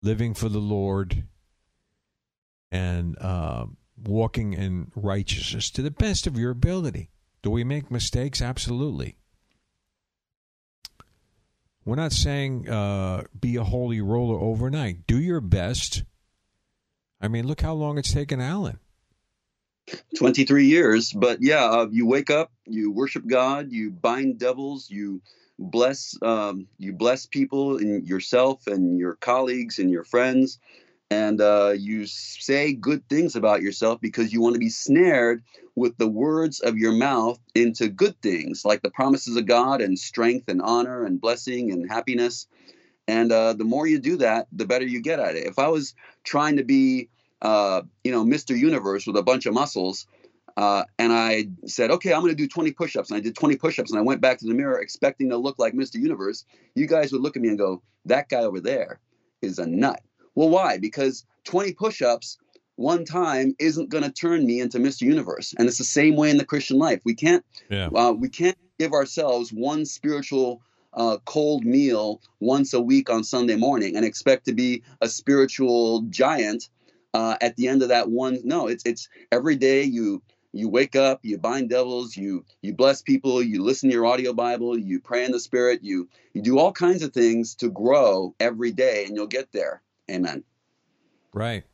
living 0.02 0.34
for 0.34 0.48
the 0.48 0.60
Lord, 0.60 1.24
and 2.70 3.18
uh, 3.20 3.66
walking 4.02 4.52
in 4.54 4.90
righteousness 4.94 5.70
to 5.70 5.82
the 5.82 5.90
best 5.90 6.26
of 6.26 6.38
your 6.38 6.50
ability. 6.50 7.10
Do 7.42 7.50
we 7.50 7.64
make 7.64 7.90
mistakes? 7.90 8.40
Absolutely. 8.40 9.16
We're 11.84 11.96
not 11.96 12.12
saying 12.12 12.68
uh, 12.68 13.24
be 13.38 13.56
a 13.56 13.64
holy 13.64 14.00
roller 14.00 14.38
overnight. 14.38 15.06
Do 15.06 15.18
your 15.18 15.40
best. 15.40 16.04
I 17.22 17.28
mean, 17.28 17.46
look 17.46 17.60
how 17.60 17.72
long 17.72 17.98
it's 17.98 18.12
taken 18.12 18.40
Alan. 18.40 18.80
23 20.16 20.66
years 20.66 21.12
but 21.12 21.42
yeah 21.42 21.64
uh, 21.64 21.88
you 21.90 22.06
wake 22.06 22.30
up 22.30 22.52
you 22.66 22.92
worship 22.92 23.26
god 23.26 23.72
you 23.72 23.90
bind 23.90 24.38
devils 24.38 24.88
you 24.88 25.20
bless 25.58 26.16
um, 26.22 26.66
you 26.78 26.92
bless 26.92 27.26
people 27.26 27.78
and 27.78 28.06
yourself 28.06 28.66
and 28.68 28.98
your 28.98 29.14
colleagues 29.16 29.78
and 29.78 29.90
your 29.90 30.04
friends 30.04 30.60
and 31.10 31.40
uh, 31.40 31.74
you 31.76 32.06
say 32.06 32.72
good 32.72 33.06
things 33.08 33.36
about 33.36 33.60
yourself 33.60 34.00
because 34.00 34.32
you 34.32 34.40
want 34.40 34.54
to 34.54 34.60
be 34.60 34.70
snared 34.70 35.42
with 35.74 35.96
the 35.98 36.08
words 36.08 36.60
of 36.60 36.78
your 36.78 36.92
mouth 36.92 37.38
into 37.54 37.88
good 37.88 38.20
things 38.22 38.64
like 38.64 38.82
the 38.82 38.90
promises 38.90 39.36
of 39.36 39.46
god 39.46 39.80
and 39.80 39.98
strength 39.98 40.48
and 40.48 40.62
honor 40.62 41.04
and 41.04 41.20
blessing 41.20 41.72
and 41.72 41.90
happiness 41.90 42.46
and 43.12 43.30
uh, 43.30 43.52
the 43.52 43.64
more 43.64 43.86
you 43.86 43.98
do 43.98 44.16
that 44.16 44.46
the 44.52 44.66
better 44.66 44.86
you 44.86 45.00
get 45.00 45.18
at 45.26 45.34
it 45.36 45.44
if 45.46 45.58
i 45.58 45.68
was 45.68 45.94
trying 46.24 46.56
to 46.56 46.64
be 46.64 47.08
uh, 47.42 47.82
you 48.04 48.12
know, 48.12 48.24
Mr. 48.24 48.56
Universe 48.56 49.06
with 49.06 49.16
a 49.16 49.22
bunch 49.22 49.46
of 49.46 49.52
muscles. 49.52 50.06
Uh, 50.56 50.84
and 50.98 51.12
I 51.12 51.48
said, 51.66 51.90
okay, 51.90 52.12
I'm 52.12 52.20
going 52.20 52.30
to 52.30 52.36
do 52.36 52.48
20 52.48 52.72
push 52.72 52.96
ups. 52.96 53.10
And 53.10 53.16
I 53.16 53.20
did 53.20 53.34
20 53.34 53.56
push 53.56 53.78
ups 53.78 53.90
and 53.90 53.98
I 53.98 54.02
went 54.02 54.20
back 54.20 54.38
to 54.38 54.46
the 54.46 54.54
mirror 54.54 54.80
expecting 54.80 55.30
to 55.30 55.36
look 55.36 55.58
like 55.58 55.74
Mr. 55.74 55.96
Universe. 55.96 56.44
You 56.74 56.86
guys 56.86 57.12
would 57.12 57.20
look 57.20 57.36
at 57.36 57.42
me 57.42 57.48
and 57.48 57.58
go, 57.58 57.82
that 58.04 58.28
guy 58.28 58.40
over 58.40 58.60
there 58.60 59.00
is 59.40 59.58
a 59.58 59.66
nut. 59.66 60.00
Well, 60.34 60.50
why? 60.50 60.78
Because 60.78 61.24
20 61.44 61.72
push 61.72 62.00
ups 62.00 62.38
one 62.76 63.04
time 63.04 63.54
isn't 63.58 63.90
going 63.90 64.04
to 64.04 64.12
turn 64.12 64.46
me 64.46 64.60
into 64.60 64.78
Mr. 64.78 65.02
Universe. 65.02 65.54
And 65.58 65.68
it's 65.68 65.78
the 65.78 65.84
same 65.84 66.16
way 66.16 66.30
in 66.30 66.36
the 66.36 66.44
Christian 66.44 66.78
life. 66.78 67.00
We 67.04 67.14
can't, 67.14 67.44
yeah. 67.70 67.88
uh, 67.88 68.12
we 68.12 68.28
can't 68.28 68.56
give 68.78 68.92
ourselves 68.92 69.52
one 69.52 69.84
spiritual 69.84 70.62
uh, 70.94 71.16
cold 71.24 71.64
meal 71.64 72.20
once 72.40 72.72
a 72.72 72.80
week 72.80 73.10
on 73.10 73.24
Sunday 73.24 73.56
morning 73.56 73.96
and 73.96 74.04
expect 74.04 74.46
to 74.46 74.52
be 74.52 74.82
a 75.00 75.08
spiritual 75.08 76.02
giant 76.02 76.68
uh, 77.14 77.36
at 77.40 77.56
the 77.56 77.68
end 77.68 77.82
of 77.82 77.88
that 77.88 78.10
one 78.10 78.38
no 78.44 78.66
it's 78.66 78.84
it's 78.84 79.08
every 79.30 79.56
day 79.56 79.82
you 79.82 80.22
you 80.52 80.68
wake 80.68 80.96
up 80.96 81.20
you 81.22 81.38
bind 81.38 81.70
devils 81.70 82.16
you 82.16 82.44
you 82.62 82.74
bless 82.74 83.02
people 83.02 83.42
you 83.42 83.62
listen 83.62 83.88
to 83.88 83.94
your 83.94 84.06
audio 84.06 84.32
bible 84.32 84.78
you 84.78 85.00
pray 85.00 85.24
in 85.24 85.32
the 85.32 85.40
spirit 85.40 85.80
you 85.82 86.08
you 86.34 86.42
do 86.42 86.58
all 86.58 86.72
kinds 86.72 87.02
of 87.02 87.12
things 87.12 87.54
to 87.54 87.70
grow 87.70 88.34
every 88.40 88.70
day 88.70 89.04
and 89.06 89.16
you'll 89.16 89.26
get 89.26 89.52
there. 89.52 89.82
Amen. 90.10 90.44
Right 91.32 91.64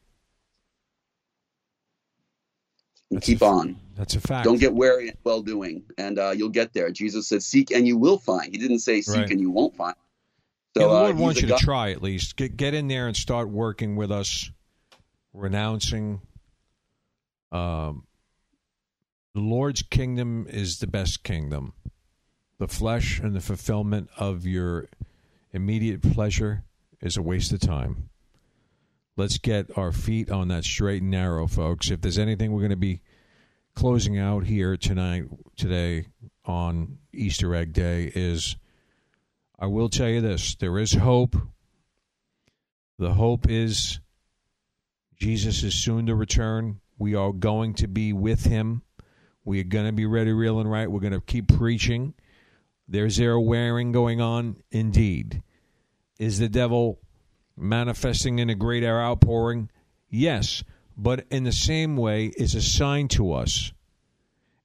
and 3.10 3.22
keep 3.22 3.42
on 3.42 3.76
that's 3.96 4.14
a 4.14 4.20
fact 4.20 4.44
don't 4.44 4.58
get 4.58 4.74
weary 4.74 5.08
in 5.08 5.14
well 5.24 5.42
doing 5.42 5.82
and 5.96 6.18
uh, 6.18 6.30
you'll 6.30 6.48
get 6.48 6.72
there 6.72 6.90
jesus 6.90 7.28
said 7.28 7.42
seek 7.42 7.70
and 7.70 7.86
you 7.86 7.96
will 7.96 8.18
find 8.18 8.52
he 8.52 8.58
didn't 8.58 8.80
say 8.80 9.00
seek 9.00 9.16
right. 9.16 9.30
and 9.30 9.40
you 9.40 9.50
won't 9.50 9.74
find 9.76 9.94
so 10.76 10.82
yeah, 10.82 10.86
the 10.86 10.92
lord 10.92 11.16
uh, 11.16 11.18
wants 11.18 11.40
you 11.40 11.48
to 11.48 11.56
try 11.56 11.90
at 11.90 12.02
least 12.02 12.36
get 12.36 12.56
get 12.56 12.74
in 12.74 12.88
there 12.88 13.06
and 13.06 13.16
start 13.16 13.48
working 13.48 13.96
with 13.96 14.12
us 14.12 14.50
renouncing 15.32 16.20
um, 17.50 18.04
the 19.34 19.40
Lord's 19.40 19.82
kingdom 19.82 20.46
is 20.48 20.78
the 20.78 20.86
best 20.86 21.22
kingdom. 21.22 21.72
The 22.58 22.68
flesh 22.68 23.20
and 23.20 23.34
the 23.34 23.40
fulfillment 23.40 24.10
of 24.16 24.44
your 24.46 24.88
immediate 25.52 26.02
pleasure 26.02 26.64
is 27.00 27.16
a 27.16 27.22
waste 27.22 27.52
of 27.52 27.60
time. 27.60 28.10
Let's 29.18 29.38
get 29.38 29.76
our 29.76 29.90
feet 29.90 30.30
on 30.30 30.46
that 30.46 30.62
straight 30.62 31.02
and 31.02 31.10
narrow, 31.10 31.48
folks. 31.48 31.90
If 31.90 32.00
there's 32.00 32.20
anything 32.20 32.52
we're 32.52 32.60
going 32.60 32.70
to 32.70 32.76
be 32.76 33.00
closing 33.74 34.16
out 34.16 34.44
here 34.44 34.76
tonight, 34.76 35.24
today 35.56 36.06
on 36.44 36.98
Easter 37.12 37.52
Egg 37.52 37.72
Day, 37.72 38.12
is 38.14 38.54
I 39.58 39.66
will 39.66 39.88
tell 39.88 40.08
you 40.08 40.20
this 40.20 40.54
there 40.54 40.78
is 40.78 40.92
hope. 40.92 41.34
The 43.00 43.14
hope 43.14 43.50
is 43.50 43.98
Jesus 45.16 45.64
is 45.64 45.74
soon 45.74 46.06
to 46.06 46.14
return. 46.14 46.78
We 46.96 47.16
are 47.16 47.32
going 47.32 47.74
to 47.74 47.88
be 47.88 48.12
with 48.12 48.44
him. 48.44 48.82
We 49.44 49.58
are 49.58 49.64
going 49.64 49.86
to 49.86 49.92
be 49.92 50.06
ready, 50.06 50.32
real, 50.32 50.60
and 50.60 50.70
right. 50.70 50.88
We're 50.88 51.00
going 51.00 51.12
to 51.12 51.20
keep 51.20 51.48
preaching. 51.48 52.14
There's 52.86 53.16
there 53.16 53.40
wearing 53.40 53.90
going 53.90 54.20
on? 54.20 54.62
Indeed. 54.70 55.42
Is 56.20 56.38
the 56.38 56.48
devil 56.48 57.00
manifesting 57.58 58.38
in 58.38 58.50
a 58.50 58.54
great 58.54 58.82
air 58.82 59.00
outpouring? 59.00 59.70
Yes. 60.08 60.64
But 60.96 61.26
in 61.30 61.44
the 61.44 61.52
same 61.52 61.96
way, 61.96 62.26
is 62.36 62.54
a 62.54 62.62
sign 62.62 63.08
to 63.08 63.32
us 63.32 63.72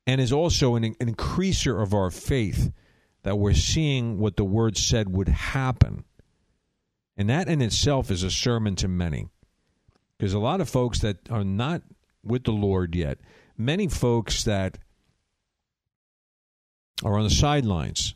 and 0.07 0.19
is 0.19 0.33
also 0.33 0.75
an, 0.75 0.83
an 0.83 1.13
increaser 1.13 1.81
of 1.81 1.93
our 1.93 2.09
faith 2.09 2.71
that 3.23 3.37
we're 3.37 3.53
seeing 3.53 4.17
what 4.17 4.35
the 4.35 4.43
word 4.43 4.77
said 4.77 5.13
would 5.13 5.29
happen. 5.29 6.03
And 7.15 7.29
that 7.29 7.47
in 7.47 7.61
itself 7.61 8.11
is 8.11 8.23
a 8.23 8.31
sermon 8.31 8.75
to 8.77 8.87
many. 8.87 9.29
Because 10.17 10.33
a 10.33 10.39
lot 10.39 10.61
of 10.61 10.69
folks 10.69 10.99
that 10.99 11.17
are 11.29 11.43
not 11.43 11.83
with 12.23 12.43
the 12.43 12.51
Lord 12.51 12.95
yet, 12.95 13.19
many 13.57 13.87
folks 13.87 14.43
that 14.43 14.77
are 17.03 17.17
on 17.17 17.23
the 17.23 17.29
sidelines 17.29 18.15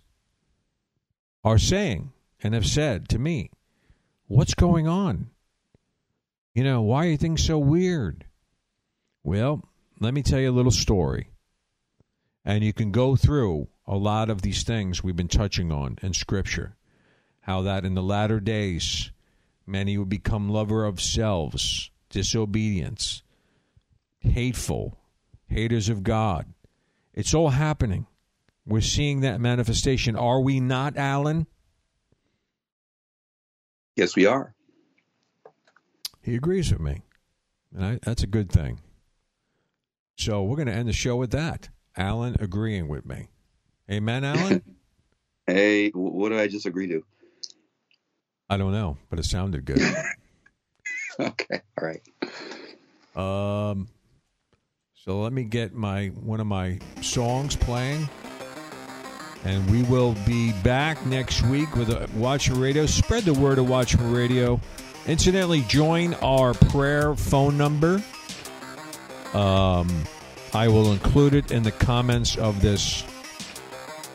are 1.43 1.57
saying 1.57 2.11
and 2.41 2.53
have 2.53 2.65
said 2.65 3.07
to 3.09 3.19
me, 3.19 3.49
What's 4.27 4.53
going 4.53 4.87
on? 4.87 5.29
You 6.53 6.63
know, 6.63 6.81
why 6.81 7.07
are 7.07 7.17
things 7.17 7.43
so 7.43 7.57
weird? 7.57 8.25
Well, 9.23 9.63
let 9.99 10.13
me 10.13 10.23
tell 10.23 10.39
you 10.39 10.49
a 10.49 10.51
little 10.51 10.71
story. 10.71 11.31
And 12.45 12.63
you 12.63 12.73
can 12.73 12.91
go 12.91 13.15
through 13.15 13.67
a 13.85 13.95
lot 13.95 14.29
of 14.29 14.41
these 14.41 14.63
things 14.63 15.03
we've 15.03 15.15
been 15.15 15.27
touching 15.27 15.71
on 15.71 15.97
in 16.01 16.13
Scripture. 16.13 16.75
How 17.41 17.61
that 17.61 17.85
in 17.85 17.93
the 17.93 18.03
latter 18.03 18.39
days, 18.39 19.11
Many 19.69 19.97
will 19.97 20.05
become 20.05 20.47
lover 20.47 20.85
of 20.85 21.01
selves, 21.01 21.91
disobedience, 22.09 23.21
hateful, 24.21 24.97
haters 25.49 25.89
of 25.89 26.03
God. 26.03 26.45
It's 27.13 27.33
all 27.33 27.49
happening. 27.49 28.07
We're 28.65 28.79
seeing 28.79 29.19
that 29.21 29.41
manifestation. 29.41 30.15
Are 30.15 30.39
we 30.39 30.61
not, 30.61 30.95
Alan? 30.95 31.47
Yes, 33.97 34.15
we 34.15 34.27
are. 34.27 34.53
He 36.21 36.35
agrees 36.35 36.71
with 36.71 36.79
me. 36.79 37.01
And 37.73 37.83
I, 37.83 37.99
that's 38.03 38.21
a 38.21 38.27
good 38.27 38.51
thing. 38.51 38.79
So 40.15 40.43
we're 40.43 40.55
going 40.55 40.67
to 40.67 40.73
end 40.73 40.87
the 40.87 40.93
show 40.93 41.15
with 41.15 41.31
that. 41.31 41.69
Alan 41.97 42.35
agreeing 42.39 42.87
with 42.87 43.07
me. 43.07 43.29
Amen, 43.89 44.23
Alan? 44.23 44.61
hey, 45.47 45.89
what 45.89 46.29
did 46.29 46.39
I 46.39 46.47
just 46.47 46.67
agree 46.67 46.87
to? 46.87 47.03
I 48.49 48.57
don't 48.57 48.71
know, 48.71 48.97
but 49.09 49.17
it 49.17 49.25
sounded 49.25 49.65
good. 49.65 49.81
okay, 51.19 51.61
all 51.81 51.87
right. 51.87 52.01
Um, 53.15 53.87
so 54.93 55.21
let 55.21 55.33
me 55.33 55.43
get 55.43 55.73
my 55.73 56.07
one 56.07 56.39
of 56.39 56.47
my 56.47 56.79
songs 57.01 57.55
playing, 57.55 58.07
and 59.47 59.71
we 59.71 59.81
will 59.83 60.13
be 60.25 60.51
back 60.61 61.05
next 61.05 61.41
week 61.43 61.73
with 61.77 61.89
a 61.89 62.09
Watchmen 62.17 62.59
Radio. 62.59 62.85
Spread 62.85 63.23
the 63.23 63.33
word 63.33 63.59
of 63.59 63.69
Watchmen 63.69 64.11
Radio. 64.11 64.59
Incidentally, 65.07 65.61
join 65.61 66.15
our 66.15 66.53
prayer 66.53 67.15
phone 67.15 67.57
number. 67.57 68.03
Um, 69.33 70.03
I 70.53 70.67
will 70.67 70.91
include 70.91 71.33
it 71.33 71.51
in 71.53 71.63
the 71.63 71.71
comments 71.71 72.37
of 72.37 72.61
this. 72.61 73.05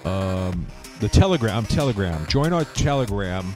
Um, 0.05 0.67
the 1.01 1.09
Telegram, 1.09 1.57
I'm 1.57 1.67
Telegram. 1.67 2.27
Join 2.27 2.53
our 2.53 2.67
Telegram 2.67 3.55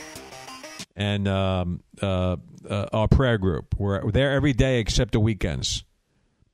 and 0.97 1.29
um, 1.29 1.83
uh, 2.01 2.37
uh, 2.69 2.87
our 2.91 3.09
prayer 3.09 3.37
group. 3.37 3.75
We're 3.77 4.11
there 4.13 4.33
every 4.33 4.55
day 4.55 4.79
except 4.79 5.13
the 5.13 5.21
weekends. 5.21 5.85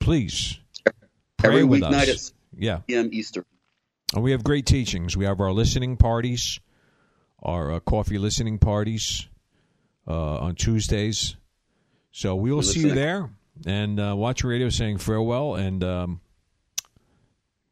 Please 0.01 0.59
pray 1.37 1.51
every 1.51 1.65
with 1.65 1.83
weeknight 1.83 2.09
us. 2.09 2.31
at 2.31 2.61
yeah, 2.61 2.79
p.m. 2.89 3.09
Eastern. 3.13 3.45
And 4.15 4.23
we 4.23 4.33
have 4.33 4.45
great 4.45 4.67
teachings. 4.67 5.17
We 5.17 5.25
have 5.25 5.41
our 5.41 5.53
listening 5.53 5.97
parties, 5.97 6.61
our 7.43 7.73
uh, 7.73 7.81
coffee 7.81 8.19
listening 8.19 8.59
parties 8.59 9.27
uh, 10.07 10.39
on 10.39 10.55
Tuesdays. 10.55 11.37
So 12.11 12.35
we 12.37 12.51
will 12.51 12.59
We're 12.59 12.63
see 12.65 12.83
listening. 12.83 12.89
you 12.89 12.95
there 12.95 13.31
and 13.67 13.99
uh, 14.01 14.15
watch 14.17 14.45
radio 14.45 14.69
saying 14.69 14.99
farewell 14.99 15.55
and 15.55 15.83
um, 15.83 16.21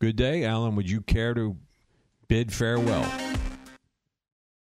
good 0.01 0.17
day. 0.17 0.45
Alan, 0.45 0.77
would 0.77 0.89
you 0.89 1.03
care 1.03 1.35
to 1.35 1.57
bid 2.29 2.53
farewell? 2.53 3.07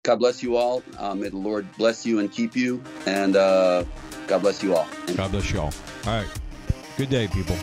God 0.03 0.17
bless 0.17 0.43
you 0.43 0.55
all. 0.55 0.83
Uh, 0.97 1.15
may 1.15 1.29
the 1.29 1.37
Lord 1.37 1.69
bless 1.77 2.05
you 2.05 2.19
and 2.19 2.31
keep 2.31 2.55
you. 2.55 2.81
And 3.05 3.35
uh, 3.35 3.83
God 4.27 4.43
bless 4.43 4.63
you 4.63 4.75
all. 4.75 4.87
God 5.15 5.31
bless 5.31 5.51
you 5.51 5.59
all. 5.59 5.73
All 6.05 6.21
right. 6.21 6.27
Good 6.95 7.09
day, 7.09 7.27
people. 7.27 7.57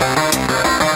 Música 0.00 0.89